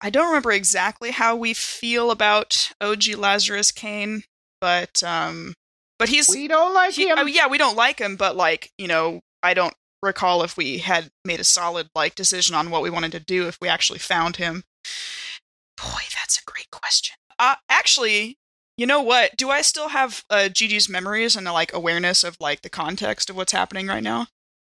I 0.00 0.10
don't 0.10 0.26
remember 0.26 0.52
exactly 0.52 1.12
how 1.12 1.36
we 1.36 1.54
feel 1.54 2.10
about 2.10 2.72
OG 2.80 3.14
Lazarus 3.16 3.70
Caine, 3.70 4.24
but 4.60 5.02
um, 5.02 5.54
but 5.98 6.08
he's 6.08 6.28
We 6.28 6.48
don't 6.48 6.74
like 6.74 6.94
he- 6.94 7.08
him. 7.08 7.18
oh, 7.18 7.26
yeah, 7.26 7.46
we 7.46 7.58
don't 7.58 7.76
like 7.76 8.00
him, 8.00 8.16
but 8.16 8.36
like 8.36 8.70
you 8.78 8.88
know, 8.88 9.20
I 9.42 9.54
don't 9.54 9.74
recall 10.02 10.42
if 10.42 10.56
we 10.56 10.78
had 10.78 11.10
made 11.24 11.38
a 11.38 11.44
solid 11.44 11.88
like 11.94 12.14
decision 12.16 12.56
on 12.56 12.70
what 12.70 12.82
we 12.82 12.90
wanted 12.90 13.12
to 13.12 13.20
do 13.20 13.46
if 13.46 13.58
we 13.60 13.68
actually 13.68 14.00
found 14.00 14.36
him. 14.36 14.64
Boy, 15.76 16.02
that's 16.14 16.38
a 16.38 16.44
great 16.44 16.70
question. 16.70 17.16
Uh, 17.38 17.56
actually, 17.68 18.36
you 18.76 18.86
know 18.86 19.02
what? 19.02 19.36
Do 19.36 19.50
I 19.50 19.62
still 19.62 19.88
have 19.88 20.24
uh, 20.30 20.48
Gigi's 20.48 20.88
memories 20.88 21.36
and 21.36 21.46
like 21.46 21.72
awareness 21.72 22.24
of 22.24 22.36
like 22.40 22.62
the 22.62 22.70
context 22.70 23.28
of 23.30 23.36
what's 23.36 23.52
happening 23.52 23.86
right 23.86 24.02
now? 24.02 24.26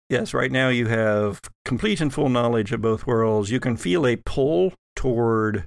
yes, 0.08 0.34
right 0.34 0.50
now 0.50 0.68
you 0.68 0.88
have 0.88 1.40
complete 1.64 2.00
and 2.00 2.12
full 2.12 2.28
knowledge 2.28 2.72
of 2.72 2.82
both 2.82 3.06
worlds. 3.06 3.50
You 3.52 3.60
can 3.60 3.76
feel 3.76 4.04
a 4.06 4.16
pull 4.16 4.72
toward 4.96 5.66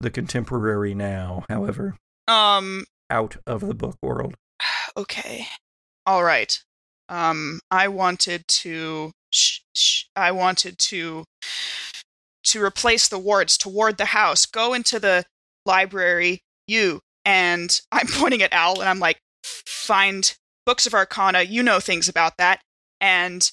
the 0.00 0.10
contemporary 0.10 0.94
now, 0.94 1.44
however, 1.48 1.96
Um. 2.26 2.86
out 3.08 3.36
of 3.46 3.60
the 3.60 3.74
book 3.74 3.96
world. 4.02 4.34
Okay. 4.96 5.46
All 6.06 6.22
right. 6.24 6.58
Um. 7.08 7.60
I 7.70 7.88
wanted 7.88 8.46
to. 8.48 9.12
Sh- 9.30 9.60
sh- 9.74 10.04
I 10.16 10.30
wanted 10.32 10.78
to. 10.78 11.24
To 12.44 12.62
replace 12.62 13.08
the 13.08 13.18
wards 13.18 13.56
toward 13.56 13.96
the 13.98 14.04
house. 14.06 14.44
Go 14.46 14.74
into 14.74 14.98
the 15.00 15.24
library. 15.66 16.42
You 16.66 17.00
and 17.24 17.80
I'm 17.92 18.06
pointing 18.08 18.42
at 18.42 18.52
Al 18.52 18.80
and 18.80 18.88
I'm 18.88 19.00
like, 19.00 19.18
find 19.42 20.34
books 20.66 20.86
of 20.86 20.94
Arcana. 20.94 21.42
You 21.42 21.62
know 21.62 21.80
things 21.80 22.08
about 22.08 22.36
that. 22.38 22.60
And 23.00 23.50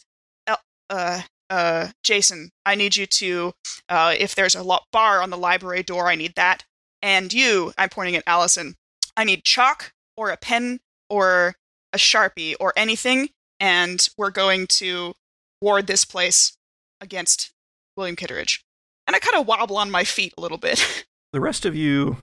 uh 0.89 1.22
uh 1.49 1.89
Jason, 2.03 2.51
I 2.65 2.76
need 2.76 2.95
you 2.95 3.05
to 3.05 3.53
uh 3.89 4.15
if 4.17 4.36
there's 4.36 4.55
a 4.55 4.63
lo- 4.63 4.80
bar 4.91 5.22
on 5.22 5.30
the 5.30 5.38
library 5.38 5.84
door, 5.84 6.07
I 6.07 6.15
need 6.15 6.36
that. 6.36 6.63
And 7.01 7.34
you, 7.34 7.74
I'm 7.78 7.89
pointing 7.89 8.15
at 8.15 8.24
Allison. 8.28 8.76
I 9.17 9.24
need 9.24 9.43
chalk 9.43 9.91
or 10.15 10.30
a 10.30 10.38
pen 10.38 10.80
or 11.09 11.55
a 11.93 11.97
sharpie 11.97 12.55
or 12.59 12.74
anything, 12.78 13.30
and 13.59 14.07
we're 14.17 14.30
going 14.30 14.67
to 14.67 15.13
ward 15.61 15.88
this 15.88 16.05
place 16.05 16.55
against 17.01 17.51
William 17.97 18.15
Kitteridge. 18.15 18.63
And 19.07 19.15
I 19.15 19.19
kind 19.19 19.39
of 19.39 19.47
wobble 19.47 19.78
on 19.78 19.91
my 19.91 20.03
feet 20.03 20.34
a 20.38 20.41
little 20.41 20.57
bit. 20.57 21.05
The 21.34 21.39
rest 21.39 21.65
of 21.65 21.74
you 21.74 22.17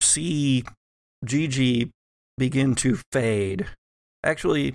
see 0.00 0.62
Gigi 1.24 1.90
begin 2.38 2.74
to 2.76 2.98
fade. 3.12 3.66
Actually, 4.24 4.74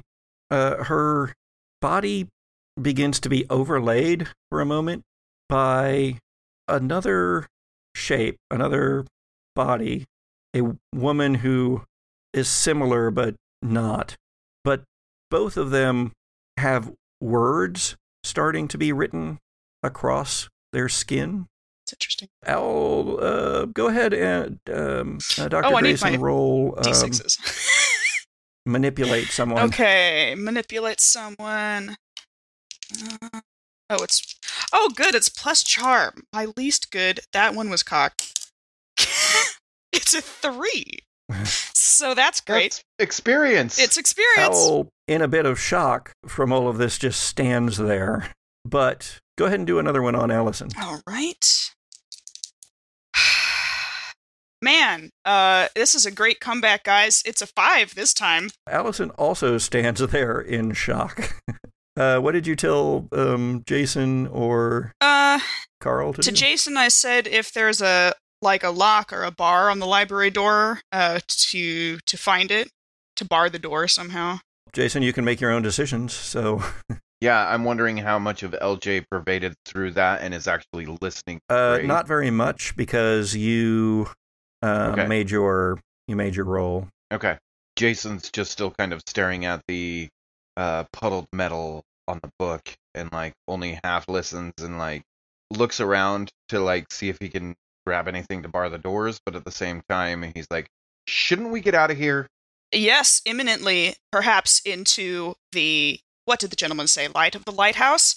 uh, 0.50 0.84
her 0.86 1.34
body 1.82 2.28
begins 2.82 3.20
to 3.20 3.30
be 3.30 3.46
overlaid 3.50 4.28
for 4.50 4.62
a 4.62 4.66
moment 4.66 5.04
by 5.50 6.20
another 6.68 7.48
shape, 7.96 8.38
another 8.52 9.06
body, 9.56 10.06
a 10.56 10.62
woman 10.94 11.36
who 11.36 11.84
is 12.34 12.48
similar 12.48 13.10
but 13.12 13.36
not. 13.62 14.16
But 14.64 14.84
both 15.32 15.58
of 15.58 15.72
them 15.72 16.12
have 16.58 16.94
words 17.20 17.96
starting 18.24 18.68
to 18.68 18.78
be 18.78 18.92
written 18.92 19.40
across 19.82 20.50
their 20.74 20.90
skin. 20.90 21.48
It's 21.88 21.94
interesting. 21.94 22.28
Al, 22.46 23.24
uh, 23.24 23.66
go 23.66 23.88
ahead 23.88 24.14
and 24.14 24.60
um, 24.74 25.20
uh, 25.40 25.48
Dr. 25.48 25.68
Oh, 25.68 25.80
Grayson 25.80 26.20
roll 26.20 26.74
um, 26.78 26.84
D6s. 26.84 27.40
manipulate 28.66 29.28
someone. 29.28 29.64
okay, 29.64 30.36
manipulate 30.38 31.00
someone. 31.00 31.96
Uh, 32.94 33.40
oh, 33.90 34.04
it's. 34.04 34.36
Oh, 34.74 34.92
good. 34.94 35.16
It's 35.16 35.30
plus 35.30 35.64
charm. 35.64 36.24
My 36.34 36.48
least 36.58 36.92
good. 36.92 37.22
That 37.32 37.56
one 37.56 37.70
was 37.70 37.84
cocked. 37.84 38.50
it's 39.94 40.14
a 40.14 40.22
three. 40.22 41.00
So 41.74 42.14
that's 42.14 42.42
great. 42.46 42.72
That's 42.74 42.84
experience. 43.00 43.80
It's 43.80 43.98
experience. 43.98 44.58
Al, 44.58 44.90
in 45.08 45.22
a 45.22 45.28
bit 45.28 45.46
of 45.46 45.58
shock 45.58 46.12
from 46.26 46.52
all 46.52 46.68
of 46.68 46.78
this, 46.78 46.98
just 46.98 47.22
stands 47.22 47.78
there. 47.78 48.34
But 48.66 49.20
go 49.38 49.46
ahead 49.46 49.60
and 49.60 49.68
do 49.68 49.80
another 49.80 50.02
one 50.02 50.16
on 50.16 50.32
Allison. 50.32 50.70
All 50.82 51.00
right. 51.08 51.72
Man, 54.62 55.12
uh, 55.24 55.68
this 55.76 55.94
is 55.94 56.06
a 56.06 56.12
great 56.12 56.40
comeback, 56.40 56.84
guys. 56.84 57.22
It's 57.26 57.42
a 57.42 57.48
five 57.48 57.94
this 57.96 58.14
time. 58.14 58.50
Allison 58.70 59.12
also 59.12 59.58
stands 59.58 60.00
there 60.08 60.40
in 60.40 60.74
shock. 60.74 61.34
Uh, 61.98 62.20
what 62.20 62.34
did 62.34 62.46
you 62.46 62.56
tell 62.56 63.08
um, 63.12 63.64
Jason 63.66 64.28
or 64.28 64.92
Uh, 65.02 65.40
Carl 65.82 66.14
to, 66.14 66.22
to 66.22 66.30
do? 66.30 66.36
Jason, 66.36 66.78
I 66.78 66.90
said 66.90 67.26
if 67.26 67.52
there's 67.52 67.82
a 67.82 68.14
like 68.40 68.62
a 68.64 68.70
lock 68.70 69.12
or 69.12 69.24
a 69.24 69.32
bar 69.32 69.72
on 69.72 69.80
the 69.80 69.88
library 69.88 70.30
door, 70.30 70.82
uh, 70.92 71.20
to 71.28 71.98
to 71.98 72.16
find 72.16 72.52
it, 72.52 72.70
to 73.16 73.26
bar 73.26 73.50
the 73.50 73.58
door 73.58 73.88
somehow. 73.88 74.38
Jason, 74.74 75.02
you 75.02 75.12
can 75.12 75.26
make 75.26 75.42
your 75.42 75.50
own 75.50 75.64
decisions. 75.64 76.14
So 76.14 76.62
yeah, 77.20 77.50
I'm 77.52 77.64
wondering 77.64 77.98
how 77.98 78.20
much 78.20 78.44
of 78.44 78.52
LJ 78.52 79.06
pervaded 79.10 79.56
through 79.66 79.90
that 79.94 80.22
and 80.22 80.36
is 80.36 80.48
actually 80.48 80.86
listening. 81.02 81.40
uh, 81.50 81.80
not 81.84 82.06
very 82.08 82.30
much 82.30 82.76
because 82.76 83.36
you 83.36 84.08
uh, 84.62 84.90
Okay. 84.94 85.08
made 85.08 85.30
your 85.32 85.80
you 86.08 86.16
made 86.16 86.36
your 86.36 86.46
roll. 86.46 86.88
Okay. 87.12 87.38
Jason's 87.76 88.30
just 88.32 88.52
still 88.52 88.72
kind 88.72 88.94
of 88.94 89.02
staring 89.08 89.46
at 89.46 89.62
the 89.68 90.08
uh, 90.56 90.86
puddled 90.94 91.28
metal 91.34 91.84
on 92.08 92.20
the 92.24 92.30
book 92.40 92.74
and 92.96 93.12
like 93.12 93.34
only 93.48 93.80
half 93.84 94.08
listens 94.08 94.54
and 94.60 94.78
like 94.80 95.04
looks 95.52 95.80
around 95.80 96.32
to 96.50 96.60
like 96.60 96.92
see 96.92 97.10
if 97.10 97.18
he 97.20 97.30
can 97.30 97.56
grab 97.86 98.08
anything 98.08 98.42
to 98.44 98.50
bar 98.50 98.70
the 98.70 98.78
doors, 98.78 99.20
but 99.26 99.36
at 99.36 99.46
the 99.46 99.52
same 99.52 99.82
time 99.90 100.24
he's 100.36 100.48
like, 100.50 100.68
"Shouldn't 101.08 101.52
we 101.52 101.62
get 101.62 101.76
out 101.76 101.92
of 101.92 101.98
here?" 101.98 102.28
Yes, 102.74 103.22
imminently, 103.26 103.96
perhaps 104.12 104.62
into 104.66 105.36
the 105.52 106.00
what 106.26 106.40
did 106.40 106.50
the 106.50 106.56
gentleman 106.58 106.88
say? 106.88 107.08
Light 107.08 107.36
of 107.36 107.46
the 107.46 107.52
lighthouse. 107.52 108.16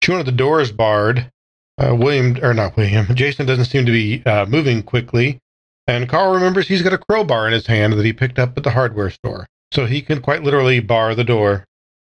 Two 0.00 0.14
of 0.16 0.26
the 0.26 0.32
doors 0.32 0.72
barred. 0.72 1.30
Uh, 1.80 1.94
William, 1.94 2.36
or 2.42 2.54
not 2.54 2.76
William, 2.76 3.06
Jason 3.14 3.46
doesn't 3.46 3.66
seem 3.66 3.86
to 3.86 3.92
be 3.92 4.22
uh, 4.26 4.46
moving 4.46 4.82
quickly. 4.82 5.38
And 5.88 6.08
Carl 6.08 6.34
remembers 6.34 6.68
he's 6.68 6.82
got 6.82 6.92
a 6.92 6.98
crowbar 6.98 7.46
in 7.46 7.52
his 7.54 7.66
hand 7.66 7.94
that 7.94 8.04
he 8.04 8.12
picked 8.12 8.38
up 8.38 8.56
at 8.56 8.62
the 8.62 8.70
hardware 8.70 9.10
store. 9.10 9.46
So 9.72 9.86
he 9.86 10.02
can 10.02 10.20
quite 10.20 10.42
literally 10.42 10.80
bar 10.80 11.14
the 11.14 11.24
door. 11.24 11.64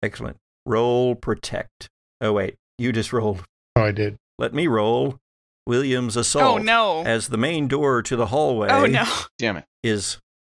Excellent. 0.03 0.37
Roll 0.65 1.15
protect. 1.15 1.87
Oh 2.19 2.33
wait, 2.33 2.55
you 2.77 2.91
just 2.91 3.13
rolled. 3.13 3.43
Oh, 3.75 3.83
I 3.83 3.91
did. 3.91 4.17
Let 4.39 4.53
me 4.53 4.67
roll. 4.67 5.17
William's 5.65 6.15
assault 6.17 6.59
Oh 6.61 6.63
no. 6.63 7.03
as 7.03 7.27
the 7.27 7.37
main 7.37 7.67
door 7.67 8.01
to 8.01 8.15
the 8.15 8.27
hallway 8.27 8.69
Oh 8.71 8.85
no. 8.85 9.05
Damn 9.37 9.57
it. 9.57 9.65
is 9.83 10.17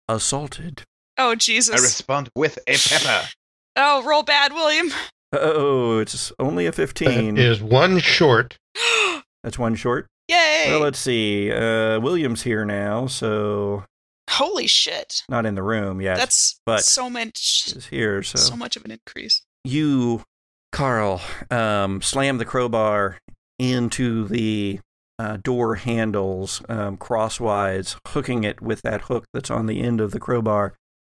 assaulted. 0.07 0.83
Oh 1.17 1.33
Jesus. 1.35 1.79
I 1.79 1.83
respond 1.83 2.29
with 2.35 2.59
a 2.67 2.75
pepper. 2.77 3.27
oh, 3.75 4.03
roll 4.03 4.23
bad, 4.23 4.53
William. 4.53 4.91
Oh, 5.33 5.99
it's 5.99 6.31
only 6.39 6.65
a 6.67 6.71
15. 6.71 7.35
That 7.35 7.41
is 7.41 7.61
one 7.61 7.99
short. 7.99 8.57
That's 9.43 9.57
one 9.59 9.75
short. 9.75 10.07
Yay. 10.27 10.65
Well, 10.69 10.79
let's 10.81 10.99
see. 10.99 11.51
Uh, 11.51 11.99
William's 11.99 12.43
here 12.43 12.65
now, 12.65 13.07
so 13.07 13.83
Holy 14.29 14.67
shit. 14.67 15.23
not 15.29 15.45
in 15.45 15.55
the 15.55 15.63
room 15.63 16.01
yet. 16.01 16.17
That's 16.17 16.59
but- 16.65 16.83
so 16.83 17.09
much 17.09 17.73
is 17.75 17.87
here. 17.87 18.21
So, 18.23 18.37
so 18.39 18.55
much 18.55 18.75
of 18.75 18.83
an 18.85 18.91
increase. 18.91 19.41
you, 19.63 20.23
Carl, 20.71 21.21
um, 21.49 22.01
slam 22.01 22.37
the 22.37 22.45
crowbar 22.45 23.19
into 23.57 24.27
the 24.27 24.79
uh, 25.17 25.37
door 25.43 25.75
handles 25.75 26.61
um, 26.69 26.97
crosswise, 26.97 27.95
hooking 28.07 28.43
it 28.43 28.61
with 28.61 28.81
that 28.83 29.03
hook 29.03 29.25
that's 29.33 29.49
on 29.49 29.65
the 29.65 29.81
end 29.81 29.99
of 30.01 30.11
the 30.11 30.19
crowbar. 30.19 30.73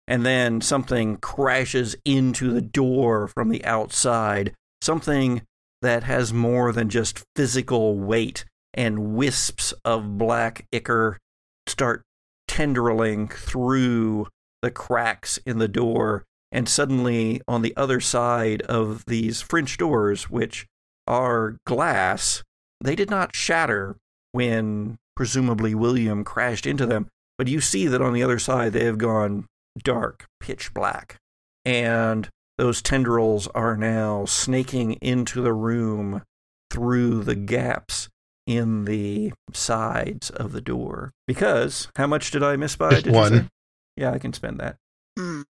And 0.09 0.27
then 0.27 0.61
something 0.61 1.19
crashes 1.19 1.95
into 2.05 2.53
the 2.53 2.61
door 2.63 3.29
from 3.29 3.51
the 3.51 3.65
outside. 3.65 4.55
Something 4.81 5.43
that 5.83 6.03
has 6.03 6.33
more 6.33 6.73
than 6.73 6.89
just 6.89 7.23
physical 7.37 7.97
weight, 7.97 8.45
and 8.75 9.15
wisps 9.15 9.73
of 9.85 10.19
black 10.19 10.67
ichor 10.73 11.19
start 11.67 12.03
tendriling 12.49 13.29
through 13.29 14.27
the 14.63 14.71
cracks 14.71 15.39
in 15.47 15.59
the 15.59 15.69
door. 15.69 16.25
And 16.51 16.69
suddenly, 16.69 17.41
on 17.49 17.63
the 17.63 17.75
other 17.77 18.01
side 18.01 18.63
of 18.63 19.05
these 19.07 19.41
French 19.41 19.79
doors, 19.79 20.29
which 20.31 20.67
are 21.07 21.57
glass, 21.67 22.43
they 22.81 22.95
did 22.95 23.11
not 23.11 23.35
shatter 23.35 23.97
when 24.33 24.97
presumably 25.17 25.75
William 25.75 26.25
crashed 26.25 26.67
into 26.67 26.87
them. 26.87 27.09
But 27.39 27.49
you 27.49 27.61
see 27.61 27.87
that 27.87 28.03
on 28.03 28.13
the 28.13 28.23
other 28.23 28.39
side, 28.39 28.73
they 28.73 28.85
have 28.85 28.99
gone 28.99 29.47
dark, 29.83 30.27
pitch 30.41 30.75
black. 30.75 31.17
And 31.65 32.29
those 32.59 32.83
tendrils 32.83 33.49
are 33.49 33.77
now 33.77 34.27
snaking 34.27 34.93
into 34.95 35.41
the 35.41 35.55
room 35.55 36.23
through 36.71 37.25
the 37.25 37.35
gaps 37.35 38.09
in 38.47 38.85
the 38.85 39.33
sides 39.53 40.31
of 40.31 40.53
the 40.53 40.61
door. 40.61 41.13
Because, 41.27 41.89
how 41.97 42.07
much 42.07 42.31
did 42.31 42.43
I 42.43 42.57
miss 42.57 42.77
by? 42.77 42.91
Just 42.91 43.05
did 43.05 43.13
one. 43.15 43.51
Yeah, 43.97 44.13
I 44.13 44.19
can 44.19 44.33
spend 44.33 44.59
that. 44.61 44.77
Hmm. 45.19 45.43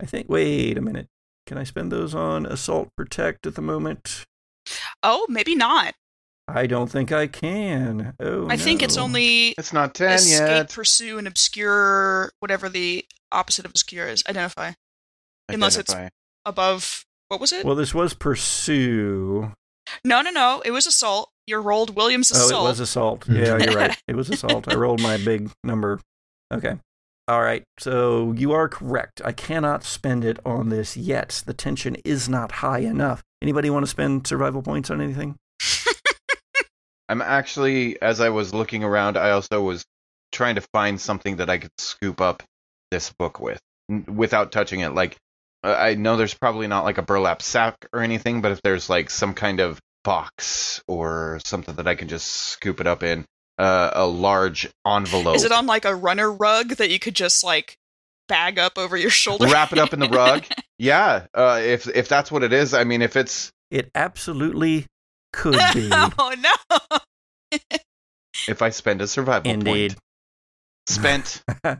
I 0.00 0.06
think, 0.06 0.28
wait 0.28 0.76
a 0.78 0.80
minute. 0.80 1.06
Can 1.46 1.58
I 1.58 1.64
spend 1.64 1.92
those 1.92 2.14
on 2.14 2.46
Assault 2.46 2.88
Protect 2.96 3.46
at 3.46 3.54
the 3.54 3.62
moment? 3.62 4.24
Oh, 5.02 5.26
maybe 5.28 5.54
not. 5.54 5.94
I 6.48 6.66
don't 6.66 6.90
think 6.90 7.12
I 7.12 7.26
can. 7.28 8.14
Oh, 8.18 8.48
I 8.48 8.56
think 8.56 8.82
it's 8.82 8.96
only 8.96 9.48
It's 9.58 9.72
not 9.72 9.94
10 9.94 10.12
escape, 10.14 10.38
yet. 10.48 10.72
pursue, 10.72 11.18
and 11.18 11.28
obscure, 11.28 12.32
whatever 12.40 12.68
the 12.68 13.04
opposite 13.30 13.64
of 13.64 13.70
obscure 13.70 14.08
is. 14.08 14.22
Identify. 14.28 14.72
unless 15.48 15.76
it's- 15.76 15.94
Identify. 15.94 16.08
Above, 16.44 17.04
what 17.28 17.40
was 17.40 17.52
it? 17.52 17.64
Well, 17.64 17.76
this 17.76 17.94
was 17.94 18.14
Pursue. 18.14 19.52
No, 20.04 20.22
no, 20.22 20.30
no. 20.30 20.62
It 20.64 20.70
was 20.70 20.86
assault. 20.86 21.30
You 21.46 21.58
rolled 21.58 21.96
Williams 21.96 22.30
assault. 22.30 22.44
Oh, 22.44 22.46
assault. 22.46 22.64
it 22.66 22.68
was 22.70 22.80
Assault. 22.80 23.20
Mhm. 23.26 23.46
Yeah, 23.46 23.58
you're 23.64 23.74
right. 23.76 24.02
It 24.08 24.14
was 24.16 24.30
Assault. 24.30 24.68
I 24.70 24.74
rolled 24.76 25.00
my 25.02 25.16
big 25.16 25.50
number. 25.64 26.00
Okay. 26.52 26.76
All 27.28 27.42
right. 27.42 27.64
So 27.78 28.32
you 28.32 28.52
are 28.52 28.68
correct. 28.68 29.20
I 29.24 29.32
cannot 29.32 29.84
spend 29.84 30.24
it 30.24 30.38
on 30.44 30.68
this 30.68 30.96
yet. 30.96 31.42
The 31.46 31.54
tension 31.54 31.96
is 32.04 32.28
not 32.28 32.52
high 32.52 32.80
enough. 32.80 33.22
Anybody 33.40 33.70
want 33.70 33.84
to 33.84 33.90
spend 33.90 34.26
survival 34.26 34.62
points 34.62 34.90
on 34.90 35.00
anything? 35.00 35.36
I'm 37.08 37.22
actually, 37.22 38.00
as 38.00 38.20
I 38.20 38.30
was 38.30 38.54
looking 38.54 38.84
around, 38.84 39.16
I 39.16 39.30
also 39.32 39.60
was 39.62 39.84
trying 40.30 40.54
to 40.54 40.62
find 40.72 41.00
something 41.00 41.36
that 41.36 41.50
I 41.50 41.58
could 41.58 41.70
scoop 41.78 42.20
up 42.20 42.42
this 42.90 43.12
book 43.18 43.40
with 43.40 43.60
without 44.08 44.52
touching 44.52 44.80
it. 44.80 44.94
Like, 44.94 45.16
I 45.62 45.94
know 45.94 46.16
there's 46.16 46.34
probably 46.34 46.66
not 46.66 46.84
like 46.84 46.98
a 46.98 47.02
burlap 47.02 47.42
sack 47.42 47.86
or 47.92 48.00
anything, 48.00 48.40
but 48.42 48.52
if 48.52 48.62
there's 48.62 48.90
like 48.90 49.10
some 49.10 49.34
kind 49.34 49.60
of 49.60 49.78
box 50.04 50.82
or 50.88 51.38
something 51.44 51.76
that 51.76 51.86
I 51.86 51.94
can 51.94 52.08
just 52.08 52.26
scoop 52.26 52.80
it 52.80 52.86
up 52.86 53.02
in, 53.02 53.24
uh, 53.58 53.90
a 53.92 54.06
large 54.06 54.68
envelope. 54.86 55.36
Is 55.36 55.44
it 55.44 55.52
on 55.52 55.66
like 55.66 55.84
a 55.84 55.94
runner 55.94 56.30
rug 56.32 56.70
that 56.76 56.90
you 56.90 56.98
could 56.98 57.14
just 57.14 57.44
like 57.44 57.76
bag 58.28 58.58
up 58.58 58.76
over 58.76 58.96
your 58.96 59.10
shoulder? 59.10 59.46
Wrap 59.46 59.72
it 59.72 59.78
up 59.78 59.92
in 59.92 60.00
the 60.00 60.08
rug. 60.08 60.44
Yeah, 60.78 61.26
uh, 61.32 61.60
if 61.62 61.86
if 61.86 62.08
that's 62.08 62.32
what 62.32 62.42
it 62.42 62.52
is, 62.52 62.74
I 62.74 62.82
mean, 62.82 63.02
if 63.02 63.14
it's 63.14 63.52
It 63.70 63.88
absolutely 63.94 64.86
could 65.32 65.52
be. 65.74 65.88
oh 65.92 66.34
no! 66.38 67.58
if 68.48 68.62
I 68.62 68.70
spend 68.70 69.00
a 69.00 69.06
survival 69.06 69.48
Indeed. 69.48 69.94
point 69.94 69.98
spent, 70.88 71.44
All 71.64 71.76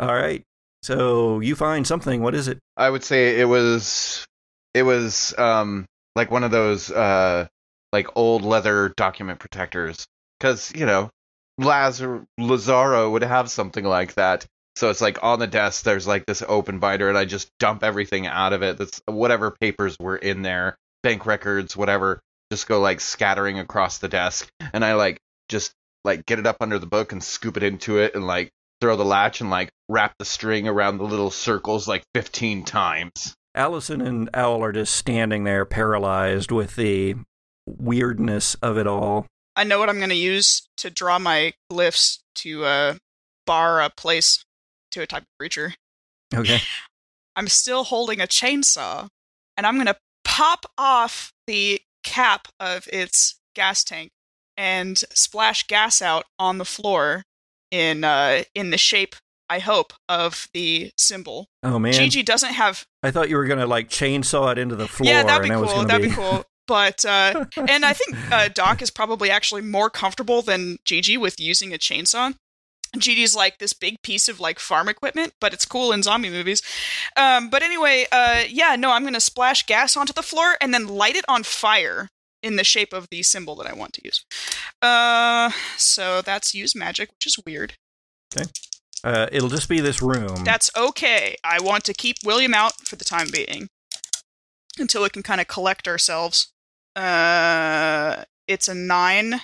right. 0.00 0.44
So 0.82 1.40
you 1.40 1.56
find 1.56 1.86
something. 1.86 2.22
What 2.22 2.34
is 2.34 2.48
it? 2.48 2.58
I 2.76 2.88
would 2.88 3.04
say 3.04 3.40
it 3.40 3.46
was 3.46 4.24
it 4.74 4.82
was 4.82 5.34
um 5.38 5.86
like 6.14 6.30
one 6.30 6.44
of 6.44 6.50
those 6.50 6.90
uh 6.90 7.46
like 7.92 8.16
old 8.16 8.42
leather 8.42 8.92
document 8.96 9.38
protectors 9.38 10.06
because 10.38 10.72
you 10.74 10.86
know 10.86 11.10
Lazar 11.58 12.24
Lazaro 12.38 13.10
would 13.10 13.22
have 13.22 13.50
something 13.50 13.84
like 13.84 14.14
that. 14.14 14.46
So 14.76 14.90
it's 14.90 15.00
like 15.00 15.22
on 15.24 15.40
the 15.40 15.46
desk 15.48 15.82
there's 15.82 16.06
like 16.06 16.24
this 16.26 16.42
open 16.46 16.78
binder 16.78 17.08
and 17.08 17.18
I 17.18 17.24
just 17.24 17.48
dump 17.58 17.82
everything 17.82 18.26
out 18.26 18.52
of 18.52 18.62
it. 18.62 18.78
That's 18.78 19.02
whatever 19.06 19.50
papers 19.50 19.96
were 19.98 20.16
in 20.16 20.42
there, 20.42 20.76
bank 21.02 21.26
records, 21.26 21.76
whatever, 21.76 22.20
just 22.52 22.68
go 22.68 22.80
like 22.80 23.00
scattering 23.00 23.58
across 23.58 23.98
the 23.98 24.08
desk 24.08 24.48
and 24.72 24.84
I 24.84 24.94
like 24.94 25.18
just 25.48 25.72
like 26.04 26.24
get 26.26 26.38
it 26.38 26.46
up 26.46 26.58
under 26.60 26.78
the 26.78 26.86
book 26.86 27.10
and 27.10 27.22
scoop 27.22 27.56
it 27.56 27.64
into 27.64 27.98
it 27.98 28.14
and 28.14 28.24
like 28.26 28.50
throw 28.80 28.96
the 28.96 29.04
latch 29.04 29.40
and 29.40 29.50
like 29.50 29.70
wrap 29.88 30.14
the 30.18 30.24
string 30.24 30.68
around 30.68 30.98
the 30.98 31.04
little 31.04 31.30
circles 31.30 31.88
like 31.88 32.04
15 32.14 32.64
times. 32.64 33.34
Allison 33.54 34.00
and 34.00 34.30
Owl 34.34 34.62
are 34.62 34.72
just 34.72 34.94
standing 34.94 35.44
there, 35.44 35.64
paralyzed 35.64 36.52
with 36.52 36.76
the 36.76 37.16
weirdness 37.66 38.54
of 38.56 38.78
it 38.78 38.86
all. 38.86 39.26
I 39.56 39.64
know 39.64 39.78
what 39.78 39.88
I'm 39.88 39.98
going 39.98 40.10
to 40.10 40.14
use 40.14 40.68
to 40.76 40.90
draw 40.90 41.18
my 41.18 41.52
glyphs 41.70 42.20
to 42.36 42.64
uh, 42.64 42.94
bar 43.46 43.80
a 43.80 43.90
place 43.90 44.44
to 44.92 45.02
a 45.02 45.06
type 45.06 45.22
of 45.22 45.38
creature. 45.38 45.74
Okay. 46.32 46.60
I'm 47.36 47.48
still 47.48 47.84
holding 47.84 48.20
a 48.20 48.26
chainsaw, 48.26 49.08
and 49.56 49.66
I'm 49.66 49.74
going 49.74 49.86
to 49.86 49.96
pop 50.24 50.66
off 50.76 51.32
the 51.46 51.80
cap 52.04 52.48
of 52.60 52.88
its 52.92 53.40
gas 53.54 53.82
tank 53.82 54.10
and 54.56 54.98
splash 55.12 55.66
gas 55.66 56.00
out 56.02 56.24
on 56.38 56.58
the 56.58 56.64
floor 56.64 57.22
in 57.70 58.04
uh, 58.04 58.42
in 58.54 58.70
the 58.70 58.78
shape, 58.78 59.16
I 59.48 59.58
hope, 59.58 59.92
of 60.08 60.48
the 60.52 60.92
symbol. 60.96 61.48
Oh 61.62 61.78
man, 61.78 61.92
Gigi 61.92 62.22
doesn't 62.22 62.52
have 62.54 62.86
I 63.02 63.10
thought 63.10 63.28
you 63.28 63.36
were 63.36 63.46
gonna 63.46 63.66
like 63.66 63.88
chainsaw 63.88 64.52
it 64.52 64.58
into 64.58 64.76
the 64.76 64.88
floor. 64.88 65.08
yeah, 65.08 65.22
that'd 65.22 65.42
be 65.42 65.48
and 65.48 65.56
that 65.56 65.60
was 65.60 65.72
cool. 65.72 65.84
That'd 65.84 66.10
be 66.10 66.14
cool. 66.14 66.44
But 66.66 67.04
uh, 67.04 67.46
and 67.68 67.84
I 67.84 67.92
think 67.92 68.32
uh, 68.32 68.48
Doc 68.54 68.82
is 68.82 68.90
probably 68.90 69.30
actually 69.30 69.62
more 69.62 69.90
comfortable 69.90 70.42
than 70.42 70.78
Gigi 70.84 71.16
with 71.16 71.40
using 71.40 71.72
a 71.72 71.78
chainsaw. 71.78 72.34
Gigi's 72.96 73.36
like 73.36 73.58
this 73.58 73.72
big 73.74 74.00
piece 74.02 74.28
of 74.28 74.40
like 74.40 74.58
farm 74.58 74.88
equipment, 74.88 75.34
but 75.40 75.52
it's 75.52 75.66
cool 75.66 75.92
in 75.92 76.02
zombie 76.02 76.30
movies. 76.30 76.62
Um, 77.16 77.50
but 77.50 77.62
anyway, 77.62 78.06
uh, 78.10 78.44
yeah, 78.48 78.76
no, 78.76 78.92
I'm 78.92 79.04
gonna 79.04 79.20
splash 79.20 79.66
gas 79.66 79.96
onto 79.96 80.12
the 80.12 80.22
floor 80.22 80.56
and 80.60 80.72
then 80.72 80.86
light 80.86 81.16
it 81.16 81.24
on 81.28 81.42
fire 81.42 82.08
in 82.42 82.56
the 82.56 82.64
shape 82.64 82.92
of 82.92 83.08
the 83.10 83.22
symbol 83.22 83.54
that 83.56 83.66
I 83.66 83.72
want 83.72 83.92
to 83.94 84.02
use. 84.04 84.24
Uh, 84.80 85.50
so 85.76 86.22
that's 86.22 86.54
use 86.54 86.74
magic, 86.74 87.10
which 87.10 87.26
is 87.26 87.38
weird. 87.44 87.74
Okay. 88.36 88.48
Uh, 89.04 89.26
it'll 89.30 89.48
just 89.48 89.68
be 89.68 89.80
this 89.80 90.02
room. 90.02 90.44
That's 90.44 90.70
okay. 90.76 91.36
I 91.44 91.60
want 91.60 91.84
to 91.84 91.94
keep 91.94 92.16
William 92.24 92.54
out 92.54 92.74
for 92.86 92.96
the 92.96 93.04
time 93.04 93.28
being 93.32 93.68
until 94.78 95.02
we 95.02 95.08
can 95.08 95.22
kind 95.22 95.40
of 95.40 95.48
collect 95.48 95.86
ourselves. 95.88 96.52
Uh, 96.96 98.24
it's 98.46 98.68
a 98.68 98.74
nine 98.74 99.40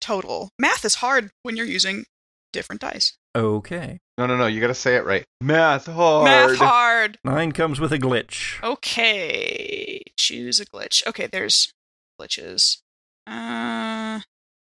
total. 0.00 0.50
Math 0.58 0.84
is 0.84 0.96
hard 0.96 1.30
when 1.42 1.56
you're 1.56 1.66
using 1.66 2.04
different 2.52 2.80
dice. 2.80 3.16
okay. 3.36 3.98
No, 4.18 4.24
no, 4.26 4.36
no. 4.36 4.46
You 4.46 4.62
got 4.62 4.68
to 4.68 4.74
say 4.74 4.96
it 4.96 5.04
right. 5.04 5.24
Math 5.42 5.86
hard. 5.86 6.24
Math 6.24 6.56
hard. 6.56 7.18
Nine 7.22 7.52
comes 7.52 7.78
with 7.78 7.92
a 7.92 7.98
glitch. 7.98 8.62
Okay, 8.62 10.00
choose 10.16 10.58
a 10.58 10.64
glitch. 10.64 11.06
Okay, 11.06 11.26
there's 11.26 11.70
glitches. 12.20 12.78
Uh, 13.26 14.20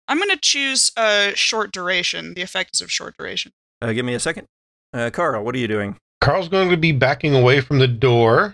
I'm 0.07 0.19
gonna 0.19 0.37
choose 0.37 0.91
a 0.97 1.33
short 1.35 1.71
duration. 1.71 2.33
The 2.33 2.41
effect 2.41 2.71
is 2.75 2.81
of 2.81 2.91
short 2.91 3.15
duration. 3.17 3.51
Uh, 3.81 3.93
give 3.93 4.05
me 4.05 4.13
a 4.13 4.19
second. 4.19 4.47
Uh, 4.93 5.09
Carl, 5.11 5.43
what 5.43 5.55
are 5.55 5.59
you 5.59 5.67
doing? 5.67 5.97
Carl's 6.19 6.49
going 6.49 6.69
to 6.69 6.77
be 6.77 6.91
backing 6.91 7.33
away 7.33 7.61
from 7.61 7.79
the 7.79 7.87
door 7.87 8.53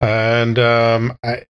and 0.00 0.58
um, 0.58 1.16
I, 1.24 1.44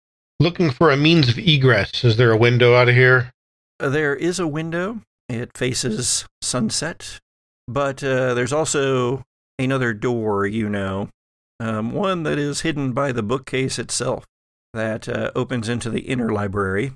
looking 0.41 0.71
for 0.71 0.91
a 0.91 0.97
means 0.97 1.29
of 1.29 1.39
egress. 1.39 2.05
Is 2.05 2.17
there 2.17 2.31
a 2.31 2.37
window 2.37 2.75
out 2.75 2.89
of 2.89 2.95
here? 2.95 3.33
Uh, 3.81 3.89
there 3.89 4.15
is 4.15 4.39
a 4.39 4.47
window. 4.47 5.01
It 5.29 5.57
faces 5.57 6.27
sunset, 6.43 7.21
but 7.67 8.05
uh, 8.05 8.35
there's 8.35 8.53
also 8.53 9.25
another 9.59 9.95
door. 9.95 10.47
You 10.47 10.69
know, 10.69 11.09
um, 11.59 11.93
one 11.93 12.25
that 12.25 12.39
is 12.39 12.61
hidden 12.61 12.93
by 12.93 13.13
the 13.13 13.23
bookcase 13.23 13.79
itself 13.79 14.27
that 14.75 15.09
uh, 15.09 15.31
opens 15.35 15.69
into 15.69 15.89
the 15.89 16.01
inner 16.01 16.31
library. 16.31 16.93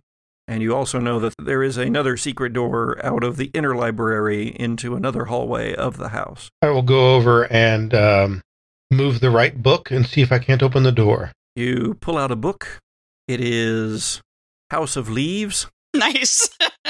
And 0.46 0.62
you 0.62 0.74
also 0.74 0.98
know 0.98 1.18
that 1.20 1.34
there 1.38 1.62
is 1.62 1.76
another 1.76 2.16
secret 2.16 2.52
door 2.52 2.98
out 3.04 3.22
of 3.22 3.36
the 3.36 3.50
inner 3.54 3.74
library 3.74 4.48
into 4.58 4.96
another 4.96 5.26
hallway 5.26 5.74
of 5.74 5.98
the 5.98 6.08
house. 6.08 6.48
I 6.62 6.70
will 6.70 6.82
go 6.82 7.16
over 7.16 7.50
and 7.52 7.94
um, 7.94 8.42
move 8.90 9.20
the 9.20 9.30
right 9.30 9.62
book 9.62 9.90
and 9.90 10.06
see 10.06 10.22
if 10.22 10.32
I 10.32 10.38
can't 10.38 10.62
open 10.62 10.82
the 10.82 10.92
door. 10.92 11.32
You 11.54 11.96
pull 12.00 12.16
out 12.16 12.30
a 12.30 12.36
book. 12.36 12.78
It 13.26 13.40
is 13.40 14.20
House 14.70 14.96
of 14.96 15.08
Leaves. 15.08 15.66
Nice. 15.94 16.50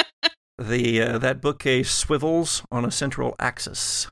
The 0.59 1.01
uh, 1.01 1.19
that 1.19 1.41
bookcase 1.41 1.89
swivels 1.89 2.65
on 2.73 2.85
a 2.85 2.91
central 2.91 3.37
axis, 3.39 4.09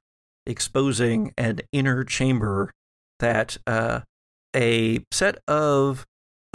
exposing 0.47 1.35
an 1.37 1.59
inner 1.73 2.05
chamber 2.05 2.71
that 3.19 3.57
uh, 3.67 4.03
a 4.55 5.01
set 5.11 5.39
of 5.49 6.07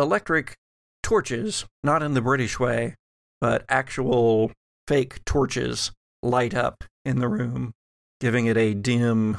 electric 0.02 0.56
torches, 1.04 1.66
not 1.84 2.04
in 2.04 2.14
the 2.14 2.22
British 2.22 2.60
way, 2.60 2.95
but 3.39 3.64
actual 3.70 4.52
fake 4.88 5.24
torches, 5.26 5.91
light 6.22 6.54
up 6.54 6.84
in 7.06 7.20
the 7.20 7.28
room, 7.28 7.72
giving 8.20 8.45
it 8.45 8.58
a 8.58 8.74
dim 8.74 9.38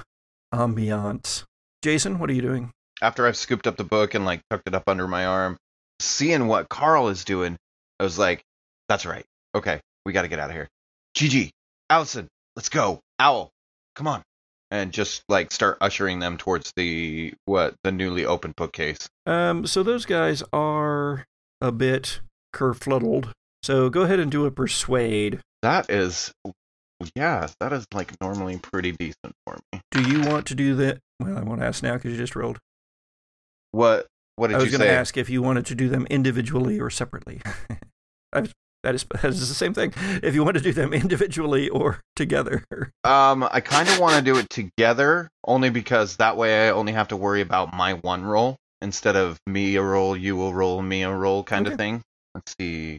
ambiance. 0.54 1.44
Jason, 1.82 2.18
what 2.18 2.30
are 2.30 2.34
you 2.34 2.42
doing? 2.42 2.70
After 3.00 3.26
I've 3.26 3.36
scooped 3.36 3.66
up 3.66 3.76
the 3.76 3.84
book 3.84 4.14
and 4.14 4.24
like 4.24 4.40
tucked 4.50 4.68
it 4.68 4.74
up 4.74 4.84
under 4.86 5.08
my 5.08 5.26
arm, 5.26 5.56
seeing 6.00 6.46
what 6.46 6.68
Carl 6.68 7.08
is 7.08 7.24
doing, 7.24 7.56
I 7.98 8.04
was 8.04 8.18
like, 8.18 8.42
"That's 8.88 9.04
right. 9.04 9.24
Okay, 9.54 9.80
we 10.06 10.12
got 10.12 10.22
to 10.22 10.28
get 10.28 10.38
out 10.38 10.50
of 10.50 10.56
here." 10.56 10.68
Gigi, 11.14 11.50
Allison, 11.90 12.28
let's 12.56 12.68
go. 12.68 13.00
Owl, 13.18 13.50
come 13.96 14.06
on, 14.06 14.22
and 14.72 14.90
just 14.90 15.22
like 15.28 15.52
start 15.52 15.76
ushering 15.82 16.18
them 16.18 16.38
towards 16.38 16.72
the 16.76 17.34
what 17.44 17.74
the 17.84 17.92
newly 17.92 18.24
opened 18.24 18.56
bookcase. 18.56 19.06
Um, 19.26 19.66
so 19.66 19.82
those 19.82 20.06
guys 20.06 20.42
are 20.52 21.26
a 21.60 21.70
bit 21.70 22.20
kerfluddled. 22.54 23.32
So 23.62 23.90
go 23.90 24.00
ahead 24.00 24.18
and 24.18 24.32
do 24.32 24.46
a 24.46 24.50
persuade. 24.50 25.40
That 25.60 25.90
is, 25.90 26.32
yeah, 27.14 27.46
that 27.60 27.72
is 27.72 27.86
like 27.92 28.18
normally 28.20 28.58
pretty 28.58 28.92
decent 28.92 29.34
for 29.46 29.58
me. 29.72 29.80
Do 29.90 30.02
you 30.10 30.22
want 30.22 30.46
to 30.46 30.54
do 30.54 30.74
that? 30.76 30.98
Well, 31.20 31.36
I 31.36 31.42
won't 31.42 31.62
ask 31.62 31.82
now 31.82 31.94
because 31.94 32.12
you 32.12 32.16
just 32.16 32.34
rolled. 32.34 32.58
What 33.72 34.06
what 34.36 34.48
did 34.48 34.56
I 34.56 34.58
was 34.58 34.70
going 34.70 34.80
to 34.80 34.90
ask 34.90 35.18
if 35.18 35.28
you 35.28 35.42
wanted 35.42 35.66
to 35.66 35.74
do 35.74 35.90
them 35.90 36.06
individually 36.08 36.80
or 36.80 36.88
separately. 36.88 37.42
I, 38.32 38.48
that 38.82 38.94
is 38.94 39.04
that 39.22 39.24
is 39.24 39.48
the 39.48 39.54
same 39.54 39.74
thing. 39.74 39.92
If 40.22 40.34
you 40.34 40.44
want 40.44 40.56
to 40.56 40.62
do 40.62 40.72
them 40.72 40.92
individually 40.92 41.68
or 41.68 42.00
together. 42.16 42.64
Um, 43.04 43.46
I 43.50 43.60
kind 43.60 43.88
of 43.88 43.98
want 43.98 44.16
to 44.16 44.22
do 44.22 44.38
it 44.38 44.48
together, 44.50 45.28
only 45.44 45.70
because 45.70 46.16
that 46.16 46.36
way 46.36 46.68
I 46.68 46.70
only 46.72 46.92
have 46.92 47.08
to 47.08 47.16
worry 47.16 47.40
about 47.40 47.74
my 47.74 47.94
one 47.94 48.24
roll 48.24 48.56
instead 48.80 49.16
of 49.16 49.38
me 49.46 49.76
a 49.76 49.82
roll, 49.82 50.16
you 50.16 50.42
a 50.42 50.52
roll, 50.52 50.82
me 50.82 51.02
a 51.02 51.12
roll 51.14 51.44
kind 51.44 51.66
Okay. 51.66 51.74
of 51.74 51.78
thing. 51.78 52.02
Let's 52.34 52.54
see. 52.58 52.98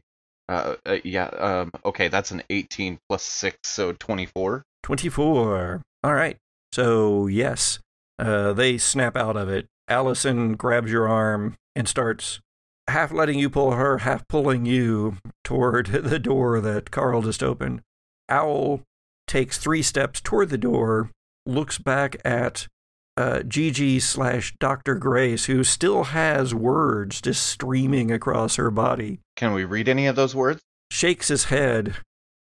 Uh, 0.49 0.75
uh, 0.86 0.97
yeah. 1.03 1.25
Um. 1.27 1.71
Okay, 1.86 2.07
that's 2.09 2.31
an 2.31 2.43
18 2.49 2.99
plus 3.09 3.23
six, 3.23 3.57
so 3.63 3.93
24. 3.93 4.63
24. 4.84 5.81
All 6.03 6.13
right. 6.13 6.38
So, 6.73 7.27
yes, 7.27 7.79
uh, 8.19 8.51
they 8.53 8.77
snap 8.77 9.15
out 9.15 9.38
of 9.38 9.47
it. 9.49 9.67
Allison 9.88 10.55
grabs 10.55 10.91
your 10.91 11.07
arm 11.07 11.55
and 11.75 11.88
starts 11.88 12.39
half 12.88 13.11
letting 13.11 13.39
you 13.39 13.49
pull 13.49 13.71
her, 13.71 13.99
half 13.99 14.27
pulling 14.27 14.65
you 14.65 15.17
toward 15.43 15.88
the 16.03 16.19
door 16.19 16.59
that 16.61 16.91
Carl 16.91 17.21
just 17.21 17.43
opened. 17.43 17.81
Owl 18.29 18.81
takes 19.27 19.57
three 19.57 19.81
steps 19.81 20.21
toward 20.21 20.49
the 20.49 20.57
door, 20.57 21.09
looks 21.45 21.77
back 21.77 22.15
at 22.25 22.67
uh, 23.15 23.43
Gigi 23.43 23.99
slash 23.99 24.55
Dr. 24.59 24.95
Grace, 24.95 25.45
who 25.45 25.63
still 25.63 26.05
has 26.05 26.53
words 26.55 27.21
just 27.21 27.45
streaming 27.45 28.11
across 28.11 28.55
her 28.55 28.71
body, 28.71 29.19
Can 29.36 29.53
we 29.53 29.65
read 29.65 29.88
any 29.88 30.07
of 30.07 30.15
those 30.15 30.34
words? 30.36 30.61
shakes 30.91 31.27
his 31.27 31.45
head, 31.45 31.95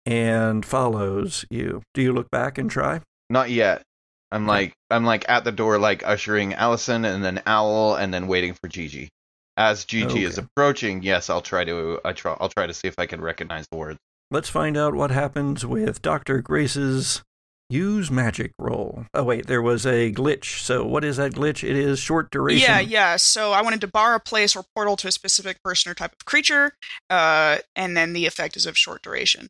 and 0.05 0.65
follows 0.65 1.45
you. 1.49 1.81
Do 1.93 2.01
you 2.01 2.13
look 2.13 2.29
back 2.31 2.57
and 2.57 2.69
try? 2.71 3.01
Not 3.29 3.49
yet. 3.49 3.81
I'm 4.31 4.45
like 4.45 4.73
I'm 4.89 5.05
like 5.05 5.25
at 5.29 5.43
the 5.45 5.51
door, 5.53 5.77
like 5.79 6.05
ushering 6.05 6.53
Allison 6.53 7.05
and 7.05 7.23
then 7.23 7.41
Owl, 7.45 7.95
and 7.95 8.13
then 8.13 8.27
waiting 8.27 8.53
for 8.53 8.67
Gigi. 8.67 9.09
As 9.57 9.85
Gigi 9.85 10.23
is 10.23 10.37
approaching, 10.37 11.01
yes, 11.01 11.29
I'll 11.31 11.41
try 11.41 11.63
to 11.65 11.99
I 12.05 12.13
try 12.13 12.37
I'll 12.39 12.49
try 12.49 12.67
to 12.67 12.73
see 12.73 12.87
if 12.87 12.95
I 12.97 13.07
can 13.07 13.21
recognize 13.21 13.65
the 13.71 13.77
words. 13.77 13.97
Let's 14.29 14.49
find 14.49 14.77
out 14.77 14.93
what 14.93 15.09
happens 15.09 15.65
with 15.65 16.01
Dr. 16.01 16.41
Grace's 16.41 17.23
use 17.69 18.11
magic 18.11 18.51
roll. 18.59 19.05
Oh, 19.13 19.23
wait, 19.23 19.47
there 19.47 19.61
was 19.61 19.85
a 19.85 20.11
glitch. 20.11 20.59
So, 20.61 20.85
what 20.85 21.03
is 21.03 21.17
that 21.17 21.33
glitch? 21.33 21.67
It 21.67 21.75
is 21.75 21.99
short 21.99 22.29
duration. 22.29 22.69
Yeah, 22.69 22.79
yeah. 22.79 23.15
So 23.15 23.51
I 23.51 23.61
wanted 23.61 23.81
to 23.81 23.87
bar 23.87 24.15
a 24.15 24.19
place 24.19 24.55
or 24.55 24.63
portal 24.75 24.95
to 24.97 25.07
a 25.07 25.11
specific 25.11 25.57
person 25.63 25.91
or 25.91 25.95
type 25.95 26.13
of 26.13 26.25
creature, 26.25 26.73
uh, 27.09 27.57
and 27.75 27.97
then 27.97 28.13
the 28.13 28.25
effect 28.25 28.57
is 28.57 28.65
of 28.65 28.77
short 28.77 29.01
duration. 29.01 29.47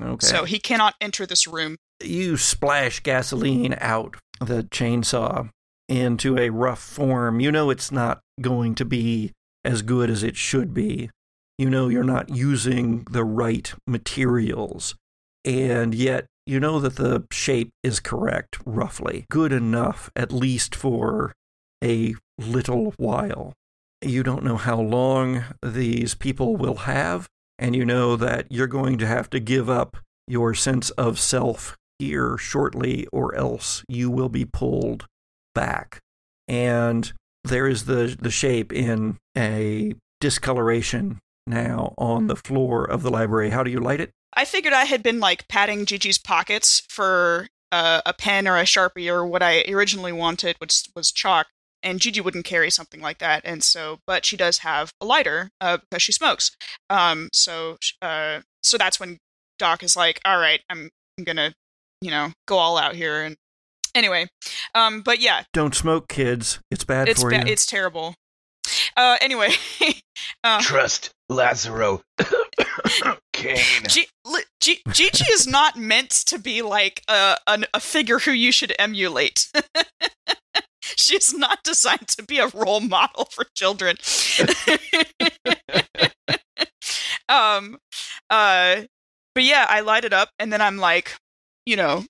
Okay. 0.00 0.26
So 0.26 0.44
he 0.44 0.58
cannot 0.58 0.94
enter 1.00 1.26
this 1.26 1.46
room. 1.46 1.76
you 2.02 2.36
splash 2.36 3.00
gasoline 3.00 3.76
out 3.80 4.16
the 4.40 4.64
chainsaw 4.64 5.50
into 5.88 6.38
a 6.38 6.48
rough 6.50 6.80
form. 6.80 7.38
You 7.38 7.52
know 7.52 7.70
it's 7.70 7.92
not 7.92 8.20
going 8.40 8.74
to 8.76 8.84
be 8.84 9.32
as 9.64 9.82
good 9.82 10.10
as 10.10 10.22
it 10.22 10.36
should 10.36 10.74
be. 10.74 11.10
You 11.58 11.70
know 11.70 11.88
you're 11.88 12.04
not 12.04 12.30
using 12.30 13.04
the 13.10 13.24
right 13.24 13.72
materials. 13.86 14.94
And 15.44 15.94
yet, 15.94 16.26
you 16.46 16.58
know 16.58 16.80
that 16.80 16.96
the 16.96 17.24
shape 17.30 17.70
is 17.82 18.00
correct, 18.00 18.58
roughly. 18.64 19.26
Good 19.30 19.52
enough, 19.52 20.10
at 20.16 20.32
least 20.32 20.74
for 20.74 21.32
a 21.82 22.14
little 22.38 22.94
while. 22.96 23.52
You 24.00 24.22
don't 24.22 24.44
know 24.44 24.56
how 24.56 24.80
long 24.80 25.44
these 25.62 26.14
people 26.14 26.56
will 26.56 26.78
have, 26.78 27.28
and 27.58 27.76
you 27.76 27.84
know 27.84 28.16
that 28.16 28.46
you're 28.50 28.66
going 28.66 28.98
to 28.98 29.06
have 29.06 29.30
to 29.30 29.40
give 29.40 29.70
up 29.70 29.96
your 30.26 30.54
sense 30.54 30.90
of 30.90 31.20
self 31.20 31.76
here 31.98 32.36
shortly, 32.36 33.06
or 33.12 33.34
else 33.36 33.84
you 33.88 34.10
will 34.10 34.28
be 34.28 34.44
pulled 34.44 35.06
back. 35.54 36.00
And 36.48 37.12
there 37.44 37.66
is 37.66 37.84
the, 37.86 38.16
the 38.20 38.30
shape 38.30 38.72
in 38.72 39.18
a 39.36 39.94
discoloration 40.20 41.18
now 41.46 41.94
on 41.98 42.28
the 42.28 42.36
floor 42.36 42.84
of 42.84 43.02
the 43.02 43.10
library. 43.10 43.50
How 43.50 43.62
do 43.62 43.70
you 43.70 43.80
light 43.80 44.00
it? 44.00 44.12
I 44.34 44.44
figured 44.44 44.72
I 44.72 44.84
had 44.84 45.02
been 45.02 45.20
like 45.20 45.48
patting 45.48 45.84
Gigi's 45.84 46.18
pockets 46.18 46.82
for 46.88 47.48
uh, 47.70 48.00
a 48.06 48.12
pen 48.12 48.46
or 48.46 48.56
a 48.56 48.62
sharpie 48.62 49.12
or 49.12 49.26
what 49.26 49.42
I 49.42 49.64
originally 49.68 50.12
wanted, 50.12 50.56
which 50.58 50.84
was 50.94 51.10
chalk. 51.12 51.48
And 51.82 52.00
Gigi 52.00 52.20
wouldn't 52.20 52.44
carry 52.44 52.70
something 52.70 53.00
like 53.00 53.18
that, 53.18 53.42
and 53.44 53.60
so, 53.60 53.98
but 54.06 54.24
she 54.24 54.36
does 54.36 54.58
have 54.58 54.92
a 55.00 55.04
lighter 55.04 55.50
uh, 55.60 55.78
because 55.78 56.00
she 56.00 56.12
smokes. 56.12 56.52
Um, 56.88 57.28
so, 57.32 57.76
uh, 58.00 58.42
so 58.62 58.78
that's 58.78 59.00
when 59.00 59.18
Doc 59.58 59.82
is 59.82 59.96
like, 59.96 60.20
"All 60.24 60.38
right, 60.38 60.60
I'm, 60.70 60.90
I'm 61.18 61.24
gonna, 61.24 61.52
you 62.00 62.12
know, 62.12 62.30
go 62.46 62.58
all 62.58 62.78
out 62.78 62.94
here." 62.94 63.24
And 63.24 63.34
anyway, 63.94 64.26
um, 64.74 65.02
but 65.02 65.20
yeah, 65.20 65.44
Don't 65.52 65.74
smoke, 65.74 66.08
kids. 66.08 66.60
It's 66.70 66.84
bad 66.84 67.08
it's 67.08 67.20
for 67.22 67.30
ba- 67.30 67.36
you. 67.38 67.52
it's 67.52 67.66
terrible. 67.66 68.14
Uh, 68.96 69.16
anyway, 69.20 69.50
uh, 70.44 70.60
Trust 70.62 71.10
Lazaro. 71.28 72.02
Caine. 73.32 73.58
G- 73.88 74.06
li- 74.24 74.44
G- 74.60 74.82
Gigi 74.92 75.24
is 75.32 75.46
not 75.46 75.76
meant 75.76 76.10
to 76.10 76.38
be 76.38 76.62
like 76.62 77.02
a, 77.08 77.36
an, 77.46 77.64
a 77.74 77.80
figure 77.80 78.20
who 78.20 78.30
you 78.30 78.52
should 78.52 78.72
emulate. 78.78 79.48
She's 80.82 81.34
not 81.34 81.62
designed 81.64 82.08
to 82.08 82.22
be 82.24 82.38
a 82.38 82.48
role 82.48 82.80
model 82.80 83.26
for 83.32 83.46
children. 83.56 83.96
um, 87.28 87.78
uh, 88.30 88.82
but 89.34 89.44
yeah, 89.44 89.66
I 89.68 89.80
light 89.80 90.04
it 90.04 90.12
up 90.12 90.30
and 90.38 90.52
then 90.52 90.60
I'm 90.60 90.78
like, 90.78 91.16
you 91.66 91.76
know, 91.76 92.04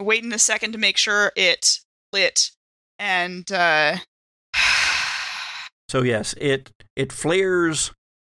waiting 0.00 0.32
a 0.32 0.38
second 0.38 0.72
to 0.72 0.78
make 0.78 0.96
sure 0.96 1.32
it 1.36 1.78
lit, 2.12 2.50
and 2.98 3.50
uh, 3.50 3.96
So 5.88 6.02
yes, 6.02 6.34
it 6.40 6.70
it 6.96 7.12
flares 7.12 7.92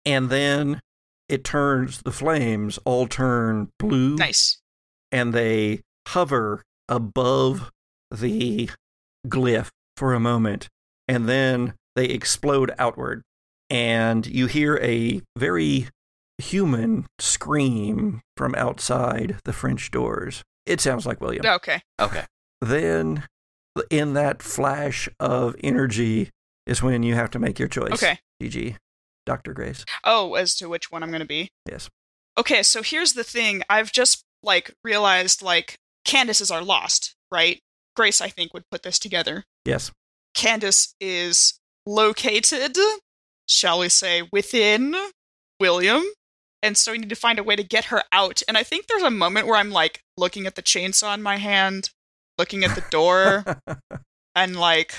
and 0.07 0.31
then 0.31 0.81
it 1.29 1.45
turns 1.45 2.03
the 2.03 2.13
flames 2.13 2.79
all 2.85 3.07
turn 3.07 3.69
blue 3.79 4.17
nice. 4.17 4.59
and 5.13 5.33
they 5.33 5.81
hover 6.09 6.63
above 6.89 7.71
the 8.11 8.71
glyph 9.27 9.69
for 9.97 10.15
a 10.15 10.21
moment 10.21 10.69
and 11.09 11.29
then 11.29 11.75
they 11.97 12.07
explode 12.07 12.73
outward 12.79 13.23
and 13.69 14.27
you 14.27 14.47
hear 14.47 14.79
a 14.79 15.21
very 15.37 15.89
human 16.39 17.07
scream 17.19 18.21
from 18.37 18.55
outside 18.55 19.37
the 19.45 19.53
French 19.53 19.91
doors. 19.91 20.43
It 20.71 20.81
sounds 20.81 21.05
like 21.07 21.21
William. 21.21 21.45
Okay. 21.45 21.83
Okay. 22.01 22.25
Then 22.61 23.25
in 23.91 24.15
that 24.15 24.43
flash 24.43 25.09
of 25.19 25.57
energy 25.63 26.31
is 26.67 26.83
when 26.83 27.03
you 27.03 27.15
have 27.15 27.31
to 27.31 27.39
make 27.39 27.59
your 27.59 27.69
choice. 27.69 27.93
Okay. 27.93 28.19
Gigi. 28.41 28.77
Dr. 29.27 29.53
Grace. 29.53 29.85
Oh, 30.05 30.35
as 30.35 30.55
to 30.57 30.69
which 30.69 30.91
one 30.91 31.03
I'm 31.03 31.11
going 31.11 31.21
to 31.21 31.27
be. 31.27 31.51
Yes. 31.69 31.89
Okay, 32.39 32.63
so 32.63 32.83
here's 32.83 33.13
the 33.13 33.25
thing. 33.25 33.63
I've 33.69 33.93
just 33.93 34.23
like 34.43 34.73
realized 34.83 35.43
like 35.43 35.77
Candace 36.05 36.41
is 36.41 36.51
our 36.51 36.63
lost, 36.63 37.15
right? 37.31 37.61
Grace, 37.97 38.21
I 38.21 38.29
think, 38.29 38.55
would 38.55 38.65
put 38.71 38.83
this 38.83 38.99
together. 38.99 39.45
Yes. 39.65 39.91
Candace 40.35 40.95
is 41.01 41.59
located, 41.87 42.77
shall 43.47 43.81
we 43.81 43.89
say, 43.89 44.23
within 44.33 44.95
William. 45.59 46.03
and 46.63 46.77
so 46.77 46.93
we 46.93 46.99
need 46.99 47.09
to 47.11 47.15
find 47.17 47.39
a 47.39 47.43
way 47.45 47.57
to 47.57 47.63
get 47.63 47.87
her 47.87 48.03
out. 48.13 48.43
And 48.49 48.57
I 48.57 48.63
think 48.63 48.87
there's 48.87 49.03
a 49.03 49.11
moment 49.11 49.47
where 49.47 49.57
I'm 49.57 49.71
like 49.71 50.01
looking 50.21 50.47
at 50.47 50.55
the 50.55 50.63
chainsaw 50.63 51.15
in 51.15 51.23
my 51.23 51.39
hand, 51.39 51.91
looking 52.39 52.63
at 52.63 52.77
the 52.77 52.85
door, 52.91 53.45
and 54.37 54.57
like, 54.57 54.95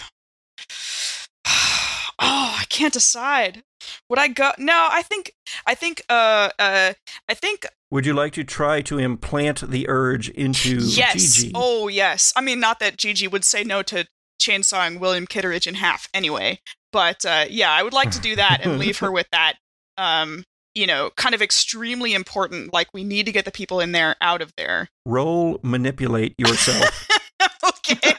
oh, 1.47 2.57
I 2.59 2.65
can't 2.67 2.93
decide. 2.93 3.63
Would 4.09 4.19
I 4.19 4.27
go? 4.27 4.51
No, 4.57 4.89
I 4.91 5.01
think, 5.03 5.31
I 5.65 5.75
think, 5.75 6.03
uh, 6.09 6.49
uh, 6.59 6.93
I 7.29 7.33
think 7.33 7.65
Would 7.89 8.05
you 8.05 8.13
like 8.13 8.33
to 8.33 8.43
try 8.43 8.81
to 8.81 8.99
implant 8.99 9.69
the 9.69 9.87
urge 9.87 10.29
into 10.29 10.79
yes. 10.79 11.35
Gigi? 11.35 11.51
Oh, 11.55 11.87
yes. 11.87 12.33
I 12.35 12.41
mean, 12.41 12.59
not 12.59 12.79
that 12.79 12.97
Gigi 12.97 13.27
would 13.27 13.45
say 13.45 13.63
no 13.63 13.81
to 13.83 14.05
chainsawing 14.41 14.99
William 14.99 15.25
Kitteridge 15.25 15.67
in 15.67 15.75
half 15.75 16.09
anyway, 16.13 16.59
but 16.91 17.25
uh, 17.25 17.45
yeah, 17.49 17.71
I 17.71 17.83
would 17.83 17.93
like 17.93 18.11
to 18.11 18.19
do 18.19 18.35
that 18.35 18.61
and 18.63 18.79
leave 18.79 18.99
her 18.99 19.11
with 19.19 19.27
that. 19.31 19.53
Um, 19.97 20.43
you 20.75 20.87
know, 20.87 21.11
kind 21.17 21.35
of 21.35 21.41
extremely 21.41 22.13
important. 22.13 22.73
Like, 22.73 22.87
we 22.93 23.03
need 23.03 23.25
to 23.25 23.31
get 23.31 23.45
the 23.45 23.51
people 23.51 23.79
in 23.79 23.91
there 23.91 24.15
out 24.21 24.41
of 24.41 24.53
there. 24.57 24.89
Roll 25.05 25.59
manipulate 25.63 26.35
yourself. 26.37 27.07
okay. 27.63 28.15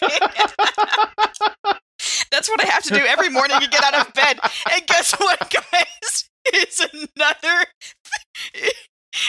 That's 2.30 2.48
what 2.48 2.62
I 2.62 2.66
have 2.66 2.82
to 2.84 2.94
do 2.94 3.04
every 3.06 3.28
morning 3.28 3.60
to 3.60 3.68
get 3.68 3.84
out 3.84 4.06
of 4.06 4.12
bed. 4.14 4.38
And 4.72 4.86
guess 4.86 5.12
what, 5.12 5.50
guys? 5.50 6.28
It's 6.44 6.80
another. 6.80 7.66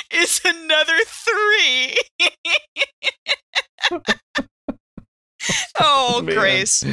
It's 0.09 0.43
another 0.43 0.99
three. 1.05 1.97
oh, 5.79 6.21
Man. 6.21 6.35
Grace. 6.35 6.83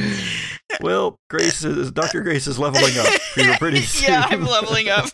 well, 0.81 1.19
Grace 1.29 1.63
is 1.63 1.91
Dr. 1.91 2.21
Grace 2.21 2.47
is 2.47 2.59
leveling 2.59 2.97
up 2.97 3.07
here 3.35 3.55
pretty 3.57 3.81
soon. 3.81 4.09
yeah, 4.11 4.25
I'm 4.29 4.45
leveling 4.45 4.89
up. 4.89 5.09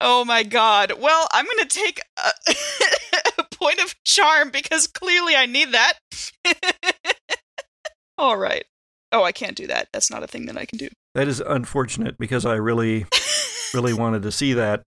oh 0.00 0.24
my 0.24 0.42
god. 0.42 0.92
Well, 0.98 1.28
I'm 1.32 1.44
going 1.44 1.68
to 1.68 1.78
take 1.78 2.00
a, 2.18 2.30
a 3.38 3.44
point 3.54 3.80
of 3.80 3.94
charm 4.04 4.50
because 4.50 4.86
clearly 4.86 5.34
I 5.34 5.46
need 5.46 5.72
that. 5.72 5.94
All 8.18 8.36
right. 8.36 8.64
Oh, 9.10 9.24
I 9.24 9.32
can't 9.32 9.56
do 9.56 9.66
that. 9.66 9.88
That's 9.92 10.10
not 10.10 10.22
a 10.22 10.26
thing 10.26 10.46
that 10.46 10.56
I 10.56 10.64
can 10.64 10.78
do. 10.78 10.88
That 11.14 11.28
is 11.28 11.40
unfortunate 11.40 12.16
because 12.18 12.46
I 12.46 12.54
really, 12.54 13.04
really 13.74 13.92
wanted 13.92 14.22
to 14.22 14.32
see 14.32 14.54
that. 14.54 14.82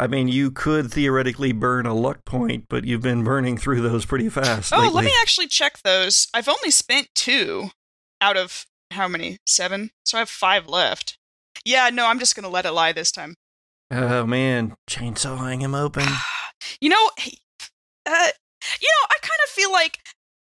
I 0.00 0.06
mean, 0.06 0.28
you 0.28 0.50
could 0.50 0.90
theoretically 0.90 1.52
burn 1.52 1.84
a 1.84 1.92
luck 1.92 2.24
point, 2.24 2.64
but 2.70 2.84
you've 2.84 3.02
been 3.02 3.22
burning 3.22 3.58
through 3.58 3.82
those 3.82 4.06
pretty 4.06 4.30
fast. 4.30 4.72
Oh, 4.72 4.78
lately. 4.78 4.94
let 4.94 5.04
me 5.04 5.12
actually 5.20 5.46
check 5.46 5.80
those. 5.84 6.26
I've 6.32 6.48
only 6.48 6.70
spent 6.70 7.08
two 7.14 7.68
out 8.18 8.38
of 8.38 8.64
how 8.92 9.08
many? 9.08 9.36
Seven? 9.46 9.90
So 10.06 10.16
I 10.16 10.20
have 10.20 10.30
five 10.30 10.66
left. 10.66 11.18
Yeah, 11.66 11.90
no, 11.90 12.06
I'm 12.06 12.18
just 12.18 12.34
going 12.34 12.44
to 12.44 12.48
let 12.48 12.64
it 12.64 12.72
lie 12.72 12.92
this 12.92 13.12
time. 13.12 13.34
Oh 13.90 14.24
man, 14.24 14.74
chainsawing 14.88 15.60
him 15.60 15.74
open. 15.74 16.06
You 16.78 16.90
know, 16.90 17.10
uh, 17.16 18.28
you 18.80 18.88
know, 18.88 19.06
I 19.08 19.16
kind 19.22 19.40
of 19.44 19.48
feel 19.48 19.72
like 19.72 19.98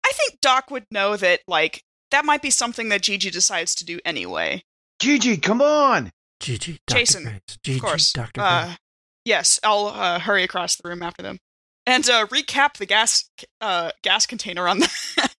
I 0.06 0.12
think 0.12 0.42
Doc 0.42 0.70
would 0.70 0.86
know 0.92 1.18
that, 1.18 1.40
like, 1.48 1.82
that 2.12 2.24
might 2.24 2.44
be 2.44 2.52
something 2.52 2.90
that 2.90 3.02
Gigi 3.02 3.32
decides 3.32 3.74
to 3.76 3.86
do 3.86 4.00
anyway. 4.06 4.64
Gigi, 5.00 5.38
come 5.38 5.60
on! 5.60 6.12
Gigi, 6.40 6.78
Dr. 6.86 7.00
Jason, 7.00 7.24
Grace. 7.24 7.42
Gigi, 7.64 7.78
of 7.80 7.84
course. 7.84 8.14
Dr. 8.14 8.42
Uh, 8.42 8.66
Grace. 8.66 8.78
Yes, 9.26 9.60
I'll 9.64 9.88
uh, 9.88 10.20
hurry 10.20 10.44
across 10.44 10.76
the 10.76 10.88
room 10.88 11.02
after 11.04 11.22
them 11.22 11.40
and 11.86 12.10
uh, 12.10 12.26
recap 12.28 12.78
the 12.78 12.86
gas 12.86 13.30
uh, 13.62 13.92
gas 14.02 14.26
container 14.26 14.68
on 14.68 14.80
the 14.80 14.90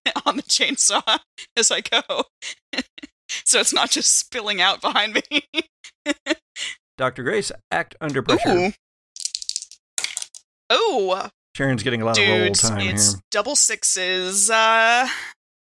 on 0.25 0.37
the 0.37 0.43
chainsaw 0.43 1.19
as 1.57 1.71
I 1.71 1.81
go, 1.81 2.01
so 3.29 3.59
it's 3.59 3.73
not 3.73 3.89
just 3.91 4.17
spilling 4.17 4.61
out 4.61 4.81
behind 4.81 5.13
me. 5.31 5.63
Dr. 6.97 7.23
Grace, 7.23 7.51
act 7.71 7.95
under 7.99 8.21
pressure. 8.21 8.49
Ooh. 8.49 8.71
Oh, 10.69 11.29
Sharon's 11.55 11.83
getting 11.83 12.01
a 12.01 12.05
lot 12.05 12.17
of 12.17 12.27
roll 12.27 12.51
time 12.51 12.79
it's 12.79 13.13
here. 13.13 13.21
double 13.31 13.55
sixes, 13.55 14.49
uh, 14.49 15.07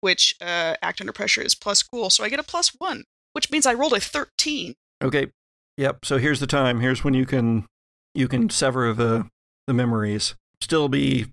which 0.00 0.36
uh, 0.40 0.74
act 0.80 1.00
under 1.00 1.12
pressure 1.12 1.42
is 1.42 1.54
plus 1.54 1.82
cool, 1.82 2.10
so 2.10 2.22
I 2.24 2.28
get 2.28 2.38
a 2.38 2.44
plus 2.44 2.72
one, 2.78 3.04
which 3.32 3.50
means 3.50 3.66
I 3.66 3.74
rolled 3.74 3.92
a 3.92 4.00
thirteen. 4.00 4.74
Okay. 5.02 5.28
Yep. 5.76 6.06
So 6.06 6.16
here's 6.16 6.40
the 6.40 6.46
time. 6.46 6.80
Here's 6.80 7.04
when 7.04 7.12
you 7.12 7.26
can 7.26 7.66
you 8.16 8.28
can 8.28 8.50
sever 8.50 8.92
the 8.92 9.28
the 9.66 9.74
memories. 9.74 10.34
Still 10.60 10.88
be 10.88 11.26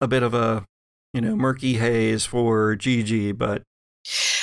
a 0.00 0.08
bit 0.08 0.22
of 0.22 0.34
a 0.34 0.64
you 1.12 1.20
know 1.20 1.36
murky 1.36 1.74
haze 1.74 2.24
for 2.26 2.74
Gigi, 2.76 3.32
but 3.32 3.62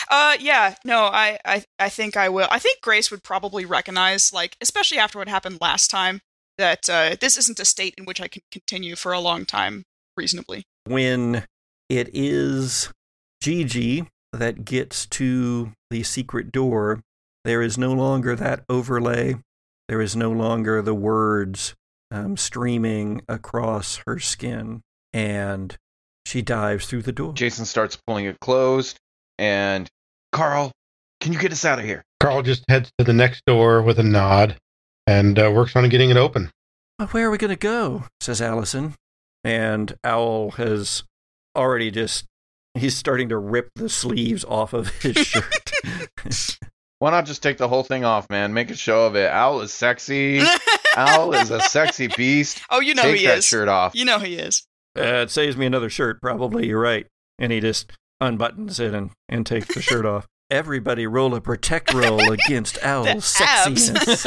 Uh, 0.09 0.37
yeah, 0.39 0.75
no, 0.85 1.05
I, 1.05 1.37
I, 1.43 1.63
I 1.79 1.89
think 1.89 2.15
I 2.15 2.29
will. 2.29 2.47
I 2.49 2.59
think 2.59 2.81
Grace 2.81 3.11
would 3.11 3.23
probably 3.23 3.65
recognize, 3.65 4.31
like, 4.31 4.55
especially 4.61 4.97
after 4.99 5.17
what 5.17 5.27
happened 5.27 5.57
last 5.59 5.89
time, 5.89 6.21
that 6.57 6.89
uh, 6.89 7.15
this 7.19 7.35
isn't 7.37 7.59
a 7.59 7.65
state 7.65 7.93
in 7.97 8.05
which 8.05 8.21
I 8.21 8.27
can 8.29 8.41
continue 8.51 8.95
for 8.95 9.11
a 9.11 9.19
long 9.19 9.45
time 9.45 9.83
reasonably. 10.15 10.63
when 10.85 11.43
it 11.89 12.09
is 12.13 12.91
Gigi 13.41 14.07
that 14.33 14.65
gets 14.65 15.05
to 15.07 15.71
the 15.89 16.03
secret 16.03 16.51
door, 16.51 17.01
there 17.43 17.61
is 17.61 17.77
no 17.77 17.93
longer 17.93 18.35
that 18.35 18.63
overlay. 18.69 19.35
There 19.87 20.01
is 20.01 20.15
no 20.15 20.31
longer 20.31 20.81
the 20.81 20.95
words 20.95 21.75
um, 22.11 22.37
streaming 22.37 23.21
across 23.27 24.01
her 24.05 24.19
skin, 24.19 24.81
and 25.13 25.75
she 26.25 26.41
dives 26.41 26.85
through 26.85 27.03
the 27.03 27.11
door. 27.11 27.33
Jason 27.33 27.65
starts 27.65 27.97
pulling 28.07 28.25
it 28.25 28.39
closed, 28.39 28.97
and 29.37 29.87
Carl, 30.31 30.71
can 31.21 31.33
you 31.33 31.39
get 31.39 31.51
us 31.51 31.65
out 31.65 31.79
of 31.79 31.85
here? 31.85 32.03
Carl 32.19 32.41
just 32.41 32.63
heads 32.69 32.91
to 32.97 33.03
the 33.03 33.13
next 33.13 33.43
door 33.45 33.81
with 33.81 33.99
a 33.99 34.03
nod 34.03 34.57
and 35.05 35.39
uh, 35.39 35.51
works 35.53 35.75
on 35.75 35.87
getting 35.89 36.09
it 36.09 36.17
open. 36.17 36.51
Where 37.11 37.27
are 37.27 37.31
we 37.31 37.37
going 37.37 37.49
to 37.49 37.55
go? 37.55 38.05
says 38.19 38.41
Allison. 38.41 38.95
And 39.43 39.95
Owl 40.03 40.51
has 40.51 41.03
already 41.55 41.91
just, 41.91 42.25
he's 42.73 42.95
starting 42.97 43.29
to 43.29 43.37
rip 43.37 43.69
the 43.75 43.87
sleeves 43.87 44.43
off 44.45 44.73
of 44.73 44.89
his 45.01 45.15
shirt. 45.27 45.71
Why 46.99 47.11
not 47.11 47.25
just 47.27 47.43
take 47.43 47.57
the 47.57 47.67
whole 47.67 47.83
thing 47.83 48.03
off, 48.03 48.29
man? 48.29 48.53
Make 48.53 48.71
a 48.71 48.75
show 48.75 49.05
of 49.05 49.15
it. 49.15 49.29
Owl 49.31 49.61
is 49.61 49.71
sexy. 49.71 50.41
Owl 50.97 51.33
is 51.35 51.51
a 51.51 51.59
sexy 51.61 52.07
beast. 52.17 52.61
oh, 52.69 52.79
you 52.81 52.95
know 52.95 53.03
Take 53.03 53.19
he 53.19 53.25
that 53.27 53.37
is. 53.39 53.45
shirt 53.45 53.67
off. 53.69 53.93
You 53.95 54.03
know 54.05 54.19
he 54.19 54.35
is. 54.35 54.65
uh, 54.97 55.01
it 55.23 55.31
saves 55.31 55.55
me 55.55 55.65
another 55.65 55.89
shirt, 55.89 56.21
probably. 56.21 56.67
You're 56.67 56.81
right. 56.81 57.05
And 57.39 57.51
he 57.51 57.59
just 57.59 57.91
unbuttons 58.21 58.79
it 58.79 58.93
and, 58.93 59.11
and 59.29 59.45
takes 59.45 59.73
the 59.73 59.81
shirt 59.81 60.05
off. 60.05 60.25
Everybody 60.49 61.05
roll 61.07 61.35
a 61.35 61.41
protect 61.41 61.93
roll 61.93 62.31
against 62.31 62.77
Owl's 62.83 63.35
sexiness. 63.35 64.23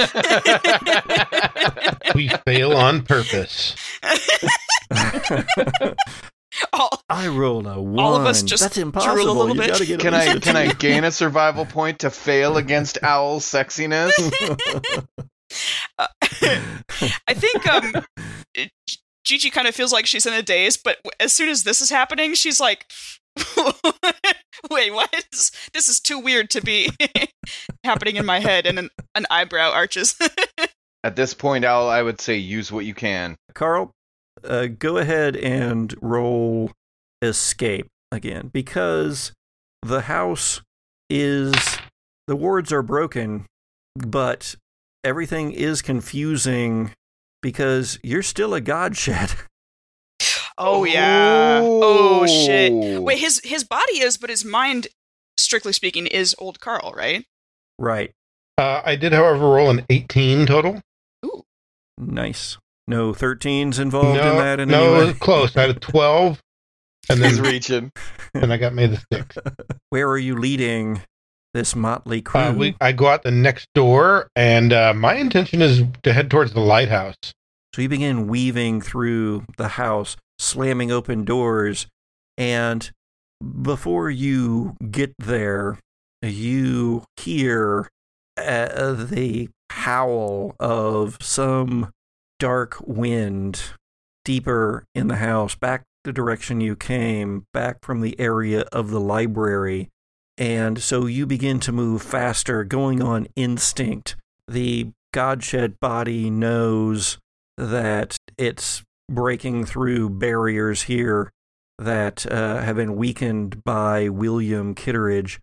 We 2.14 2.28
fail 2.46 2.76
on 2.76 3.02
purpose. 3.04 3.74
All, 6.74 7.02
I 7.08 7.28
roll 7.28 7.66
a 7.66 7.80
one. 7.80 8.04
All 8.04 8.14
of 8.16 8.26
us 8.26 8.42
just 8.42 8.62
That's 8.62 8.74
drool 8.76 9.30
a 9.30 9.32
little 9.32 9.54
You 9.54 9.62
bit. 9.62 9.70
gotta 9.70 9.86
get 9.86 9.94
at 9.94 10.00
Can 10.02 10.14
I 10.14 10.38
can 10.40 10.56
I 10.56 10.72
gain 10.74 11.04
a 11.04 11.10
survival 11.10 11.64
point 11.64 12.00
to 12.00 12.10
fail 12.10 12.56
against 12.58 12.98
Owl's 13.02 13.44
sexiness? 13.46 14.12
Uh, 15.98 16.06
I 16.22 17.34
think 17.34 17.66
um, 17.66 18.04
Gigi 19.24 19.50
kind 19.50 19.68
of 19.68 19.74
feels 19.74 19.92
like 19.92 20.06
she's 20.06 20.26
in 20.26 20.32
a 20.32 20.42
daze, 20.42 20.76
but 20.76 20.98
as 21.18 21.32
soon 21.32 21.48
as 21.48 21.62
this 21.62 21.80
is 21.80 21.90
happening, 21.90 22.34
she's 22.34 22.60
like, 22.60 22.90
"Wait, 24.70 24.92
what? 24.92 25.10
This, 25.30 25.50
this 25.72 25.88
is 25.88 26.00
too 26.00 26.18
weird 26.18 26.50
to 26.50 26.60
be 26.60 26.90
happening 27.84 28.16
in 28.16 28.26
my 28.26 28.40
head." 28.40 28.66
And 28.66 28.78
an, 28.78 28.90
an 29.14 29.26
eyebrow 29.30 29.70
arches. 29.70 30.16
At 31.04 31.16
this 31.16 31.32
point, 31.32 31.64
Owl, 31.64 31.88
I 31.88 32.02
would 32.02 32.20
say 32.20 32.36
use 32.36 32.70
what 32.70 32.84
you 32.84 32.94
can. 32.94 33.36
Carl, 33.54 33.92
uh, 34.44 34.66
go 34.66 34.98
ahead 34.98 35.36
and 35.36 35.94
roll 36.02 36.72
escape 37.22 37.86
again 38.12 38.50
because 38.52 39.32
the 39.82 40.02
house 40.02 40.60
is 41.08 41.54
the 42.26 42.36
wards 42.36 42.72
are 42.72 42.82
broken, 42.82 43.46
but 43.96 44.56
everything 45.04 45.52
is 45.52 45.82
confusing 45.82 46.92
because 47.42 47.98
you're 48.02 48.22
still 48.22 48.54
a 48.54 48.60
god 48.60 48.96
shed. 48.96 49.32
oh 50.58 50.84
yeah. 50.84 51.60
Oh 51.62 52.26
shit. 52.26 53.02
Wait, 53.02 53.18
his 53.18 53.40
his 53.44 53.64
body 53.64 54.00
is, 54.00 54.16
but 54.16 54.30
his 54.30 54.44
mind, 54.44 54.88
strictly 55.36 55.72
speaking, 55.72 56.06
is 56.06 56.34
old 56.38 56.60
Carl, 56.60 56.92
right? 56.96 57.24
right. 57.78 58.12
Uh, 58.58 58.82
I 58.84 58.96
did, 58.96 59.14
however, 59.14 59.48
roll 59.48 59.70
an 59.70 59.86
18 59.88 60.44
total. 60.44 60.82
Nice. 61.96 62.58
No 62.86 63.12
13s 63.12 63.78
involved 63.78 64.18
no, 64.18 64.32
in 64.32 64.36
that 64.38 64.60
in 64.60 64.68
no, 64.68 64.94
any 64.94 65.02
it 65.02 65.06
was 65.06 65.18
close. 65.18 65.56
I 65.56 65.62
had 65.62 65.70
a 65.70 65.74
12, 65.74 66.40
and 67.08 67.18
He's 67.24 67.36
then 67.36 67.44
reaching. 67.44 67.92
and 68.34 68.52
I 68.52 68.56
got 68.56 68.74
made 68.74 68.90
the 68.90 69.02
six. 69.12 69.36
Where 69.90 70.08
are 70.08 70.18
you 70.18 70.36
leading 70.36 71.02
this 71.54 71.74
motley 71.74 72.22
crew? 72.22 72.40
Uh, 72.40 72.52
we, 72.52 72.76
I 72.80 72.92
go 72.92 73.08
out 73.08 73.22
the 73.22 73.30
next 73.30 73.68
door, 73.74 74.28
and 74.36 74.72
uh, 74.72 74.94
my 74.94 75.14
intention 75.14 75.62
is 75.62 75.82
to 76.02 76.12
head 76.12 76.30
towards 76.30 76.52
the 76.52 76.60
lighthouse. 76.60 77.16
So 77.74 77.82
you 77.82 77.88
begin 77.88 78.26
weaving 78.26 78.80
through 78.80 79.44
the 79.56 79.68
house, 79.68 80.16
slamming 80.38 80.90
open 80.90 81.24
doors, 81.24 81.86
and 82.36 82.90
before 83.62 84.10
you 84.10 84.76
get 84.90 85.14
there, 85.18 85.78
you 86.22 87.04
hear 87.16 87.88
uh, 88.36 88.92
the 88.92 89.48
howl 89.70 90.54
of 90.58 91.18
some 91.20 91.90
dark 92.38 92.76
wind 92.80 93.62
deeper 94.24 94.84
in 94.94 95.08
the 95.08 95.16
house, 95.16 95.54
back 95.54 95.84
the 96.04 96.12
direction 96.12 96.60
you 96.60 96.76
came, 96.76 97.44
back 97.52 97.78
from 97.82 98.00
the 98.00 98.18
area 98.18 98.62
of 98.72 98.90
the 98.90 99.00
library. 99.00 99.88
And 100.40 100.82
so 100.82 101.04
you 101.04 101.26
begin 101.26 101.60
to 101.60 101.70
move 101.70 102.00
faster, 102.00 102.64
going 102.64 103.02
on 103.02 103.28
instinct. 103.36 104.16
The 104.48 104.90
Godshed 105.12 105.78
body 105.80 106.30
knows 106.30 107.18
that 107.58 108.16
it's 108.38 108.82
breaking 109.10 109.66
through 109.66 110.08
barriers 110.08 110.82
here 110.82 111.30
that 111.78 112.24
uh, 112.30 112.62
have 112.62 112.76
been 112.76 112.96
weakened 112.96 113.62
by 113.64 114.08
William 114.08 114.74
Kitteridge, 114.74 115.40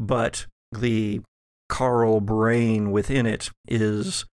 but 0.00 0.46
the 0.72 1.20
Carl 1.68 2.20
brain 2.20 2.90
within 2.90 3.26
it 3.26 3.50
is 3.68 4.24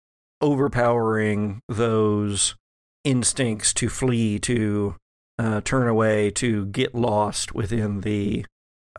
overpowering 0.40 1.60
those 1.68 2.56
instincts 3.04 3.74
to 3.74 3.90
flee, 3.90 4.38
to 4.38 4.96
uh, 5.38 5.60
turn 5.62 5.88
away, 5.88 6.30
to 6.30 6.64
get 6.66 6.94
lost 6.94 7.54
within 7.54 8.00
the 8.00 8.46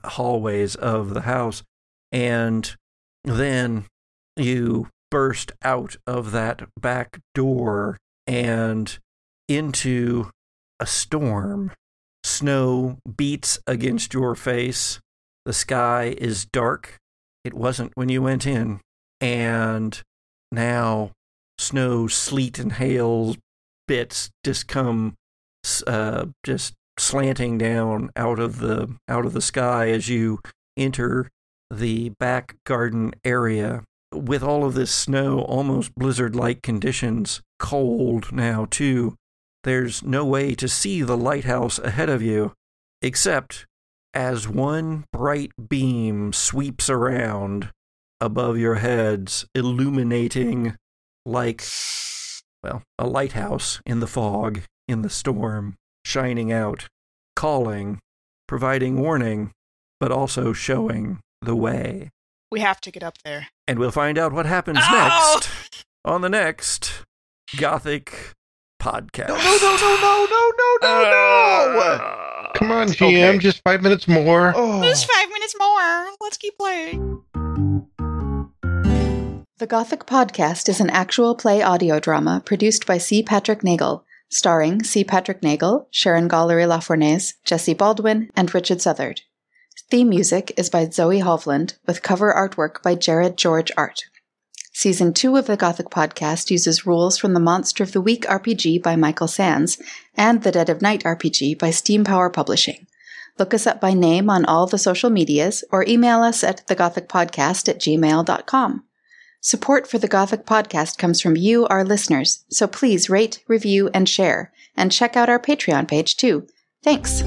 hallways 0.03 0.75
of 0.75 1.13
the 1.13 1.21
house. 1.21 1.63
And 2.11 2.75
then 3.23 3.85
you 4.35 4.89
burst 5.09 5.51
out 5.63 5.95
of 6.05 6.31
that 6.31 6.67
back 6.79 7.19
door 7.33 7.97
and 8.25 8.97
into 9.47 10.29
a 10.79 10.85
storm. 10.85 11.71
Snow 12.23 12.97
beats 13.15 13.59
against 13.65 14.13
your 14.13 14.35
face. 14.35 14.99
The 15.45 15.53
sky 15.53 16.15
is 16.17 16.45
dark. 16.45 16.97
It 17.43 17.53
wasn't 17.53 17.93
when 17.95 18.09
you 18.09 18.21
went 18.21 18.45
in. 18.45 18.81
And 19.21 20.01
now 20.51 21.11
snow, 21.57 22.07
sleet, 22.07 22.59
and 22.59 22.73
hail 22.73 23.35
bits 23.87 24.29
just 24.43 24.67
come 24.67 25.15
uh, 25.85 26.25
just 26.43 26.73
slanting 26.99 27.57
down 27.57 28.09
out 28.15 28.39
of 28.39 28.59
the 28.59 28.95
out 29.07 29.25
of 29.25 29.33
the 29.33 29.41
sky 29.41 29.89
as 29.89 30.09
you 30.09 30.39
enter 30.75 31.29
the 31.71 32.09
back 32.19 32.55
garden 32.65 33.13
area. 33.23 33.83
With 34.13 34.41
all 34.41 34.63
of 34.65 34.73
this 34.73 34.91
snow 34.91 35.41
almost 35.41 35.93
blizzard 35.95 36.35
like 36.35 36.61
conditions 36.61 37.41
cold 37.59 38.31
now 38.31 38.65
too 38.69 39.15
there's 39.63 40.01
no 40.01 40.23
way 40.23 40.55
to 40.55 40.67
see 40.67 41.01
the 41.01 41.17
lighthouse 41.17 41.79
ahead 41.79 42.09
of 42.09 42.21
you 42.21 42.53
except 43.01 43.65
as 44.13 44.47
one 44.47 45.03
bright 45.11 45.51
beam 45.69 46.31
sweeps 46.31 46.89
around 46.89 47.69
above 48.21 48.57
your 48.57 48.75
heads 48.75 49.45
illuminating 49.53 50.75
like 51.25 51.63
well 52.63 52.81
a 52.97 53.05
lighthouse 53.05 53.81
in 53.85 53.99
the 53.99 54.07
fog 54.07 54.61
in 54.87 55.01
the 55.01 55.09
storm 55.09 55.75
shining 56.08 56.53
out, 56.53 56.88
calling, 57.36 57.99
providing 58.47 58.97
warning, 59.01 59.51
but 59.99 60.10
also 60.10 60.53
showing 60.53 61.20
the 61.41 61.55
way. 61.55 62.10
We 62.49 62.62
have 62.62 62.80
to 62.82 62.91
get 62.91 63.03
up 63.03 63.18
there. 63.26 63.47
And 63.68 63.78
we'll 63.78 63.91
find 63.91 64.18
out 64.18 64.32
what 64.32 64.45
happens 64.45 64.80
next 64.89 65.49
on 66.05 66.22
the 66.22 66.30
next 66.30 67.03
Gothic 67.58 68.34
podcast. 68.82 69.28
No, 69.28 69.36
no, 69.36 69.58
no, 69.60 69.97
no, 70.01 70.28
no, 70.32 70.51
no, 70.58 70.78
no, 70.82 71.03
no, 71.12 71.80
uh, 71.82 71.97
no! 71.97 72.51
Come 72.55 72.72
on, 72.72 72.88
GM, 72.88 73.30
okay. 73.30 73.38
just 73.39 73.62
five 73.64 73.84
minutes 73.84 74.08
more. 74.08 74.53
Oh. 74.55 74.82
Just 74.84 75.12
five 75.12 75.30
minutes 75.30 75.55
more. 75.60 76.08
Let's 76.22 76.38
keep 76.38 76.58
playing. 76.58 77.22
The 79.60 79.68
Gothic 79.68 80.05
Podcast 80.05 80.70
is 80.70 80.80
an 80.80 80.89
actual 80.89 81.36
play 81.36 81.62
audio 81.62 81.99
drama 81.99 82.41
produced 82.45 82.86
by 82.86 82.97
C. 82.97 83.22
Patrick 83.24 83.62
Neagle 83.62 84.05
starring 84.30 84.84
C. 84.84 85.03
Patrick 85.03 85.41
Neagle, 85.41 85.88
Sharon 85.91 86.28
Gollery 86.28 86.65
LaFournese, 86.65 87.34
Jesse 87.45 87.73
Baldwin, 87.73 88.30
and 88.36 88.53
Richard 88.53 88.82
Southard. 88.82 89.21
Theme 89.89 90.09
music 90.09 90.51
is 90.57 90.69
by 90.69 90.89
Zoe 90.89 91.21
Hovland, 91.21 91.78
with 91.86 92.03
cover 92.03 92.34
artwork 92.34 92.82
by 92.84 92.95
Jared 92.95 93.38
George 93.38 93.71
Art. 93.78 94.01
Season 94.73 95.13
2 95.13 95.38
of 95.38 95.47
the 95.47 95.57
Gothic 95.57 95.88
Podcast 95.88 96.51
uses 96.51 96.86
rules 96.86 97.17
from 97.17 97.34
the 97.34 97.39
Monster 97.39 97.84
of 97.84 97.93
the 97.93 98.01
Week 98.01 98.25
RPG 98.25 98.84
by 98.84 98.95
Michael 98.95 99.28
Sands 99.28 99.82
and 100.15 100.43
the 100.43 100.51
Dead 100.51 100.69
of 100.69 100.82
Night 100.82 101.03
RPG 101.03 101.57
by 101.57 101.71
Steam 101.71 102.03
Power 102.03 102.30
Publishing. 102.30 102.86
Look 103.39 103.53
us 103.53 103.65
up 103.65 103.80
by 103.80 103.93
name 103.93 104.30
on 104.30 104.45
all 104.45 104.67
the 104.67 104.78
social 104.78 105.09
medias 105.09 105.63
or 105.71 105.86
email 105.88 106.21
us 106.21 106.43
at 106.43 106.65
thegothicpodcast 106.67 107.69
at 107.69 107.80
gmail.com. 107.80 108.84
Support 109.47 109.87
for 109.87 109.97
the 109.97 110.09
Gothic 110.09 110.45
Podcast 110.45 110.97
comes 110.97 111.21
from 111.21 111.37
you, 111.37 111.65
our 111.67 111.85
listeners, 111.85 112.43
so 112.49 112.67
please 112.67 113.09
rate, 113.09 113.41
review, 113.47 113.89
and 113.93 114.09
share. 114.09 114.51
And 114.75 114.91
check 114.91 115.15
out 115.15 115.29
our 115.29 115.39
Patreon 115.39 115.87
page 115.87 116.17
too. 116.17 116.47
Thanks. 116.83 117.23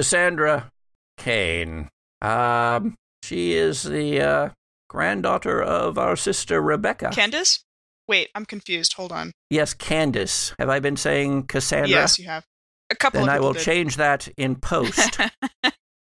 Cassandra 0.00 0.72
Caine. 1.18 1.90
Um, 2.22 2.96
she 3.22 3.52
is 3.52 3.82
the 3.82 4.18
uh, 4.22 4.48
granddaughter 4.88 5.62
of 5.62 5.98
our 5.98 6.16
sister 6.16 6.62
Rebecca. 6.62 7.10
Candace? 7.12 7.62
Wait, 8.08 8.30
I'm 8.34 8.46
confused. 8.46 8.94
Hold 8.94 9.12
on. 9.12 9.32
yes, 9.50 9.74
Candace. 9.74 10.54
Have 10.58 10.70
I 10.70 10.80
been 10.80 10.96
saying 10.96 11.48
Cassandra? 11.48 11.90
Yes, 11.90 12.18
you 12.18 12.24
have. 12.24 12.46
A 12.88 12.94
couple 12.94 13.20
then 13.20 13.28
I 13.28 13.40
will 13.40 13.52
did. 13.52 13.60
change 13.60 13.98
that 13.98 14.26
in 14.38 14.56
post. 14.56 15.20